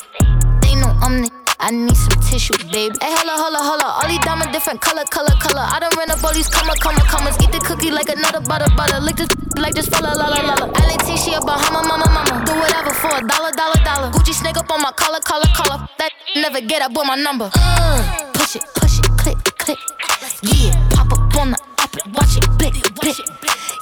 they 0.62 0.76
know 0.76 0.96
I'm 1.02 1.24
the. 1.24 1.49
I 1.60 1.72
need 1.72 1.98
some 1.98 2.20
tissue, 2.24 2.56
baby. 2.72 2.96
Hey, 3.04 3.12
holla, 3.12 3.36
holla, 3.36 3.60
holla. 3.60 3.88
All 4.00 4.08
these 4.08 4.24
diamonds 4.24 4.54
different 4.56 4.80
color, 4.80 5.04
color, 5.12 5.36
color. 5.44 5.60
I 5.60 5.80
done 5.80 5.92
ran 5.98 6.10
up 6.10 6.24
all 6.24 6.32
these 6.32 6.48
comma, 6.48 6.74
comma, 6.80 7.04
commas. 7.12 7.36
Eat 7.44 7.52
the 7.52 7.60
cookie 7.60 7.92
like 7.92 8.08
another 8.08 8.40
butter, 8.40 8.72
butter. 8.76 9.00
Lick 9.00 9.18
this 9.18 9.28
like 9.60 9.76
this 9.76 9.88
fella, 9.88 10.16
la, 10.16 10.32
la, 10.32 10.40
la, 10.40 10.56
la. 10.56 10.68
A 10.72 11.42
Bahama, 11.42 11.84
mama, 11.84 12.08
mama. 12.10 12.46
Do 12.46 12.56
whatever 12.56 12.92
for 12.96 13.12
a 13.12 13.20
dollar, 13.28 13.52
dollar, 13.52 13.80
dollar. 13.84 14.10
Gucci 14.12 14.34
snake 14.34 14.58
up 14.58 14.72
on 14.72 14.82
my 14.82 14.92
collar, 14.94 15.20
collar, 15.20 15.52
collar. 15.54 15.88
That 16.00 16.12
never 16.36 16.62
get 16.62 16.82
up 16.82 16.96
with 16.96 17.06
my 17.06 17.16
number. 17.16 17.52
Uh, 17.54 18.32
push 18.34 18.56
it, 18.56 18.64
push 18.76 19.00
it, 19.00 19.06
click, 19.20 19.38
click. 19.60 19.78
Yeah, 20.42 20.72
pop 20.96 21.12
up 21.12 21.36
on 21.36 21.52
the 21.52 21.60
it, 22.00 22.08
watch 22.16 22.38
it, 22.38 22.48
blick, 22.58 22.76
blick. 23.02 23.18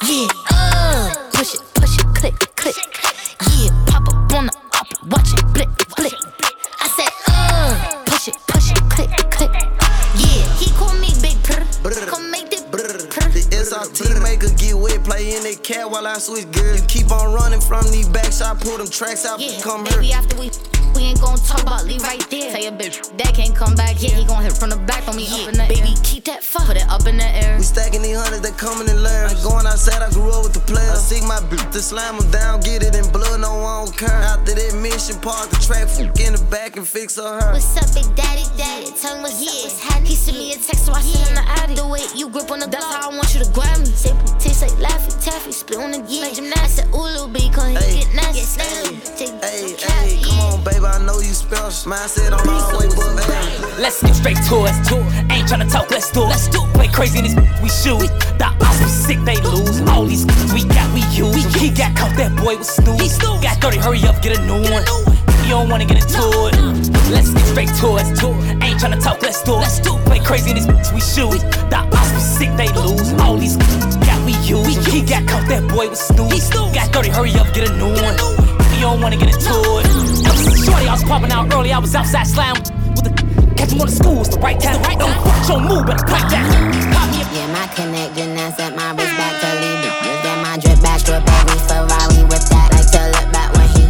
Yeah, 0.10 0.28
uh, 0.52 1.14
push 1.34 1.54
it, 1.54 1.62
push 1.76 2.00
it, 2.00 2.07
The 13.78 13.84
SRT 13.84 14.24
maker 14.24 14.50
get 14.58 14.74
wet, 14.76 15.04
play 15.04 15.36
in 15.36 15.44
that 15.44 15.62
cat 15.64 15.90
while 15.92 16.08
I 16.08 16.18
switch 16.18 16.50
gears. 16.52 16.82
You 16.82 16.88
keep 16.88 17.12
on 17.12 17.32
running 17.34 17.62
from 17.62 17.86
these 17.92 18.10
backs, 18.10 18.42
I 18.42 18.56
pull 18.56 18.78
them 18.78 18.88
tracks 18.88 19.24
out, 19.26 19.40
Yeah, 19.40 19.62
come 19.62 19.84
baby, 19.84 20.08
here. 20.08 20.18
after 20.18 20.36
we 20.40 20.50
we 20.98 21.04
ain't 21.04 21.22
gon' 21.22 21.38
talk 21.38 21.62
about 21.62 21.86
leave 21.86 22.02
right 22.02 22.20
there. 22.30 22.52
Tell 22.52 22.62
your 22.62 22.74
bitch 22.74 23.16
that 23.18 23.36
can't 23.36 23.56
come 23.56 23.76
back. 23.76 24.02
Yeah, 24.02 24.18
he 24.18 24.26
gon' 24.26 24.42
hit 24.42 24.54
from 24.54 24.72
the 24.72 24.78
back 24.90 25.08
on 25.08 25.16
me. 25.16 25.30
Yeah, 25.30 25.68
baby, 25.70 25.94
keep 26.04 26.26
that 26.26 26.44
fuck. 26.44 26.66
Put 26.66 26.78
it 26.78 26.90
up 26.90 27.06
in 27.06 27.18
the 27.18 27.30
air. 27.30 27.56
We 27.58 27.64
stacking 27.64 28.02
these 28.02 28.18
hundreds 28.18 28.42
that 28.42 28.58
coming 28.58 28.90
in 28.90 29.04
layers. 29.04 29.38
Going 29.46 29.68
outside, 29.68 30.02
I 30.02 30.10
grew 30.10 30.34
up 30.34 30.44
with 30.44 30.54
the 30.58 30.66
players. 30.66 30.98
I 30.98 30.98
seek 30.98 31.24
my 31.24 31.38
bitch 31.54 31.72
to 31.72 31.80
slam 31.80 32.18
them 32.18 32.32
down, 32.32 32.62
get 32.62 32.82
it 32.84 32.96
in 32.98 33.06
blood, 33.12 33.40
no 33.40 33.54
one 33.62 33.86
don't 33.86 33.98
care. 33.98 34.10
After 34.10 34.58
that 34.58 34.74
mission, 34.82 35.22
park 35.22 35.50
the 35.54 35.62
track, 35.62 35.88
fuck 35.88 36.18
in 36.20 36.34
the 36.34 36.44
back 36.50 36.76
and 36.76 36.88
fix 36.88 37.16
her 37.16 37.40
hair. 37.40 37.54
What's 37.54 37.78
up, 37.78 37.94
big 37.94 38.10
daddy, 38.18 38.50
daddy? 38.58 38.90
Tell 38.98 39.22
me 39.22 39.30
what's 39.30 39.38
up, 39.46 39.54
what's 39.54 39.80
happening. 39.80 40.10
He 40.10 40.16
sent 40.18 40.38
me 40.38 40.54
a 40.54 40.58
text, 40.58 40.86
so 40.90 40.94
I 40.94 41.02
sent 41.02 41.30
him 41.30 41.36
the 41.38 41.46
addy. 41.62 41.76
The 41.76 41.86
way 41.88 42.02
you 42.16 42.30
grip 42.30 42.50
on 42.50 42.60
the 42.60 42.68
That's 42.68 42.86
how 42.90 43.12
I 43.12 43.16
want 43.16 43.30
you 43.38 43.46
to 43.46 43.50
grab 43.54 43.78
me. 43.78 43.86
Say, 43.86 44.18
taste 44.42 44.66
like 44.66 44.74
Laffy 44.82 45.14
Taffy, 45.22 45.52
split 45.52 45.78
on 45.80 45.92
the 45.92 46.02
yeah. 46.10 46.26
Like 46.26 46.34
gymnastics. 46.34 46.80
I 46.80 46.90
said, 46.90 46.96
ooh, 46.96 47.06
little 47.06 47.28
B, 47.28 47.50
cause 47.54 47.70
he 47.86 48.02
get 48.02 48.14
nasty. 48.16 48.58
Hey, 49.18 49.76
hey, 49.78 50.22
come 50.24 50.40
on, 50.42 50.64
baby, 50.64 50.87
I 50.88 51.04
know 51.04 51.20
you 51.20 51.34
special. 51.36 51.92
Mindset 51.92 52.32
on 52.32 52.48
all 52.48 52.80
way, 52.80 52.88
but. 52.96 53.18
Let's 53.78 54.02
get 54.02 54.16
straight 54.16 54.42
to 54.50 54.66
it. 54.66 54.74
Ain't 55.32 55.48
tryna 55.48 55.70
talk, 55.72 55.92
let's 55.92 56.10
do 56.12 56.24
it. 56.24 56.30
Let's 56.34 56.48
do 56.48 56.64
it. 56.64 56.74
Play 56.74 56.88
crazy 56.88 57.20
in 57.20 57.26
this 57.26 57.36
we 57.62 57.70
shoot. 57.70 58.08
The 58.40 58.48
odds 58.64 58.80
we 58.80 58.90
sick, 58.90 59.20
they 59.22 59.38
lose. 59.42 59.82
All 59.92 60.06
these 60.06 60.26
we 60.54 60.64
got, 60.64 60.88
we 60.96 61.02
use. 61.12 61.46
He 61.54 61.70
got 61.70 61.96
caught, 61.96 62.16
that 62.18 62.36
boy 62.42 62.58
was 62.58 62.70
snooze. 62.70 63.18
Got 63.20 63.62
30, 63.62 63.78
hurry 63.78 64.02
up, 64.08 64.22
get 64.22 64.40
a 64.40 64.42
new 64.48 64.64
one. 64.72 64.84
You 65.44 65.54
don't 65.60 65.70
wanna 65.70 65.86
get 65.86 66.02
into 66.02 66.24
it. 66.50 66.56
Let's 67.12 67.30
get 67.32 67.46
straight 67.46 67.74
to 67.84 67.88
it. 68.00 68.64
Ain't 68.64 68.80
tryna 68.80 69.02
talk, 69.04 69.22
let's 69.22 69.44
do 69.44 69.54
it. 69.54 69.68
Let's 69.68 69.80
do 69.80 69.98
it. 69.98 70.06
Play 70.06 70.20
crazy 70.20 70.52
in 70.52 70.56
this 70.56 70.92
we 70.92 71.02
shoot. 71.02 71.38
The 71.70 71.78
odds 71.78 72.12
we 72.16 72.20
sick, 72.20 72.52
they 72.58 72.70
lose. 72.74 73.14
All 73.22 73.38
these 73.38 73.58
got, 73.58 74.20
we 74.26 74.34
use. 74.42 74.86
He 74.88 75.04
got 75.04 75.28
caught, 75.28 75.48
that 75.50 75.68
boy 75.70 75.90
was 75.90 76.00
snooze. 76.00 76.50
Got 76.50 76.94
30, 76.94 77.10
hurry 77.10 77.32
up, 77.36 77.54
get 77.54 77.70
a 77.70 77.74
new 77.78 77.94
one. 78.02 78.57
You 78.78 78.84
don't 78.84 79.02
wanna 79.02 79.18
get 79.18 79.34
into 79.34 79.58
it. 79.82 79.86
Shorty, 80.66 80.88
I 80.88 80.94
was 80.94 81.04
popping 81.04 81.32
out 81.32 81.52
early, 81.52 81.74
I 81.74 81.80
was 81.80 81.96
outside 81.96 82.28
slam 82.28 82.56
with 82.94 83.06
the 83.06 83.54
catch 83.58 83.72
him 83.72 83.82
on 83.82 83.88
the 83.88 83.94
school, 83.94 84.22
it's 84.22 84.30
the 84.30 84.40
right 84.40 84.60
time. 84.60 84.82
Right 84.84 85.00
time. 85.00 85.44
Show 85.46 85.60
move, 85.60 85.86
better 85.86 86.06
crack 86.06 86.30
that. 86.30 86.46
Pop 86.94 87.10
me. 87.10 87.26
Yeah, 87.34 87.50
my 87.54 87.66
connection 87.74 88.36
now 88.36 88.50
set 88.52 88.76
my 88.76 88.94
wrist 88.94 89.14
back 89.18 89.34
to 89.42 89.50
lead 89.62 89.82
it. 89.82 89.94
Just 90.06 90.24
get 90.24 90.38
my 90.46 90.58
drip 90.62 90.80
back 90.82 91.02
to 91.10 91.18
a 91.18 91.22
baby 91.26 91.58
Ferrari 91.66 92.22
whip 92.30 92.44
that. 92.54 92.68
Like 92.70 92.90
to 92.94 93.02
look 93.18 93.28
back 93.34 93.50
when 93.58 93.68
he 93.74 93.84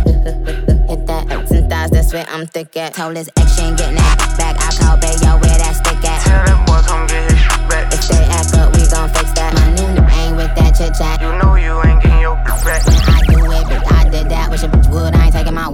hit 0.88 1.02
that. 1.08 1.24
Since 1.48 1.68
that's 1.68 2.14
where 2.14 2.26
I'm 2.30 2.48
thick 2.48 2.76
at. 2.78 2.94
Told 2.94 3.18
his 3.18 3.30
ex 3.36 3.56
she 3.56 3.64
ain't 3.64 3.78
getting 3.78 3.96
that 3.96 4.16
back. 4.40 4.56
I 4.56 4.72
call 4.72 4.96
Bayo 4.98 5.36
where 5.36 5.58
that 5.68 5.76
stick 5.84 6.00
at. 6.08 6.24
Tell 6.24 6.44
that 6.48 6.60
boy 6.64 6.80
come 6.88 7.08
get 7.12 7.28
his 7.28 7.40
shit 7.40 7.64
back. 7.68 7.92
If 7.92 8.08
they 8.08 8.24
act 8.24 8.56
up, 8.56 8.72
we 8.72 8.88
gon' 8.88 9.10
fix 9.12 9.32
that. 9.36 9.52
My 9.52 9.68
new 9.76 10.00
ain't 10.16 10.36
with 10.40 10.54
that 10.56 10.80
chit 10.80 10.96
chat. 10.96 11.20
You 11.20 11.36
know 11.40 11.56
you 11.56 11.76
ain't 11.84 12.02
getting 12.02 12.22
your 12.22 12.36
back. 12.40 12.97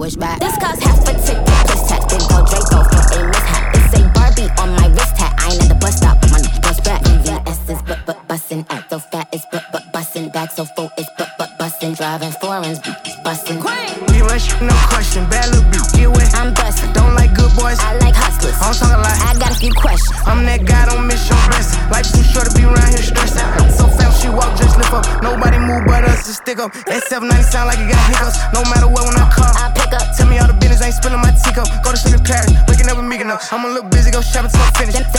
Wish 0.03 0.15
back. 0.15 0.37
This 0.39 0.57
cost 0.57 0.83
half 0.83 0.99
a 1.07 1.13
ticket. 1.15 1.47
Just 1.71 1.87
tap, 1.87 2.03
then 2.11 2.19
go 2.27 2.43
Draco 2.43 2.83
for 2.91 3.03
a 3.15 3.19
mishap. 3.31 3.63
It's 3.71 3.95
a 3.95 4.01
Barbie 4.11 4.51
on 4.59 4.75
my 4.75 4.87
wrist 4.91 5.15
hat. 5.15 5.31
I 5.39 5.53
ain't 5.55 5.63
at 5.63 5.69
the 5.71 5.75
bus 5.79 5.95
stop, 5.95 6.19
my 6.27 6.43
bus 6.59 6.79
back. 6.83 6.99
VVS 7.03 7.69
is 7.71 7.81
but 7.87 7.99
but 8.05 8.19
bussin'. 8.27 8.67
Act 8.69 8.89
so 8.89 8.99
fat 8.99 9.33
is 9.33 9.45
but 9.49 9.63
but 9.71 9.83
bussin'. 9.93 10.33
Back 10.33 10.51
so 10.51 10.65
full 10.75 10.91
is 10.97 11.07
but 11.17 11.29
but 11.39 11.57
bussin'. 11.57 11.95
Driving 11.95 12.35
foreigns, 12.43 12.79
bussin'. 13.23 13.63
We 14.11 14.19
run 14.19 14.39
shit, 14.39 14.61
no 14.61 14.75
question. 14.91 15.23
Bad 15.31 15.47
little 15.55 15.71
bitch, 15.71 15.95
get 15.95 16.09
wet. 16.11 16.35
I'm 16.35 16.53
bustin'. 16.53 16.91
Don't 16.91 17.15
like 17.15 17.33
good 17.33 17.55
boys. 17.55 17.79
I 17.79 17.95
like 18.03 18.15
hustlers. 18.15 18.59
I'm 18.59 18.75
talking 18.75 18.99
like 18.99 19.19
I 19.23 19.39
got 19.39 19.55
a 19.55 19.55
few 19.55 19.71
questions. 19.71 20.19
I'm 20.27 20.43
that 20.51 20.67
guy, 20.67 20.83
don't 20.91 21.07
miss 21.07 21.23
your 21.31 21.39
blessing. 21.47 21.79
Life 21.87 22.11
too 22.11 22.23
short 22.27 22.51
to 22.51 22.53
be 22.59 22.67
around 22.67 22.91
here 22.91 23.07
stressed. 23.07 23.39
So 23.79 23.87
fast, 23.87 24.19
she 24.19 24.27
walk, 24.27 24.51
just 24.59 24.75
lift 24.75 24.91
up. 24.91 25.07
Nobody 25.23 25.59
move 25.63 25.87
but 25.87 26.03
us 26.03 26.27
to 26.27 26.33
stick 26.35 26.59
up. 26.59 26.75
That 26.91 27.07
790 27.07 27.47
sound 27.47 27.71
like 27.71 27.79
it 27.79 27.87
got 27.87 28.03
hiccups. 28.11 28.35
No 28.51 28.67
matter 28.67 28.91
what, 28.91 29.07
when 29.07 29.15
I 29.15 29.31
come, 29.31 29.47
I 29.55 29.71
ain't 30.93 31.03
spilling 31.03 31.21
my 31.21 31.31
teacup. 31.31 31.67
Go 31.83 31.91
to 31.91 31.97
sleep 31.97 32.15
in 32.15 32.23
Paris, 32.23 32.51
waking 32.67 32.89
up 32.89 32.97
with 32.97 33.21
enough. 33.21 33.51
I'm 33.51 33.65
a 33.65 33.67
little 33.67 33.89
busy, 33.89 34.11
go 34.11 34.21
shopping 34.21 34.51
till 34.51 34.61
I'm 34.61 34.73
finished. 34.73 35.12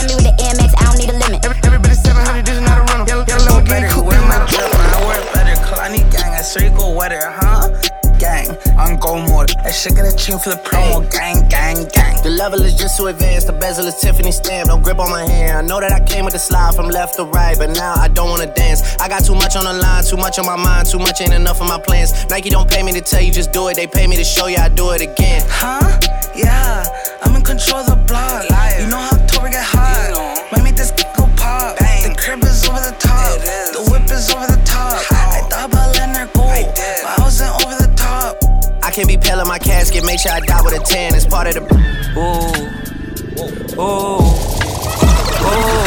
I'm. 9.45 9.63
That 9.63 9.73
shit 9.73 9.93
a 9.93 10.15
tune 10.15 10.39
for 10.39 10.49
the 10.49 10.57
promo. 10.57 11.09
Gang, 11.11 11.47
gang, 11.49 11.87
gang. 11.93 12.21
The 12.23 12.29
level 12.29 12.61
is 12.61 12.75
just 12.75 12.97
too 12.97 13.07
advanced. 13.07 13.47
The 13.47 13.53
bezel 13.53 13.85
is 13.85 13.99
Tiffany 13.99 14.31
stamp. 14.31 14.69
Don't 14.69 14.83
grip 14.83 14.99
on 14.99 15.09
my 15.09 15.25
hand. 15.25 15.57
I 15.57 15.61
know 15.61 15.79
that 15.79 15.91
I 15.91 15.99
came 16.05 16.25
with 16.25 16.33
the 16.33 16.39
slide 16.39 16.75
from 16.75 16.89
left 16.89 17.15
to 17.15 17.25
right, 17.25 17.57
but 17.57 17.69
now 17.71 17.93
I 17.95 18.07
don't 18.07 18.29
wanna 18.29 18.51
dance. 18.53 18.81
I 18.97 19.07
got 19.07 19.23
too 19.23 19.35
much 19.35 19.55
on 19.55 19.65
the 19.65 19.73
line, 19.73 20.03
too 20.03 20.17
much 20.17 20.39
on 20.39 20.45
my 20.45 20.55
mind, 20.55 20.87
too 20.87 20.99
much 20.99 21.21
ain't 21.21 21.33
enough 21.33 21.61
of 21.61 21.67
my 21.67 21.79
plans. 21.79 22.27
Nike 22.29 22.49
don't 22.49 22.69
pay 22.69 22.83
me 22.83 22.91
to 22.93 23.01
tell 23.01 23.21
you 23.21 23.31
just 23.31 23.51
do 23.51 23.67
it. 23.67 23.75
They 23.75 23.87
pay 23.87 24.07
me 24.07 24.15
to 24.17 24.23
show 24.23 24.47
you 24.47 24.57
I 24.57 24.69
do 24.69 24.91
it 24.91 25.01
again. 25.01 25.43
Huh? 25.47 25.99
Yeah, 26.35 26.83
I'm 27.23 27.35
in 27.35 27.43
control 27.43 27.81
of 27.81 27.87
the 27.87 27.95
block. 27.95 28.43
You 28.79 28.87
know 28.87 28.97
how 28.97 29.17
Tory 29.27 29.51
get 29.51 29.63
hot. 29.63 30.51
Might 30.51 30.63
make 30.63 30.75
this 30.75 30.91
go 30.91 31.27
pop. 31.37 31.77
The 31.77 32.15
crib 32.17 32.43
is 32.43 32.67
over 32.67 32.79
the 32.79 32.95
top. 32.99 33.84
I 38.85 38.91
can't 38.91 39.07
be 39.07 39.17
pale 39.17 39.39
in 39.41 39.47
my 39.47 39.57
casket. 39.57 40.05
Make 40.05 40.19
sure 40.19 40.31
I 40.31 40.39
die 40.41 40.61
with 40.61 40.79
a 40.79 40.83
tan. 40.83 41.15
It's 41.15 41.25
part 41.25 41.47
of 41.47 41.55
the. 41.55 41.61
Ooh, 42.17 42.53
ooh, 43.81 44.21
ooh. 45.41 45.85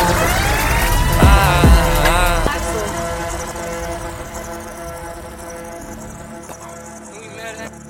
Ah, 1.23 2.45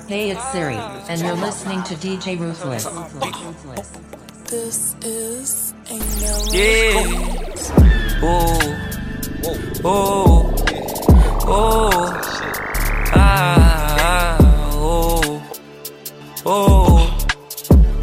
Hey, 0.07 0.29
it's 0.29 0.51
Siri, 0.51 0.75
and 0.75 1.19
you're 1.21 1.33
listening 1.33 1.81
to 1.83 1.95
DJ 1.95 2.39
Ruthless. 2.39 2.85
This 4.49 4.95
is 5.03 5.73
a 5.89 5.97
no 6.21 6.33
Yeah. 6.51 7.01
Ooh, 8.23 8.61
ooh, 9.87 10.53
ooh. 11.49 12.13
Ah, 13.15 14.37
ooh, 14.41 14.48
ooh, 16.45 16.99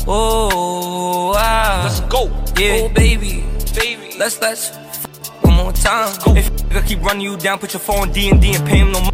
ooh. 0.08 1.32
Ah. 1.36 1.82
Let's 1.84 2.00
go. 2.12 2.26
Yeah, 2.58 2.82
oh, 2.84 2.88
baby, 2.94 3.44
baby. 3.74 4.16
Let's 4.18 4.40
let's 4.40 4.70
f- 4.70 5.44
one 5.44 5.54
more 5.56 5.72
time. 5.72 6.14
If 6.36 6.50
I 6.74 6.80
keep 6.82 7.02
running 7.02 7.22
you 7.22 7.36
down, 7.36 7.58
put 7.58 7.72
your 7.72 7.80
phone 7.80 8.12
D 8.12 8.30
and 8.30 8.40
D 8.40 8.54
and 8.54 8.66
pay 8.66 8.78
him 8.78 8.92
no 8.92 9.00
money. 9.00 9.12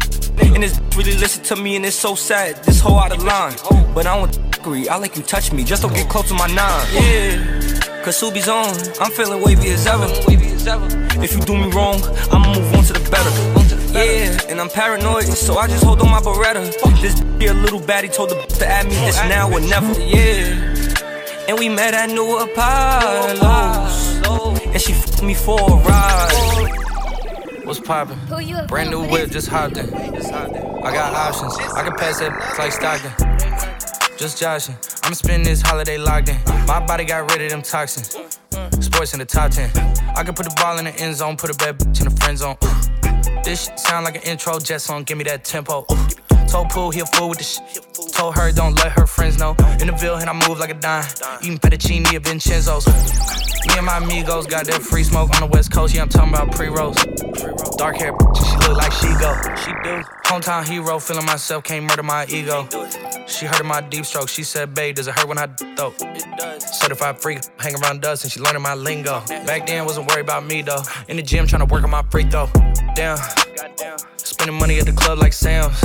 And 0.55 0.63
this 0.63 0.79
really 0.95 1.15
listen 1.17 1.43
to 1.45 1.55
me 1.55 1.75
and 1.75 1.85
it's 1.85 1.95
so 1.95 2.15
sad. 2.15 2.63
This 2.63 2.79
whole 2.79 2.99
out 2.99 3.11
of 3.11 3.23
line. 3.23 3.55
But 3.93 4.07
I 4.07 4.17
don't 4.17 4.57
agree. 4.57 4.87
I 4.87 4.97
like 4.97 5.15
you 5.15 5.23
touch 5.23 5.51
me. 5.51 5.63
Just 5.63 5.81
don't 5.83 5.93
get 5.93 6.09
close 6.09 6.27
to 6.29 6.33
my 6.33 6.47
nine. 6.47 6.87
Yeah. 6.93 8.03
Cause 8.03 8.17
Subi's 8.17 8.47
on. 8.47 8.75
I'm 8.99 9.11
feeling 9.11 9.41
wavy 9.43 9.69
as 9.69 9.85
ever. 9.87 10.07
If 11.23 11.33
you 11.33 11.39
do 11.41 11.55
me 11.55 11.71
wrong, 11.71 12.01
I'ma 12.31 12.53
move 12.53 12.73
on 12.75 12.83
to 12.85 12.93
the 12.93 13.09
better. 13.09 13.52
Yeah, 13.93 14.49
and 14.49 14.59
I'm 14.59 14.69
paranoid, 14.69 15.25
so 15.25 15.57
I 15.57 15.67
just 15.67 15.83
hold 15.83 16.01
on 16.01 16.09
my 16.09 16.19
Beretta. 16.19 16.73
This 16.99 17.19
be 17.37 17.45
a 17.45 17.53
little 17.53 17.79
baddie 17.79 18.11
told 18.11 18.31
the 18.31 18.35
to 18.57 18.65
add 18.65 18.87
me, 18.87 18.95
it's 19.07 19.17
now 19.17 19.51
or 19.51 19.59
never. 19.59 19.93
Yeah. 20.01 21.47
And 21.47 21.59
we 21.59 21.69
met 21.69 21.93
at 21.93 22.09
New 22.09 22.39
Apollo's. 22.39 24.13
And 24.65 24.81
she 24.81 24.93
f 24.93 25.21
me 25.21 25.35
for 25.35 25.59
a 25.59 25.75
ride. 25.75 26.71
What's 27.65 27.79
poppin'? 27.79 28.17
Brand 28.67 28.89
new 28.89 29.05
whip, 29.07 29.29
just 29.29 29.47
hopped 29.47 29.77
in. 29.77 29.93
I 29.93 30.91
got 30.91 31.13
options. 31.13 31.55
I 31.75 31.83
can 31.83 31.93
pass 31.93 32.19
that 32.19 32.31
like 32.57 32.71
Stockton. 32.71 33.11
Just 34.17 34.39
joshing. 34.39 34.75
I'm 35.03 35.13
spending 35.13 35.43
this 35.43 35.61
holiday 35.61 35.99
locked 35.99 36.29
in. 36.29 36.37
My 36.65 36.83
body 36.83 37.05
got 37.05 37.29
rid 37.31 37.43
of 37.43 37.51
them 37.51 37.61
toxins. 37.61 38.17
Sports 38.79 39.13
in 39.13 39.19
the 39.19 39.25
top 39.25 39.51
10. 39.51 39.69
I 40.15 40.23
can 40.23 40.33
put 40.33 40.45
the 40.47 40.55
ball 40.57 40.79
in 40.79 40.85
the 40.85 40.95
end 40.95 41.15
zone, 41.15 41.37
put 41.37 41.51
a 41.51 41.53
bad 41.55 41.77
bitch 41.77 41.99
in 41.99 42.09
the 42.09 42.15
friend 42.21 42.37
zone. 42.37 42.57
This 43.43 43.69
sound 43.75 44.05
like 44.05 44.15
an 44.15 44.23
intro 44.23 44.59
jet 44.59 44.79
song, 44.79 45.03
give 45.03 45.17
me 45.17 45.23
that 45.25 45.43
tempo. 45.43 45.85
Told 46.47 46.69
Pooh 46.69 46.91
he 46.91 46.99
a 47.01 47.05
fool 47.05 47.29
with 47.29 47.39
the 47.39 47.43
shit. 47.43 47.92
Told 48.11 48.35
her 48.35 48.51
don't 48.51 48.75
let 48.75 48.91
her 48.93 49.05
friends 49.05 49.37
know. 49.37 49.55
In 49.79 49.87
the 49.87 49.95
Ville, 49.97 50.15
and 50.15 50.29
I 50.29 50.33
move 50.47 50.59
like 50.59 50.69
a 50.69 50.73
dime. 50.73 51.05
Eating 51.41 51.57
fettuccine 51.59 52.05
at 52.13 52.23
Vincenzo's. 52.23 52.85
Me 53.67 53.77
and 53.77 53.85
my 53.85 53.97
amigos 53.97 54.45
got 54.45 54.65
that 54.65 54.81
free 54.81 55.03
smoke 55.03 55.33
on 55.35 55.41
the 55.41 55.47
west 55.47 55.71
coast. 55.71 55.95
Yeah, 55.95 56.01
I'm 56.01 56.09
talking 56.09 56.33
about 56.33 56.51
pre-rolls. 56.51 56.97
Dark 57.77 57.97
hair, 57.97 58.11
she 58.35 58.57
look 58.67 58.77
like 58.77 58.91
she 58.91 59.07
go. 59.19 59.33
She 59.55 59.71
do. 59.83 60.03
Hometown 60.25 60.65
hero, 60.67 60.99
feeling 60.99 61.25
myself, 61.25 61.63
can't 61.63 61.85
murder 61.85 62.03
my 62.03 62.25
ego. 62.27 62.67
She 63.25 63.45
heard 63.45 63.61
of 63.61 63.65
my 63.65 63.81
deep 63.81 64.05
stroke. 64.05 64.27
She 64.27 64.43
said, 64.43 64.73
babe, 64.73 64.95
does 64.95 65.07
it 65.07 65.17
hurt 65.17 65.27
when 65.27 65.37
I 65.37 65.47
though? 65.75 65.93
It 65.99 66.25
does. 66.37 66.79
Certified 66.79 67.21
freak, 67.21 67.39
hang 67.57 67.75
around 67.75 68.01
dust, 68.01 68.23
and 68.23 68.31
she 68.31 68.39
learning 68.39 68.61
my 68.61 68.75
lingo. 68.75 69.21
Back 69.45 69.65
then, 69.65 69.85
wasn't 69.85 70.09
worried 70.09 70.25
about 70.25 70.45
me 70.45 70.61
though. 70.61 70.83
In 71.07 71.17
the 71.17 71.23
gym, 71.23 71.47
trying 71.47 71.65
to 71.65 71.73
work 71.73 71.83
on 71.83 71.89
my 71.89 72.03
free 72.11 72.25
throw. 72.25 72.49
Damn. 72.95 73.17
Spending 74.17 74.57
money 74.57 74.79
at 74.79 74.85
the 74.85 74.91
club 74.91 75.19
like 75.19 75.33
Sam's. 75.33 75.81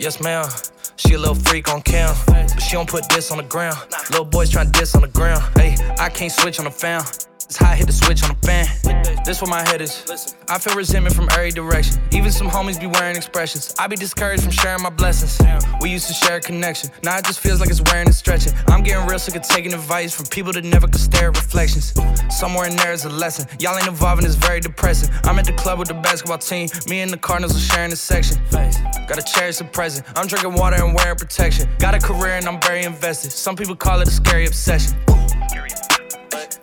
Yes, 0.00 0.18
ma'am. 0.18 0.48
She 0.96 1.12
a 1.12 1.18
little 1.18 1.34
freak 1.34 1.68
on 1.68 1.82
cam, 1.82 2.14
but 2.26 2.58
she 2.58 2.72
don't 2.72 2.88
put 2.88 3.06
this 3.10 3.30
on 3.30 3.36
the 3.36 3.42
ground. 3.44 3.76
Little 4.08 4.24
boys 4.24 4.50
tryna 4.50 4.72
diss 4.72 4.94
on 4.94 5.02
the 5.02 5.08
ground. 5.08 5.42
Hey, 5.58 5.76
I 5.98 6.08
can't 6.08 6.32
switch 6.32 6.58
on 6.58 6.64
the 6.64 6.70
fan. 6.70 7.02
It's 7.50 7.56
how 7.56 7.72
I 7.72 7.74
hit 7.74 7.88
the 7.88 7.92
switch 7.92 8.22
on 8.22 8.28
the 8.30 8.46
fan. 8.46 9.24
This 9.24 9.42
where 9.42 9.50
my 9.50 9.68
head 9.68 9.80
is. 9.80 10.06
I 10.48 10.56
feel 10.60 10.76
resentment 10.76 11.16
from 11.16 11.28
every 11.32 11.50
direction. 11.50 12.00
Even 12.12 12.30
some 12.30 12.48
homies 12.48 12.78
be 12.78 12.86
wearing 12.86 13.16
expressions. 13.16 13.74
I 13.76 13.88
be 13.88 13.96
discouraged 13.96 14.44
from 14.44 14.52
sharing 14.52 14.84
my 14.84 14.90
blessings. 14.90 15.36
We 15.80 15.90
used 15.90 16.06
to 16.06 16.14
share 16.14 16.36
a 16.36 16.40
connection. 16.40 16.90
Now 17.02 17.18
it 17.18 17.24
just 17.24 17.40
feels 17.40 17.58
like 17.58 17.68
it's 17.68 17.82
wearing 17.82 18.06
and 18.06 18.14
stretching. 18.14 18.52
I'm 18.68 18.84
getting 18.84 19.04
real 19.04 19.18
sick 19.18 19.34
of 19.34 19.42
taking 19.42 19.74
advice 19.74 20.14
from 20.14 20.26
people 20.26 20.52
that 20.52 20.62
never 20.62 20.86
could 20.86 21.00
stare 21.00 21.30
at 21.30 21.36
reflections. 21.36 21.92
Somewhere 22.30 22.68
in 22.68 22.76
there 22.76 22.92
is 22.92 23.04
a 23.04 23.10
lesson. 23.10 23.48
Y'all 23.58 23.76
ain't 23.76 23.88
evolving, 23.88 24.26
it's 24.26 24.36
very 24.36 24.60
depressing. 24.60 25.12
I'm 25.24 25.36
at 25.40 25.44
the 25.44 25.54
club 25.54 25.80
with 25.80 25.88
the 25.88 25.94
basketball 25.94 26.38
team. 26.38 26.68
Me 26.88 27.00
and 27.00 27.10
the 27.10 27.18
Cardinals 27.18 27.56
are 27.56 27.74
sharing 27.74 27.90
the 27.90 27.96
section. 27.96 28.40
Gotta 28.52 29.24
cherish 29.24 29.56
the 29.56 29.64
present. 29.64 30.06
I'm 30.14 30.28
drinking 30.28 30.54
water 30.54 30.76
and 30.76 30.94
wearing 30.94 31.16
protection. 31.16 31.68
Got 31.80 31.96
a 31.96 31.98
career 31.98 32.34
and 32.34 32.46
I'm 32.46 32.60
very 32.60 32.84
invested. 32.84 33.32
Some 33.32 33.56
people 33.56 33.74
call 33.74 34.00
it 34.02 34.06
a 34.06 34.10
scary 34.12 34.46
obsession. 34.46 34.96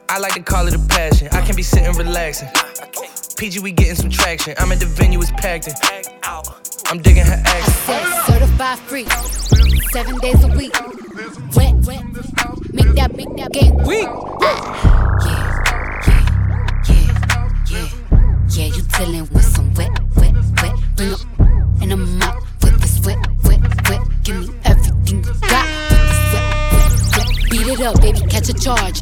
I 0.09 0.19
like 0.19 0.33
to 0.35 0.41
call 0.41 0.67
it 0.67 0.73
a 0.73 0.79
passion. 0.79 1.27
I 1.31 1.41
can't 1.41 1.57
be 1.57 1.63
sitting 1.63 1.91
relaxing. 1.93 2.47
PG, 3.37 3.59
we 3.59 3.71
getting 3.71 3.95
some 3.95 4.09
traction. 4.09 4.55
I'm 4.57 4.71
at 4.71 4.79
the 4.79 4.85
venue, 4.85 5.19
it's 5.19 5.31
packed 5.31 5.67
in. 5.67 5.73
I'm 6.87 7.01
digging 7.01 7.25
her 7.25 7.41
action. 7.45 8.33
Certified 8.33 8.79
free, 8.79 9.05
seven 9.91 10.17
days 10.19 10.41
a 10.43 10.47
week. 10.55 10.73
Wet, 11.55 11.75
wet, 11.85 12.05
make 12.73 12.95
that, 12.95 13.15
make 13.15 13.35
that 13.35 13.51
game 13.51 13.75
weak. 13.83 14.07
Yeah, 14.41 14.57
yeah, 15.25 15.53
yeah, 16.89 17.09
yeah, 17.69 17.89
yeah. 18.49 18.65
You 18.65 18.81
dealing 18.97 19.27
with 19.33 19.43
some 19.43 19.73
wet, 19.73 19.91
wet, 20.15 20.33
wet. 20.61 20.75
Bring 20.95 21.13
up 21.13 21.19
and 21.81 21.91
I'm 21.91 22.21
out 22.21 22.43
with 22.63 22.79
this 22.79 23.05
wet, 23.05 23.17
wet, 23.43 23.59
wet. 23.89 24.01
Give 24.23 24.39
me 24.39 24.55
everything 24.63 25.23
you 25.23 25.33
got 25.41 25.67
with 25.91 26.01
this 26.07 26.23
wet, 26.33 26.47
wet, 26.71 26.91
wet. 27.17 27.49
Beat 27.51 27.67
it 27.67 27.81
up, 27.81 28.01
baby, 28.01 28.21
catch 28.21 28.47
a 28.49 28.53
charge. 28.53 29.01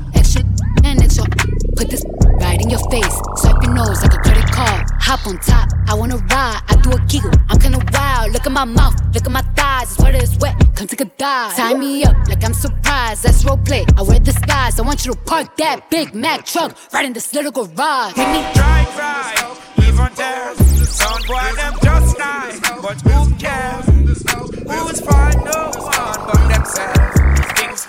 Put 0.86 1.90
this 1.90 2.06
right 2.40 2.62
in 2.62 2.70
your 2.70 2.80
face. 2.92 3.16
Swipe 3.38 3.62
your 3.64 3.74
nose 3.74 4.02
like 4.04 4.14
a 4.14 4.18
credit 4.18 4.46
card. 4.52 4.86
Hop 5.02 5.26
on 5.26 5.38
top, 5.40 5.68
I 5.88 5.96
wanna 5.96 6.18
ride. 6.18 6.62
I 6.70 6.76
do 6.84 6.92
a 6.92 7.00
giggle, 7.08 7.32
I'm 7.50 7.60
kinda 7.60 7.80
wild. 7.92 8.32
Look 8.34 8.46
at 8.46 8.52
my 8.52 8.66
mouth, 8.66 8.96
look 9.14 9.26
at 9.26 9.32
my 9.32 9.42
thighs. 9.58 9.92
It's 9.92 10.00
wet, 10.00 10.16
it's 10.16 10.38
wet. 10.38 10.56
Come 10.76 10.88
take 10.88 11.02
a 11.02 11.06
dive. 11.06 11.56
Tie 11.56 11.74
me 11.74 12.04
up 12.04 12.16
like 12.30 12.44
I'm 12.44 12.54
surprised. 12.54 13.24
That's 13.24 13.44
role 13.44 13.58
play. 13.58 13.84
I 13.98 14.04
wear 14.04 14.20
disguise. 14.20 14.80
I 14.80 14.84
want 14.84 15.06
you 15.06 15.14
to 15.14 15.20
park 15.22 15.58
that 15.58 15.90
Big 15.90 16.14
Mac 16.14 16.46
truck 16.46 16.78
right 16.94 17.06
in 17.06 17.14
this 17.14 17.34
little 17.34 17.52
garage. 17.52 18.16
Make 18.16 18.28
me 18.30 18.42
Drive, 18.54 18.96
drive, 18.96 19.88
even 19.88 20.10
there. 20.16 20.56
Some 20.86 21.22
boy 21.28 21.50
them 21.58 21.74
just 21.84 22.18
nice, 22.20 22.60
but 22.60 23.02
who 23.02 23.36
cares? 23.36 23.86
Who's 23.86 25.02
fine? 25.02 25.44
No 25.44 25.72
one 25.76 26.20
but 26.28 26.48
themselves. 26.54 26.95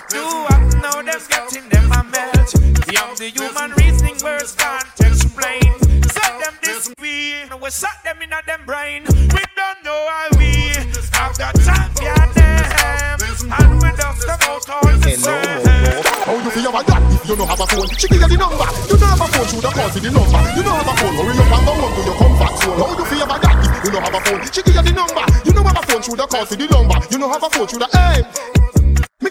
Things 0.09 0.23
do 0.23 0.45
happen 0.47 0.79
now, 0.79 1.01
them 1.01 1.19
getting 1.27 1.67
them 1.67 1.91
a 1.91 2.01
melt. 2.07 2.55
Beyond 2.87 3.17
the 3.17 3.27
human 3.27 3.71
reasoning, 3.75 4.15
words 4.23 4.55
can't 4.55 4.87
explain. 5.03 5.67
Set 6.07 6.39
them 6.39 6.55
this 6.63 6.87
way, 6.99 7.43
we 7.43 7.69
set 7.69 8.01
them 8.03 8.21
in 8.21 8.31
a 8.31 8.41
them 8.45 8.63
brain. 8.65 9.03
We 9.03 9.43
don't 9.51 9.83
know 9.83 10.07
how 10.07 10.29
we 10.39 10.71
have 11.11 11.35
the 11.35 11.51
them, 11.51 11.91
and 13.51 13.83
we 13.83 13.91
dust 13.99 14.23
them 14.23 14.39
out 14.47 14.63
all 14.69 14.87
the 14.87 15.11
same. 15.11 15.19
How 16.23 16.39
you 16.39 16.51
feel 16.51 16.69
about 16.71 16.87
that 16.87 17.03
if 17.11 17.27
you 17.27 17.35
don't 17.35 17.47
have 17.47 17.59
a 17.59 17.67
phone? 17.67 17.89
She 17.99 18.07
give 18.07 18.21
you 18.21 18.27
the 18.31 18.37
number. 18.37 18.63
You 18.87 18.95
don't 18.95 19.09
have 19.11 19.19
a 19.19 19.27
phone, 19.27 19.45
should 19.47 19.63
have 19.63 19.73
called 19.75 19.91
the 19.91 19.99
number. 20.07 20.39
You 20.55 20.63
don't 20.63 20.71
have 20.71 20.87
a 20.87 20.95
phone, 21.03 21.15
hurry 21.19 21.35
up 21.35 21.51
and 21.51 21.67
go 21.67 21.75
home 21.75 21.91
to 21.91 21.99
your 22.07 22.15
comfort 22.15 22.55
zone. 22.63 22.79
How 22.79 22.95
you 22.95 23.03
feel 23.11 23.27
about 23.27 23.43
that 23.43 23.59
if 23.59 23.83
you 23.83 23.91
don't 23.91 24.07
have 24.07 24.15
a 24.15 24.23
phone? 24.23 24.39
She 24.55 24.63
give 24.63 24.71
you 24.71 24.87
the 24.87 24.95
number. 24.95 25.19
You 25.43 25.51
don't 25.51 25.67
have 25.67 25.75
a 25.75 25.83
phone, 25.83 25.99
should 25.99 26.15
have 26.19 26.31
called 26.31 26.47
the 26.47 26.55
number. 26.63 26.95
You 27.11 27.19
don't 27.19 27.27
have 27.27 27.43
a 27.43 27.51
phone, 27.51 27.67
should 27.67 27.83
have 27.83 27.91
hey. 27.91 28.23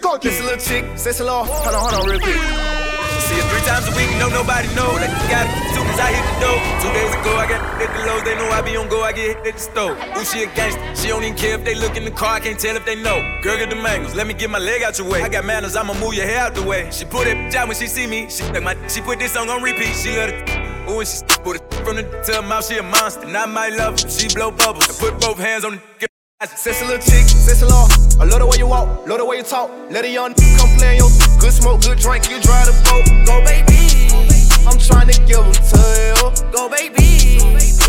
Call 0.06 0.18
This 0.18 0.40
little 0.40 0.56
chick, 0.56 0.86
say 0.96 1.12
hello. 1.18 1.42
Hold 1.42 1.74
on, 1.74 1.82
hold 1.82 1.94
on, 1.98 2.08
real 2.08 2.20
quick. 2.20 2.38
See 3.26 3.34
it 3.42 3.46
three 3.50 3.64
times 3.66 3.90
a 3.90 3.94
week, 3.98 4.06
no 4.22 4.30
nobody 4.30 4.68
know. 4.78 4.86
You 5.02 5.26
got 5.26 5.50
it 5.50 5.66
as 5.66 5.74
soon 5.74 5.82
as 5.82 5.98
I 5.98 6.14
hit 6.14 6.22
the 6.30 6.46
door. 6.46 6.58
Two 6.78 6.92
days 6.94 7.10
ago, 7.10 7.32
I 7.34 7.46
got 7.50 7.60
hit 7.82 7.90
the 7.90 8.06
lows. 8.06 8.22
They 8.22 8.36
know 8.38 8.46
I 8.54 8.62
be 8.62 8.76
on 8.76 8.88
go, 8.88 9.02
I 9.02 9.10
get 9.10 9.26
hit 9.34 9.38
at 9.44 9.54
the 9.54 9.58
stove. 9.58 9.98
Ooh, 10.16 10.24
she 10.24 10.44
a 10.44 10.46
gangster. 10.54 10.80
She 10.94 11.08
don't 11.08 11.24
even 11.24 11.36
care 11.36 11.58
if 11.58 11.64
they 11.64 11.74
look 11.74 11.96
in 11.96 12.04
the 12.04 12.12
car. 12.12 12.36
I 12.36 12.38
can't 12.38 12.56
tell 12.56 12.76
if 12.76 12.86
they 12.86 12.94
know. 12.94 13.18
Girl, 13.42 13.58
get 13.58 13.68
the 13.68 13.74
mangoes. 13.74 14.14
Let 14.14 14.28
me 14.28 14.34
get 14.34 14.48
my 14.48 14.60
leg 14.60 14.84
out 14.84 14.96
your 14.96 15.10
way. 15.10 15.22
I 15.22 15.28
got 15.28 15.44
manners. 15.44 15.74
I'ma 15.74 15.94
move 15.94 16.14
your 16.14 16.26
hair 16.26 16.38
out 16.38 16.54
the 16.54 16.62
way. 16.62 16.88
She 16.92 17.04
put 17.04 17.26
it 17.26 17.52
out 17.56 17.66
when 17.66 17.76
she 17.76 17.88
see 17.88 18.06
me. 18.06 18.30
She 18.30 18.44
like 18.54 18.62
my. 18.62 18.76
She 18.86 19.00
put 19.00 19.18
this 19.18 19.32
song 19.32 19.50
on 19.50 19.60
repeat. 19.60 19.96
She 19.96 20.16
love 20.16 20.28
it. 20.30 20.48
Ooh, 20.88 21.00
and 21.00 21.08
she 21.08 21.18
put 21.42 21.56
it 21.56 21.74
from 21.84 21.96
the 21.96 22.04
to 22.26 22.34
her 22.36 22.42
mouth. 22.42 22.64
She 22.64 22.78
a 22.78 22.82
monster. 22.84 23.26
Not 23.26 23.48
my 23.48 23.70
love. 23.70 24.00
her, 24.00 24.08
She 24.08 24.28
blow 24.32 24.52
bubbles. 24.52 24.88
I 24.88 25.10
put 25.10 25.20
both 25.20 25.38
hands 25.40 25.64
on 25.64 25.80
the. 25.98 26.15
Sexy 26.44 26.84
little 26.84 27.00
chick, 27.00 27.24
sexy 27.24 27.64
law. 27.64 27.88
I 28.20 28.28
love 28.28 28.40
the 28.40 28.46
way 28.46 28.58
you 28.58 28.66
walk, 28.66 29.08
love 29.08 29.16
the 29.16 29.24
way 29.24 29.38
you 29.38 29.42
talk. 29.42 29.70
Let 29.88 30.04
a 30.04 30.10
young 30.10 30.34
come 30.34 30.68
play 30.76 31.00
on 31.00 31.08
your 31.08 31.10
good 31.40 31.50
smoke, 31.50 31.80
good 31.80 31.96
drink, 31.96 32.28
you 32.28 32.38
drive 32.42 32.68
the 32.68 32.76
boat. 32.84 33.08
Go 33.24 33.40
baby, 33.40 34.12
I'm 34.68 34.76
trying 34.76 35.08
to 35.08 35.16
give 35.24 35.40
them 35.40 35.56
to 35.56 35.80
you. 35.96 36.28
Go 36.52 36.68
baby, 36.68 37.40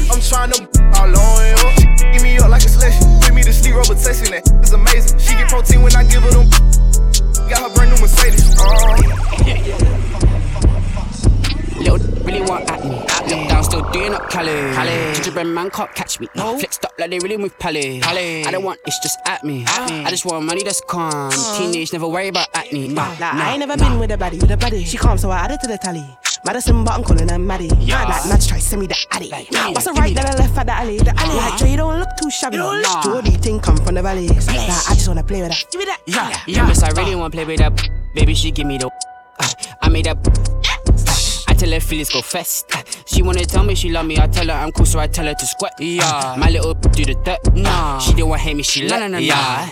I'm 0.07 0.23
trying 0.23 0.55
to 0.55 0.63
all 0.95 1.11
on 1.11 1.43
you. 1.43 1.59
She 1.99 2.07
give 2.07 2.23
me 2.23 2.37
up 2.37 2.47
like 2.47 2.63
a 2.63 2.69
selection, 2.71 3.19
put 3.19 3.35
me 3.35 3.43
to 3.43 3.51
sleep, 3.51 3.75
rubber 3.75 3.99
testing 3.99 4.31
that. 4.31 4.47
It's 4.63 4.71
amazing. 4.71 5.19
She 5.19 5.35
get 5.35 5.49
protein 5.49 5.83
when 5.83 5.93
I 5.97 6.07
give 6.07 6.23
her 6.23 6.31
them. 6.31 6.47
Got 7.51 7.67
her 7.67 7.71
brand 7.75 7.91
new 7.91 7.99
Mercedes. 7.99 8.55
Uh. 8.55 10.36
Little 11.79 11.97
really 12.23 12.41
want 12.41 12.69
at 12.71 12.83
me. 12.83 12.91
Look 12.91 13.49
down, 13.49 13.63
still 13.63 13.81
doing 13.91 14.13
up 14.13 14.29
Cali. 14.29 14.73
Cali. 14.73 15.13
Gingerbread 15.15 15.47
man 15.47 15.69
can't 15.69 15.93
catch 15.93 16.19
me. 16.19 16.27
No. 16.35 16.57
Flexed 16.57 16.85
up 16.85 16.93
like 16.97 17.09
they 17.09 17.19
really 17.19 17.37
move 17.37 17.57
Pally. 17.59 17.99
Pally. 18.01 18.43
I 18.45 18.51
don't 18.51 18.63
want 18.63 18.79
it's 18.85 18.99
just 18.99 19.19
at 19.25 19.43
me. 19.43 19.65
At 19.67 19.89
me. 19.89 20.03
I 20.03 20.09
just 20.09 20.25
want 20.25 20.45
money 20.45 20.63
that's 20.63 20.81
calm. 20.81 21.31
Teenage, 21.57 21.93
never 21.93 22.07
worry 22.07 22.29
about 22.29 22.47
acne. 22.53 22.87
Nah, 22.87 23.13
Nah, 23.19 23.33
nah, 23.33 23.43
I 23.45 23.51
ain't 23.51 23.59
never 23.59 23.77
nah. 23.77 23.89
been 23.89 23.99
with 23.99 24.11
a 24.11 24.17
baddie, 24.17 24.41
with 24.41 24.51
a 24.51 24.57
baddie. 24.57 24.85
She 24.85 24.97
calm, 24.97 25.17
so 25.17 25.29
I 25.29 25.39
added 25.39 25.59
to 25.61 25.67
the 25.67 25.77
tally. 25.77 26.05
Madison, 26.45 26.83
but 26.83 26.93
I'm 26.93 27.03
calling 27.03 27.27
her 27.27 27.39
Maddie. 27.39 27.69
Yeah. 27.79 28.05
Like, 28.05 28.25
Nudge 28.29 28.47
try 28.47 28.59
send 28.59 28.81
me 28.81 28.87
the 28.87 28.95
addy. 29.11 29.27
yeah, 29.51 29.69
What's 29.71 29.85
the 29.85 29.93
right 29.93 30.09
me 30.09 30.13
that 30.15 30.33
I 30.33 30.37
left 30.37 30.57
at 30.57 30.65
the 30.67 30.71
alley? 30.71 30.97
The 30.99 31.13
alley. 31.19 31.35
Like, 31.35 31.57
Dre, 31.57 31.71
you 31.71 31.77
don't 31.77 31.99
look 31.99 32.09
too 32.21 32.29
shabby. 32.29 32.57
Nah. 32.57 33.01
Jody 33.01 33.31
thing 33.31 33.59
come 33.59 33.75
from 33.77 33.95
the 33.95 34.01
valley. 34.01 34.27
Like, 34.29 34.47
I 34.47 34.93
just 34.93 35.07
wanna 35.07 35.23
play 35.23 35.41
with 35.41 35.49
that. 35.51 35.65
Give 35.71 35.79
me 35.79 35.85
that. 35.85 35.99
Yeah, 36.05 36.39
yeah. 36.47 36.67
Miss, 36.67 36.83
I 36.83 36.89
really 36.91 37.15
wanna 37.15 37.31
play 37.31 37.43
with 37.43 37.57
that. 37.59 37.73
Baby, 38.13 38.33
she 38.33 38.51
give 38.51 38.67
me 38.67 38.77
the. 38.77 38.87
Uh, 39.39 39.47
I 39.81 39.89
made 39.89 40.05
that. 40.05 40.17
I 41.57 41.59
tell 41.59 41.71
her 41.71 41.79
feelings 41.79 42.11
go 42.11 42.21
fast. 42.21 42.71
She 43.07 43.23
wanna 43.23 43.43
tell 43.43 43.63
me 43.63 43.73
she 43.73 43.89
love 43.89 44.05
me. 44.05 44.19
I 44.19 44.27
tell 44.27 44.45
her 44.45 44.53
I'm 44.53 44.71
cool, 44.71 44.85
so 44.85 44.99
I 44.99 45.07
tell 45.07 45.25
her 45.25 45.33
to 45.33 45.45
squat. 45.47 45.71
Yeah, 45.79 46.35
my 46.37 46.51
little 46.51 46.75
do 46.75 47.03
the 47.03 47.15
dirt. 47.25 47.51
Nah, 47.55 47.97
she 47.97 48.13
didn't 48.13 48.29
wanna 48.29 48.43
hate 48.43 48.55
me. 48.55 48.61
She 48.61 48.87
like, 48.87 49.25
yeah. 49.25 49.71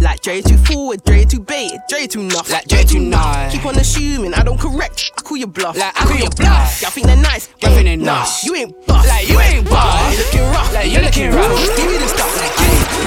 Like 0.00 0.20
Dre 0.22 0.40
too 0.40 0.56
forward, 0.56 1.04
Dre 1.04 1.26
too 1.26 1.40
bait, 1.40 1.72
Dre 1.90 2.06
too 2.06 2.22
nuff. 2.22 2.50
Like 2.50 2.66
Dre 2.66 2.82
too 2.82 3.00
nice. 3.00 3.52
Keep 3.52 3.66
on 3.66 3.76
assuming 3.76 4.32
I 4.32 4.42
don't 4.42 4.58
correct. 4.58 5.12
I 5.18 5.20
call 5.20 5.36
you 5.36 5.46
bluff. 5.46 5.76
Like, 5.76 6.00
I 6.00 6.06
call 6.06 6.16
you 6.16 6.30
bluff. 6.30 6.80
Y'all 6.80 6.90
think 6.92 7.06
they're 7.08 7.16
nice. 7.16 7.50
Y'all 7.60 7.72
think 7.72 7.84
they 7.84 7.96
nah, 7.96 8.20
nice. 8.20 8.44
You 8.44 8.54
ain't 8.54 8.86
buff. 8.86 9.06
Like, 9.06 9.28
you 9.28 9.38
ain't 9.38 9.68
buff. 9.68 10.10
You 10.10 10.18
looking 10.24 10.40
rough. 10.40 10.72
Like, 10.72 10.90
you 10.90 11.00
looking 11.00 11.30
rough. 11.30 11.76
Give 11.76 11.90
me 11.90 11.98
the 11.98 12.08
stuff. 12.08 12.36
Like, 12.40 12.56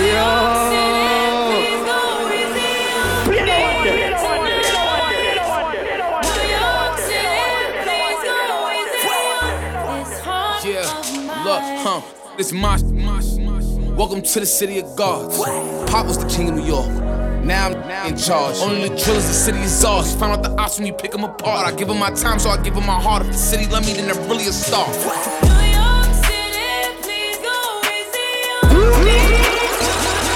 Yeah, 0.05 1.40
This 12.37 12.53
my, 12.53 12.77
Welcome 13.95 14.21
to 14.21 14.39
the 14.39 14.45
city 14.45 14.79
of 14.79 14.95
gods. 14.95 15.37
Pop 15.91 16.05
was 16.05 16.17
the 16.17 16.29
king 16.29 16.49
of 16.49 16.55
New 16.55 16.65
York. 16.65 16.87
Now 17.43 17.67
I'm 17.69 18.13
in 18.13 18.17
charge. 18.17 18.55
Only 18.57 18.87
the 18.87 18.95
drillers, 18.95 19.27
the 19.27 19.33
city 19.33 19.59
is 19.59 19.83
ours. 19.83 20.15
Find 20.15 20.31
out 20.31 20.41
the 20.41 20.51
odds 20.51 20.77
when 20.77 20.87
you 20.87 20.93
pick 20.93 21.11
them 21.11 21.25
apart. 21.25 21.67
I 21.67 21.75
give 21.75 21.89
them 21.89 21.99
my 21.99 22.09
time, 22.11 22.39
so 22.39 22.49
I 22.49 22.61
give 22.63 22.73
them 22.73 22.85
my 22.85 22.99
heart. 23.01 23.23
If 23.23 23.33
the 23.33 23.37
city 23.37 23.67
love 23.67 23.85
me, 23.85 23.93
then 23.93 24.07
they're 24.07 24.27
really 24.29 24.47
a 24.47 24.53
star. 24.53 24.87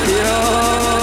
Yeah, 0.08 0.95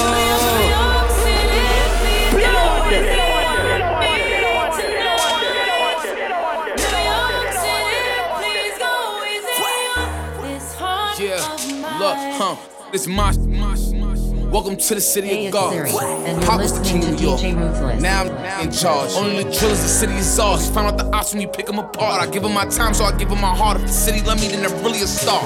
huh? 12.93 12.99
This 12.99 13.07
my, 13.07 13.33
Welcome 14.51 14.77
to 14.77 14.95
the 14.95 15.01
city 15.01 15.29
Hey, 15.29 15.47
of 15.47 15.53
God. 15.53 15.89
Pop 16.45 16.61
was 16.61 16.79
the 16.79 16.85
king 16.85 17.03
of 17.05 17.21
York. 17.21 17.41
Now 18.01 18.25
I'm 18.25 18.67
in 18.67 18.73
charge. 18.73 19.13
Only 19.13 19.45
the 19.45 19.51
drillers, 19.51 19.81
the 19.81 19.89
city 19.89 20.15
is 20.15 20.39
ours. 20.39 20.69
Find 20.71 20.87
out 20.87 20.99
the 20.99 21.07
odds 21.17 21.33
when 21.33 21.41
you 21.41 21.49
pick 21.49 21.67
them 21.67 21.79
apart. 21.79 22.21
I 22.21 22.31
give 22.31 22.43
them 22.43 22.53
my 22.53 22.67
time, 22.67 22.93
so 22.93 23.05
I 23.05 23.17
give 23.17 23.31
them 23.31 23.41
my 23.41 23.55
heart. 23.57 23.79
If 23.79 23.87
the 23.87 23.93
city 23.93 24.21
love 24.23 24.41
me, 24.41 24.49
then 24.49 24.61
they're 24.61 24.85
really 24.85 25.01
a 25.01 25.07
star. 25.07 25.43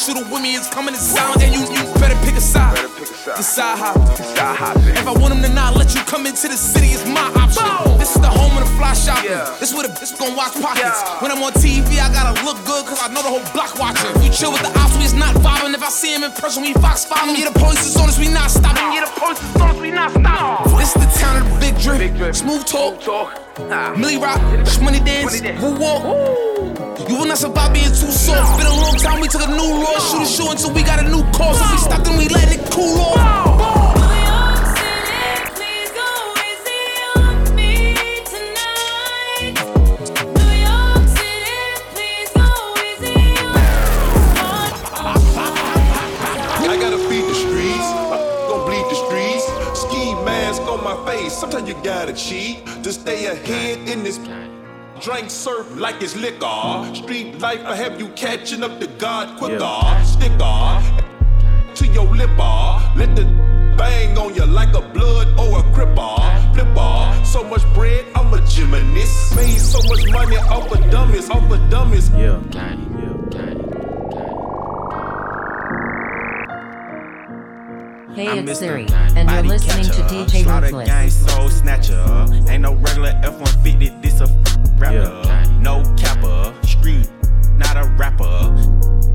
Shooter 0.00 0.24
with 0.24 0.40
me 0.40 0.56
is 0.56 0.66
coming 0.72 0.94
in 0.96 1.00
silence. 1.00 1.44
And 1.44 1.52
you, 1.52 1.60
you 1.68 1.84
better 2.00 2.16
pick 2.24 2.34
a 2.34 2.40
side. 2.40 2.80
Decide 3.36 3.76
how. 3.76 3.92
If 4.96 5.06
I 5.06 5.12
want 5.12 5.36
them 5.36 5.42
to 5.42 5.52
not 5.52 5.76
let 5.76 5.94
you 5.94 6.00
come 6.08 6.24
into 6.24 6.48
the 6.48 6.56
city, 6.56 6.96
it's 6.96 7.04
my 7.04 7.28
option. 7.36 7.68
This 8.00 8.16
is 8.16 8.20
the 8.20 8.32
home 8.32 8.56
of 8.56 8.64
the 8.64 8.72
fly 8.80 8.94
shopping. 8.96 9.36
This 9.60 9.70
is 9.70 9.76
where 9.76 9.86
the 9.86 9.92
bitch 9.92 10.16
gon' 10.18 10.34
watch 10.34 10.56
pockets. 10.56 11.04
When 11.20 11.30
I'm 11.30 11.42
on 11.44 11.52
TV, 11.52 12.00
I 12.00 12.08
gotta 12.08 12.32
look 12.44 12.56
good, 12.64 12.88
cause 12.88 12.98
I 13.04 13.12
know 13.12 13.20
the 13.20 13.28
whole 13.28 13.44
block 13.52 13.76
watching. 13.76 14.08
We 14.24 14.32
chill 14.32 14.52
with 14.52 14.64
the 14.64 14.72
ops, 14.80 14.96
we 14.96 15.04
is 15.04 15.12
not 15.12 15.36
vibing. 15.36 15.74
If 15.74 15.82
I 15.82 15.90
see 15.90 16.14
him 16.14 16.24
in 16.24 16.32
person, 16.32 16.62
we 16.62 16.72
fox 16.74 17.04
following. 17.04 17.36
Yeah, 17.36 17.52
the 17.52 17.58
police 17.60 17.84
is 17.84 17.96
on 17.96 18.08
us, 18.08 18.18
we 18.18 18.28
not 18.32 18.50
stopping. 18.50 18.88
Yeah, 18.96 19.04
the 19.04 19.12
police 19.20 19.42
is 19.44 19.54
on 19.60 19.68
us, 19.68 19.78
we 19.80 19.90
not 19.90 20.10
stopping. 20.10 20.78
This 20.80 20.96
is 20.96 21.00
the 21.04 21.10
town 21.20 21.44
of 21.44 21.52
the 21.52 21.56
big 21.60 21.76
drip. 21.78 22.34
Smooth 22.34 22.64
talk. 22.64 23.04
Millie 23.98 24.16
Rock, 24.16 24.40
Money 24.80 25.00
Dance, 25.00 25.42
Woo 25.60 25.76
Walk. 25.78 26.49
You 27.08 27.16
will 27.16 27.26
not 27.26 27.38
survive 27.38 27.72
being 27.72 27.86
too 27.86 28.12
soft. 28.12 28.58
Been 28.58 28.66
a 28.66 28.74
long 28.74 28.96
time, 28.96 29.20
we 29.20 29.28
took 29.28 29.42
a 29.42 29.50
new 29.50 29.82
law. 29.82 29.98
Shoot 29.98 30.22
a 30.22 30.26
shoe 30.26 30.50
until 30.50 30.72
we 30.72 30.82
got 30.82 30.98
a 31.04 31.08
new 31.08 31.22
cause. 31.32 31.60
If 31.60 31.70
we 31.72 31.78
stop, 31.78 32.04
then 32.04 32.18
we 32.18 32.28
letting 32.28 32.60
it 32.60 32.70
cool 32.70 33.00
off. 33.00 33.16
I 46.70 46.76
gotta 46.76 46.98
feed 47.08 47.24
the 47.24 47.34
streets, 47.34 47.88
gon' 48.48 48.64
bleed 48.64 48.86
the 48.88 48.94
streets. 48.94 49.44
Ski 49.80 50.14
mask 50.24 50.62
on 50.62 50.84
my 50.84 50.94
face, 51.04 51.32
sometimes 51.32 51.68
you 51.68 51.74
gotta 51.82 52.12
cheat 52.12 52.64
to 52.84 52.92
stay 52.92 53.26
ahead 53.26 53.88
in 53.88 54.04
this. 54.04 54.20
Drink 55.00 55.30
surf 55.30 55.66
like 55.76 56.02
it's 56.02 56.14
liquor. 56.14 56.94
Street 56.94 57.38
life, 57.40 57.64
I 57.64 57.74
have 57.74 57.98
you 57.98 58.08
catching 58.08 58.62
up 58.62 58.78
to 58.80 58.86
God 58.86 59.38
quicker. 59.38 60.04
Sticker 60.04 60.80
to 61.74 61.86
your 61.86 62.04
lipper. 62.04 62.96
Let 62.96 63.16
the 63.16 63.24
bang 63.78 64.18
on 64.18 64.34
you 64.34 64.44
like 64.44 64.74
a 64.74 64.82
blood 64.82 65.28
or 65.40 65.60
a 65.60 65.62
cripper. 65.72 66.52
Flipper. 66.52 67.24
So 67.24 67.42
much 67.44 67.64
bread, 67.72 68.04
I'm 68.14 68.34
a 68.34 68.46
gymnast. 68.46 69.36
Made 69.36 69.58
so 69.58 69.78
much 69.88 70.06
money 70.10 70.36
off 70.36 70.70
of 70.70 70.90
dummies, 70.90 71.30
off 71.30 71.50
of 71.50 71.70
dummies. 71.70 72.10
Yeah, 72.10 72.42
Hey, 72.52 72.76
I'm 78.28 78.38
it's 78.46 78.50
Mr. 78.50 78.56
Siri, 78.56 78.86
and 78.90 79.16
you're 79.16 79.24
Body 79.26 79.48
listening 79.48 79.84
to 79.84 80.02
catcher, 80.02 80.32
DJ 80.32 80.44
Slaughter 80.44 80.66
Ruthless. 80.66 80.88
gang 80.88 81.10
soul 81.10 81.48
snatcher. 81.48 82.26
Ain't 82.48 82.62
no 82.62 82.74
regular 82.74 83.18
F-150, 83.22 84.02
this 84.02 84.20
a 84.20 84.26
rapper. 84.76 85.22
No 85.60 85.82
capper, 85.96 86.54
street, 86.66 87.08
not 87.56 87.76
a 87.76 87.88
rapper. 87.96 88.54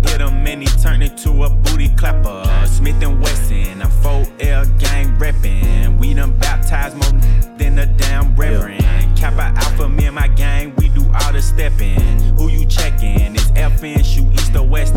Hit 0.10 0.22
him 0.22 0.48
and 0.48 0.62
he 0.62 0.68
turned 0.82 1.04
into 1.04 1.44
a 1.44 1.50
booty 1.50 1.90
clapper. 1.96 2.44
Smith 2.68 3.02
and 3.04 3.22
Wesson, 3.22 3.82
a 3.82 3.88
4L 3.88 4.80
gang 4.80 5.16
reppin'. 5.18 5.98
We 6.00 6.14
done 6.14 6.38
baptized 6.38 6.96
more 6.96 7.22
than 7.58 7.80
a 7.80 7.86
damn 7.86 8.36
reverend. 8.36 8.84
Kappa 9.18 9.54
Alpha, 9.60 9.90
me 9.90 10.06
and 10.06 10.16
my 10.16 10.28
gang, 10.28 10.74
we 10.78 10.90
do 10.90 11.04
all 11.22 11.34
the 11.34 11.42
steppin'. 11.42 12.20
Who 12.38 12.50
you 12.50 12.66
checkin'? 12.66 13.36
It's 13.36 13.52
FN, 13.52 14.06
shoot 14.06 14.32
east 14.34 14.56
or 14.56 14.64
west 14.68 14.96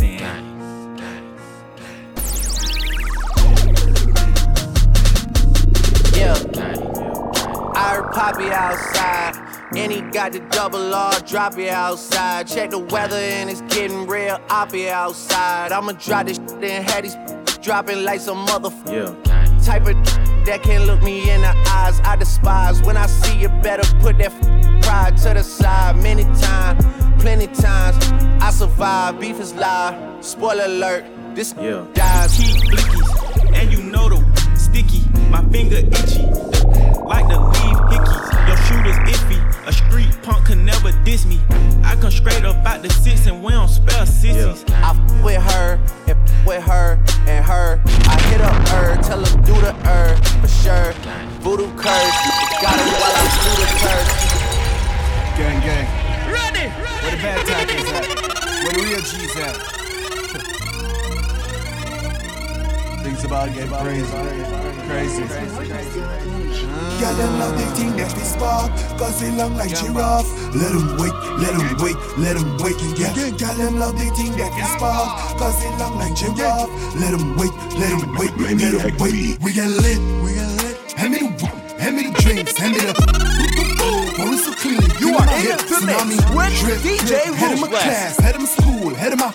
Yeah. 6.18 6.34
I 7.74 7.94
heard 7.94 8.12
Poppy 8.12 8.50
outside. 8.50 9.48
And 9.76 9.92
he 9.92 10.00
got 10.00 10.32
the 10.32 10.40
double 10.50 10.94
R, 10.94 11.20
drop 11.20 11.58
it 11.58 11.68
outside. 11.68 12.48
Check 12.48 12.70
the 12.70 12.78
weather 12.78 13.16
and 13.16 13.50
it's 13.50 13.60
getting 13.62 14.06
real 14.06 14.38
oppy 14.48 14.88
outside. 14.88 15.72
I'ma 15.72 15.92
drop 15.92 16.26
this 16.26 16.38
shit 16.38 16.64
and 16.64 16.88
have 16.88 17.02
these 17.02 17.58
dropping 17.62 18.02
like 18.02 18.20
some 18.20 18.46
motherfucker. 18.46 19.22
Type 19.64 19.86
of 19.86 19.94
that 20.46 20.62
can't 20.62 20.86
look 20.86 21.02
me 21.02 21.30
in 21.30 21.42
the 21.42 21.54
eyes. 21.68 22.00
I 22.00 22.16
despise 22.16 22.82
when 22.82 22.96
I 22.96 23.06
see 23.06 23.38
you 23.38 23.48
better 23.62 23.84
put 24.00 24.16
that 24.18 24.32
pride 24.82 25.18
to 25.18 25.34
the 25.34 25.42
side. 25.42 25.96
Many 25.96 26.24
times, 26.40 26.84
plenty 27.22 27.46
times, 27.48 27.96
I 28.42 28.50
survive. 28.50 29.20
Beef 29.20 29.38
is 29.38 29.52
live. 29.54 30.24
Spoiler 30.24 30.64
alert, 30.64 31.04
this 31.34 31.54
yeah. 31.60 31.86
dies. 31.92 32.38
Keep 32.38 32.72
blickies, 32.72 33.54
and 33.54 33.70
you 33.70 33.82
know 33.82 34.08
the. 34.08 34.17
My 35.30 35.44
finger 35.52 35.76
itchy, 35.76 36.22
like 37.04 37.28
the 37.28 37.38
leave 37.38 37.80
hickeys. 37.92 38.48
Your 38.48 38.56
shooter's 38.64 38.96
iffy. 39.12 39.38
A 39.66 39.72
street 39.72 40.16
punk 40.22 40.46
can 40.46 40.64
never 40.64 40.92
diss 41.04 41.26
me. 41.26 41.38
I 41.84 41.96
come 42.00 42.10
straight 42.10 42.44
up 42.44 42.56
out 42.64 42.82
the 42.82 42.88
six 42.88 43.26
and 43.26 43.42
we 43.42 43.52
don't 43.52 43.68
spell 43.68 44.06
sissies. 44.06 44.64
I 44.68 44.90
f 44.90 45.24
with 45.24 45.42
her 45.42 45.78
and 46.06 46.10
f 46.10 46.46
with 46.46 46.62
her 46.64 46.98
and 47.26 47.44
her. 47.44 47.80
I 47.84 48.20
hit 48.28 48.40
up 48.40 48.68
her, 48.68 48.96
tell 49.02 49.22
her 49.22 49.42
do 49.42 49.54
the 49.60 49.72
her 49.84 50.16
for 50.40 50.48
sure. 50.48 50.92
Voodoo 51.40 51.68
curse, 51.76 52.18
got 52.62 52.76
her 52.80 52.88
while 52.96 53.14
I 53.14 53.24
do 53.44 53.52
the 53.60 53.68
curse. 53.84 54.12
Gang, 55.36 55.60
gang. 55.60 55.86
Ready! 56.32 56.68
Where 57.02 57.10
the 57.10 57.22
bad 57.22 57.46
tackles 57.46 57.88
at? 57.92 58.04
Where 58.64 58.72
the 58.72 58.82
real 58.82 59.00
G's 59.00 59.36
at? 59.36 59.77
Things 63.08 63.24
about 63.24 63.48
to 63.48 63.54
get 63.54 63.68
crazy. 63.80 64.04
Crazy. 64.84 65.24
Girl, 67.00 67.14
them 67.16 67.32
love 67.40 67.56
the 67.56 67.64
thing 67.72 67.96
that 67.96 68.12
we 68.12 68.20
spark. 68.20 68.68
Cause 69.00 69.16
they 69.20 69.30
long 69.32 69.56
like 69.56 69.72
giraffe. 69.72 70.28
Let 70.52 70.76
them 70.76 70.92
wait, 71.00 71.16
let 71.40 71.56
them 71.56 71.72
wait, 71.80 71.96
let 72.20 72.36
them 72.36 72.52
wait 72.60 72.76
Yeah, 73.00 73.08
girl, 73.40 73.56
them 73.56 73.78
love 73.80 73.96
the 73.96 74.04
thing 74.12 74.36
that 74.36 74.52
we 74.52 74.60
spark. 74.76 75.08
Cause 75.40 75.56
they 75.56 75.72
long 75.80 75.96
like 75.96 76.12
giraffe. 76.20 76.68
Let 77.00 77.16
them 77.16 77.32
wait, 77.40 77.48
let 77.80 77.96
them 77.96 78.12
wait, 78.12 78.32
let 78.36 78.76
them 78.76 78.92
wait. 79.00 79.40
We 79.40 79.56
get 79.56 79.72
lit, 79.72 79.96
we 80.20 80.36
get 80.36 80.50
lit. 80.60 80.76
Hand 81.00 81.12
me 81.16 81.18
the 81.24 81.32
wine, 81.40 81.80
hand 81.80 81.96
me 81.96 82.02
the 82.12 82.20
drinks, 82.20 82.58
hand 82.60 82.76
me 82.76 82.80
the 82.84 82.92
Pour 84.20 84.36
it 84.36 84.40
so 84.44 84.52
clean, 84.52 84.84
You 85.00 85.08
in 85.08 85.14
are 85.16 85.32
in 85.32 85.56
the 85.56 85.64
tsunami, 85.64 86.12
mix 86.12 86.60
with 86.60 86.60
drip, 86.60 86.84
DJ 86.84 87.08
drip. 87.08 87.40
Head 87.40 87.56
of 87.56 87.60
my 87.64 87.72
Ruthless. 87.72 87.88
class, 87.88 88.20
head 88.20 88.34
of 88.36 88.40
my 88.44 88.48
school, 88.52 88.92
head 88.92 89.12
of 89.14 89.18
my 89.18 89.32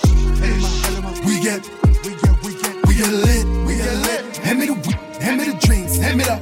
We 1.26 1.42
get, 1.42 1.66
we 2.06 2.14
get, 2.22 2.38
we 2.46 2.54
get, 2.54 2.76
we 2.86 2.94
get 3.02 3.10
lit, 3.10 3.63
we 3.92 4.04
get 4.04 4.38
Hand 4.38 4.60
me 4.60 4.66
the 4.68 4.74
weed, 4.74 4.96
hand 5.22 5.38
me 5.40 5.46
the 5.52 5.58
drinks, 5.66 5.98
hand 5.98 6.18
me 6.18 6.24
the 6.24 6.38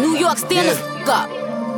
New 0.00 0.16
York, 0.16 0.38
stand 0.38 0.68
the 0.68 0.72
f 0.72 1.08
up. 1.08 1.28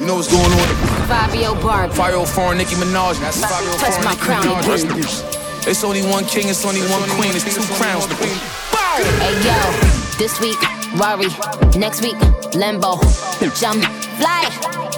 You 0.01 0.07
know 0.07 0.16
what's 0.16 0.31
going 0.31 0.45
on? 0.45 0.69
Fabio 1.09 1.55
Barbie. 1.62 1.95
Fire 1.95 2.27
foreign 2.27 2.59
Nicki 2.59 2.75
Minaj. 2.77 3.19
That's 3.21 3.41
Fire 3.41 3.51
Touch 3.79 3.95
foreign 3.95 4.05
my 4.05 4.11
Nicki 4.12 4.23
crown, 4.25 4.43
Minaj. 4.45 4.85
you 4.85 4.99
It's- 4.99 5.66
It's 5.66 5.83
only 5.83 6.03
one 6.03 6.25
king, 6.27 6.49
it's 6.49 6.65
only 6.65 6.83
one 6.93 7.03
queen, 7.16 7.33
it's 7.35 7.45
two 7.45 7.62
crowns. 7.75 8.07
to 8.07 8.15
queen. 8.16 8.37
Hey 9.25 9.35
yo, 9.47 9.57
this 10.19 10.39
week, 10.41 10.61
Rari. 11.01 11.29
Next 11.79 12.03
week, 12.03 12.16
Lambo. 12.55 13.01
Jump, 13.61 13.83
fly. 14.21 14.45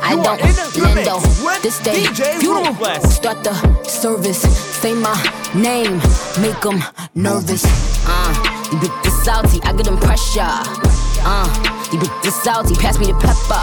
I 0.03 0.15
don't 0.15 0.41
lendo. 0.83 1.17
This 1.63 1.79
day, 1.79 2.05
funeral. 2.41 2.75
Start 3.11 3.43
the 3.45 3.55
service. 3.85 4.43
Say 4.83 4.93
my 4.95 5.15
name, 5.55 5.99
make 6.43 6.61
them 6.61 6.83
nervous. 7.15 7.65
Uh, 8.07 8.56
you 8.73 8.79
bitch 8.79 9.07
is 9.07 9.15
salty, 9.23 9.61
I 9.63 9.73
get 9.73 9.87
them 9.87 9.97
pressure. 9.99 10.43
Uh, 11.23 11.47
you 11.93 11.99
bitch 11.99 12.27
is 12.27 12.35
salty, 12.43 12.75
pass 12.75 12.99
me 12.99 13.07
the 13.07 13.15
pepper. 13.15 13.63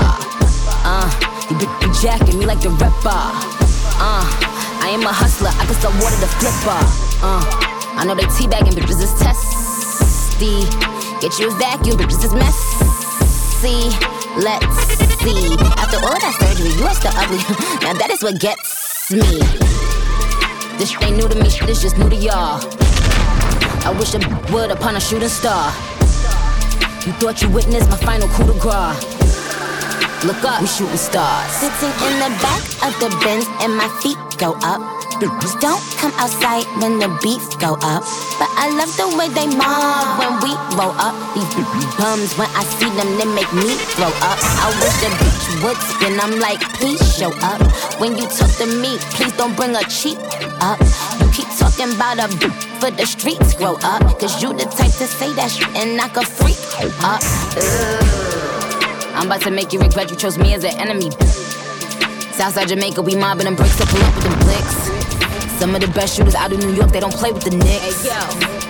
Uh, 0.87 1.07
you 1.49 1.55
bitch 1.57 1.73
be 1.81 1.87
jacking 1.99 2.39
me 2.39 2.45
like 2.45 2.61
the 2.61 2.69
rapper. 2.69 3.11
Uh, 3.99 4.23
I 4.79 4.91
am 4.91 5.03
a 5.03 5.11
hustler, 5.11 5.51
I 5.59 5.65
can 5.65 5.75
sell 5.75 5.91
water 5.99 6.15
to 6.23 6.29
flipper. 6.39 6.79
Uh, 7.19 7.43
I 7.99 8.05
know 8.05 8.15
they 8.15 8.23
teabagging 8.31 8.79
bitches 8.79 9.03
is 9.03 9.13
testy. 9.19 10.63
Get 11.19 11.37
you 11.39 11.51
a 11.51 11.55
vacuum, 11.59 11.97
bitches 11.97 12.23
is 12.23 12.33
messy. 12.33 14.13
Let's 14.35 14.65
see. 15.19 15.55
After 15.77 15.97
all 15.99 16.19
that 16.19 16.35
surgery, 16.39 16.71
you 16.79 16.85
are 16.85 16.95
still 16.95 17.11
ugly. 17.15 17.37
now 17.83 17.93
that 17.93 18.09
is 18.09 18.23
what 18.23 18.39
gets 18.39 19.11
me. 19.11 19.19
This 20.77 20.89
shit 20.89 21.03
ain't 21.03 21.17
new 21.17 21.27
to 21.27 21.35
me, 21.35 21.49
shit 21.49 21.69
is 21.69 21.81
just 21.81 21.97
new 21.97 22.09
to 22.09 22.15
y'all. 22.15 22.59
I 23.85 23.91
wish 23.91 24.15
I 24.15 24.19
would 24.53 24.71
upon 24.71 24.95
a 24.95 24.99
shooting 25.01 25.27
star. 25.27 25.67
You 27.03 27.11
thought 27.19 27.41
you 27.41 27.49
witnessed 27.49 27.89
my 27.89 27.97
final 27.97 28.29
coup 28.29 28.47
de 28.47 28.55
grace. 28.55 28.95
Look 30.23 30.39
up, 30.47 30.61
we 30.61 30.67
shooting 30.67 30.95
stars. 30.95 31.51
Sitting 31.59 31.91
in 32.07 32.15
the 32.23 32.31
back 32.39 32.63
of 32.79 32.95
the 33.03 33.11
Benz 33.19 33.43
and 33.59 33.75
my 33.75 33.91
feet 33.99 34.15
go 34.39 34.55
up. 34.63 34.79
Don't 35.59 35.83
come 35.99 36.15
outside 36.15 36.63
when 36.79 36.99
the 36.99 37.11
beats 37.19 37.55
go 37.59 37.75
up. 37.83 38.07
But 38.39 38.47
I 38.55 38.71
love 38.71 38.91
the 38.95 39.07
way 39.19 39.27
they 39.35 39.51
mob 39.51 40.15
when 40.15 40.31
we 40.39 40.55
roll 40.79 40.95
up. 40.95 41.15
These 41.35 41.51
bums, 41.99 42.31
when 42.39 42.47
I 42.55 42.63
see 42.79 42.87
them, 42.95 43.19
they 43.19 43.27
make 43.35 43.51
me 43.51 43.75
throw 43.99 44.11
up. 44.23 44.39
I 44.63 44.71
wish 44.79 44.95
the 45.03 45.11
bitch 45.19 45.43
would 45.59 45.79
spin. 45.91 46.19
I'm 46.23 46.39
like, 46.39 46.63
please 46.79 47.03
show 47.15 47.35
up. 47.43 47.59
When 47.99 48.15
you 48.15 48.27
talk 48.31 48.51
to 48.63 48.65
me, 48.65 48.95
please 49.11 49.35
don't 49.35 49.55
bring 49.55 49.75
a 49.75 49.83
cheap 49.91 50.19
up. 50.63 50.79
Keep 51.33 51.49
talking 51.57 51.93
about 51.95 52.19
a 52.19 52.27
for 52.79 52.91
the 52.91 53.05
streets 53.05 53.53
grow 53.55 53.75
up. 53.83 54.01
Cause 54.19 54.41
you 54.41 54.53
the 54.53 54.65
type 54.65 54.93
to 55.01 55.07
say 55.07 55.33
that 55.33 55.49
shit 55.51 55.67
and 55.75 55.97
knock 55.97 56.15
a 56.17 56.23
freak 56.23 56.57
up. 57.03 57.21
Ugh. 57.57 59.15
I'm 59.15 59.27
about 59.27 59.41
to 59.41 59.51
make 59.51 59.73
you 59.73 59.79
regret 59.79 60.09
you 60.09 60.15
chose 60.15 60.37
me 60.37 60.53
as 60.53 60.63
an 60.63 60.77
enemy. 60.79 61.09
Southside 62.33 62.67
Jamaica, 62.67 63.01
we 63.01 63.15
mobbing 63.15 63.45
them 63.45 63.55
bricks, 63.55 63.77
so 63.77 63.85
pull 63.85 64.01
up 64.01 64.15
with 64.15 64.23
them 64.25 64.39
blicks. 64.39 64.75
Some 65.59 65.75
of 65.75 65.81
the 65.81 65.87
best 65.87 66.17
shooters 66.17 66.35
out 66.35 66.51
of 66.51 66.59
New 66.59 66.73
York, 66.73 66.91
they 66.91 66.99
don't 66.99 67.13
play 67.13 67.31
with 67.31 67.43
the 67.43 67.51
Knicks. 67.51 68.03
Hey, 68.03 68.09
yo. 68.09 68.19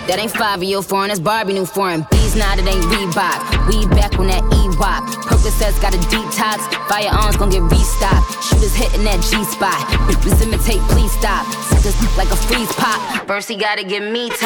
That 0.06 0.18
ain't 0.20 0.32
5 0.32 0.62
year 0.62 0.82
foreign, 0.82 1.08
that's 1.08 1.18
Barbie 1.18 1.54
new 1.54 1.64
foreign. 1.64 2.06
Bees 2.12 2.36
now, 2.36 2.52
it 2.52 2.60
ain't 2.60 2.84
Reebok. 2.92 3.40
We 3.66 3.88
back 3.96 4.20
on 4.20 4.28
that 4.28 4.44
E-Wop. 4.44 5.02
Percocets 5.24 5.80
got 5.80 5.96
a 5.96 5.98
detox. 6.12 6.60
Firearms 6.92 7.40
gon' 7.40 7.48
get 7.48 7.64
restocked. 7.72 8.44
Shooters 8.44 8.76
hitting 8.76 9.02
that 9.08 9.24
G 9.24 9.40
spot. 9.48 9.80
Bitches 10.12 10.44
imitate, 10.44 10.84
please 10.92 11.10
stop. 11.16 11.48
Suckers 11.84 12.16
like 12.16 12.30
a 12.30 12.36
freeze 12.36 12.72
pop. 12.72 13.26
First 13.26 13.46
he 13.46 13.56
gotta 13.56 13.84
get 13.84 14.10
me 14.10 14.30
top. 14.30 14.40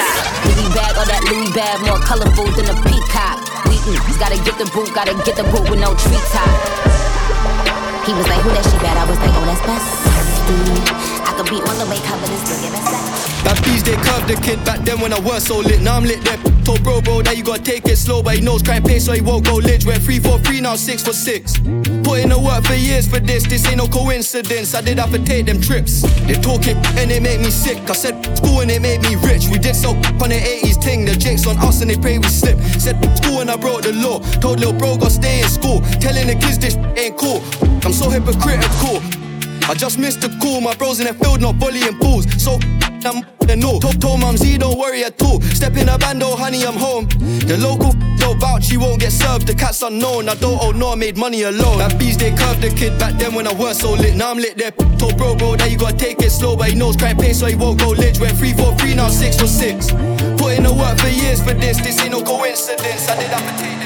Louis 0.45 0.75
bag, 0.75 0.97
all 0.97 1.07
that 1.07 1.23
Louis 1.31 1.53
bag, 1.55 1.79
more 1.87 2.01
colorful 2.01 2.51
than 2.59 2.67
a 2.67 2.75
peacock. 2.83 3.39
We 3.67 3.77
mm, 3.79 4.19
gotta 4.19 4.43
get 4.43 4.59
the 4.59 4.69
boot, 4.75 4.93
gotta 4.93 5.15
get 5.25 5.37
the 5.37 5.45
boot 5.45 5.71
with 5.71 5.79
no 5.79 5.95
treetop. 5.95 6.51
He 8.07 8.13
was 8.15 8.27
like, 8.27 8.43
who 8.43 8.51
that 8.51 8.65
she 8.65 8.79
bad? 8.79 8.97
I 8.97 9.09
was 9.09 9.19
like, 9.21 9.31
oh, 9.35 9.47
that's 9.47 9.63
best 9.63 10.08
beat 11.49 11.63
all 11.63 11.79
the. 11.79 11.89
That 13.45 13.57
they 13.65 13.97
curved 14.05 14.29
the 14.29 14.37
kid 14.45 14.63
back 14.65 14.81
then 14.85 15.01
when 15.01 15.13
I 15.13 15.21
was 15.21 15.45
so 15.45 15.59
lit. 15.59 15.81
Now 15.81 15.97
I'm 15.97 16.05
lit 16.05 16.23
there. 16.23 16.37
Told 16.65 16.83
bro, 16.85 17.01
bro, 17.01 17.23
that 17.23 17.39
you 17.39 17.43
gotta 17.43 17.63
take 17.63 17.87
it 17.87 17.97
slow, 17.97 18.23
but 18.23 18.35
he 18.37 18.43
knows 18.43 18.63
crime 18.63 18.83
pace, 18.83 19.07
so 19.07 19.13
he 19.13 19.23
won't 19.23 19.47
go 19.47 19.57
lich. 19.57 19.87
Went 19.87 20.03
three 20.03 20.19
for 20.19 20.39
three, 20.39 20.61
now 20.61 20.77
six 20.77 21.03
for 21.03 21.15
six. 21.15 21.57
Put 22.05 22.21
in 22.21 22.29
the 22.29 22.39
work 22.39 22.65
for 22.65 22.75
years 22.75 23.09
for 23.09 23.21
this, 23.21 23.45
this 23.45 23.67
ain't 23.67 23.79
no 23.79 23.87
coincidence. 23.89 24.75
I 24.75 24.83
did 24.83 24.99
have 24.99 25.13
to 25.13 25.25
take 25.25 25.47
them 25.47 25.61
trips. 25.61 26.03
They 26.27 26.35
talk 26.35 26.67
it 26.67 26.77
and 26.99 27.11
they 27.11 27.21
make 27.21 27.41
me 27.41 27.51
sick. 27.51 27.79
I 27.89 27.95
said 27.95 28.21
school 28.37 28.61
and 28.61 28.71
it 28.71 28.83
made 28.83 29.01
me 29.01 29.17
rich. 29.17 29.49
We 29.49 29.59
did 29.59 29.77
so 29.77 29.91
on 29.91 30.29
the 30.29 30.41
80s 30.63 30.83
thing. 30.83 31.07
The 31.07 31.17
jakes 31.17 31.47
on 31.47 31.57
us 31.59 31.81
and 31.81 31.91
they 31.91 31.97
pray 31.97 32.19
we 32.19 32.29
slip. 32.29 32.61
Said 32.77 33.01
school 33.17 33.41
and 33.41 33.51
I 33.51 33.57
broke 33.57 33.83
the 33.83 33.95
law. 33.95 34.21
Told 34.41 34.61
little 34.61 34.75
bro, 34.75 34.99
go 34.99 35.09
stay 35.09 35.41
in 35.41 35.49
school. 35.49 35.81
Telling 36.05 36.27
the 36.27 36.35
kids 36.35 36.59
this 36.59 36.77
ain't 37.01 37.17
cool. 37.17 37.41
I'm 37.85 37.95
so 37.95 38.11
hypocritical. 38.11 39.18
I 39.69 39.75
just 39.75 39.99
missed 39.99 40.23
the 40.23 40.31
call, 40.41 40.63
my 40.63 40.75
bros 40.77 40.99
in 40.99 41.07
the 41.07 41.13
field 41.13 41.43
not 41.43 41.57
volleying 41.57 41.99
balls. 41.99 42.25
So 42.43 42.59
I'm 43.05 43.21
the 43.41 43.55
no. 43.55 43.79
Told, 43.79 44.01
told 44.01 44.21
mum 44.21 44.39
Z 44.39 44.57
don't 44.57 44.79
worry 44.79 45.05
at 45.05 45.21
all. 45.21 45.43
Step 45.43 45.77
in 45.77 45.91
a 45.91 45.99
bando, 45.99 46.35
honey, 46.37 46.65
I'm 46.65 46.73
home. 46.73 47.07
The 47.45 47.59
local 47.61 47.93
don't 48.17 48.41
vouch, 48.41 48.65
she 48.65 48.79
won't 48.79 48.99
get 48.99 49.13
served. 49.13 49.47
The 49.47 49.55
cat's 49.55 49.83
unknown. 49.83 50.31
I 50.31 50.37
don't 50.37 50.59
owe 50.63 50.73
no, 50.73 50.93
I 50.93 50.95
made 50.95 51.19
money 51.19 51.43
alone. 51.43 51.79
That 51.79 51.99
bees 51.99 52.17
they 52.17 52.31
curved 52.31 52.63
the 52.63 52.71
kid 52.71 52.99
back 52.99 53.19
then 53.19 53.35
when 53.35 53.47
I 53.47 53.53
was 53.53 53.79
so 53.79 53.93
lit. 53.93 54.17
Now 54.17 54.31
I'm 54.31 54.39
lit 54.39 54.57
there. 54.57 54.71
Told 54.73 55.19
bro, 55.19 55.37
bro, 55.37 55.57
that 55.57 55.71
you 55.71 55.77
gotta 55.77 55.99
take 55.99 56.23
it 56.23 56.31
slow, 56.31 56.57
but 56.57 56.71
he 56.71 56.75
knows 56.75 56.97
crime 56.97 57.19
pace, 57.19 57.39
so 57.39 57.45
he 57.45 57.55
won't 57.55 57.79
go 57.79 57.91
lich. 57.91 58.19
Went 58.19 58.39
three 58.39 58.55
for 58.55 58.73
now 58.97 59.11
six 59.11 59.37
for 59.39 59.47
six. 59.47 59.93
Put 60.41 60.57
in 60.57 60.63
the 60.65 60.73
work 60.73 60.99
for 60.99 61.09
years 61.09 61.43
for 61.43 61.53
this. 61.53 61.77
This 61.77 62.01
ain't 62.01 62.13
no 62.13 62.23
coincidence. 62.23 63.07
I 63.07 63.17
did 63.21 63.29
have 63.29 63.61
to 63.61 63.78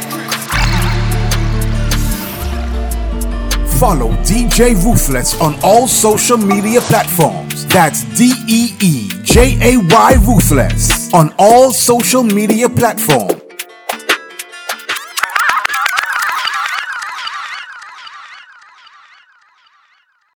Follow 3.82 4.12
DJ 4.22 4.76
Ruthless 4.84 5.40
on 5.40 5.56
all 5.64 5.88
social 5.88 6.36
media 6.36 6.80
platforms. 6.82 7.66
That's 7.66 8.04
D 8.16 8.32
E 8.46 8.76
E 8.80 9.08
J 9.24 9.58
A 9.60 9.76
Y 9.76 10.14
Ruthless 10.24 11.12
on 11.12 11.34
all 11.36 11.72
social 11.72 12.22
media 12.22 12.68
platforms. 12.68 13.41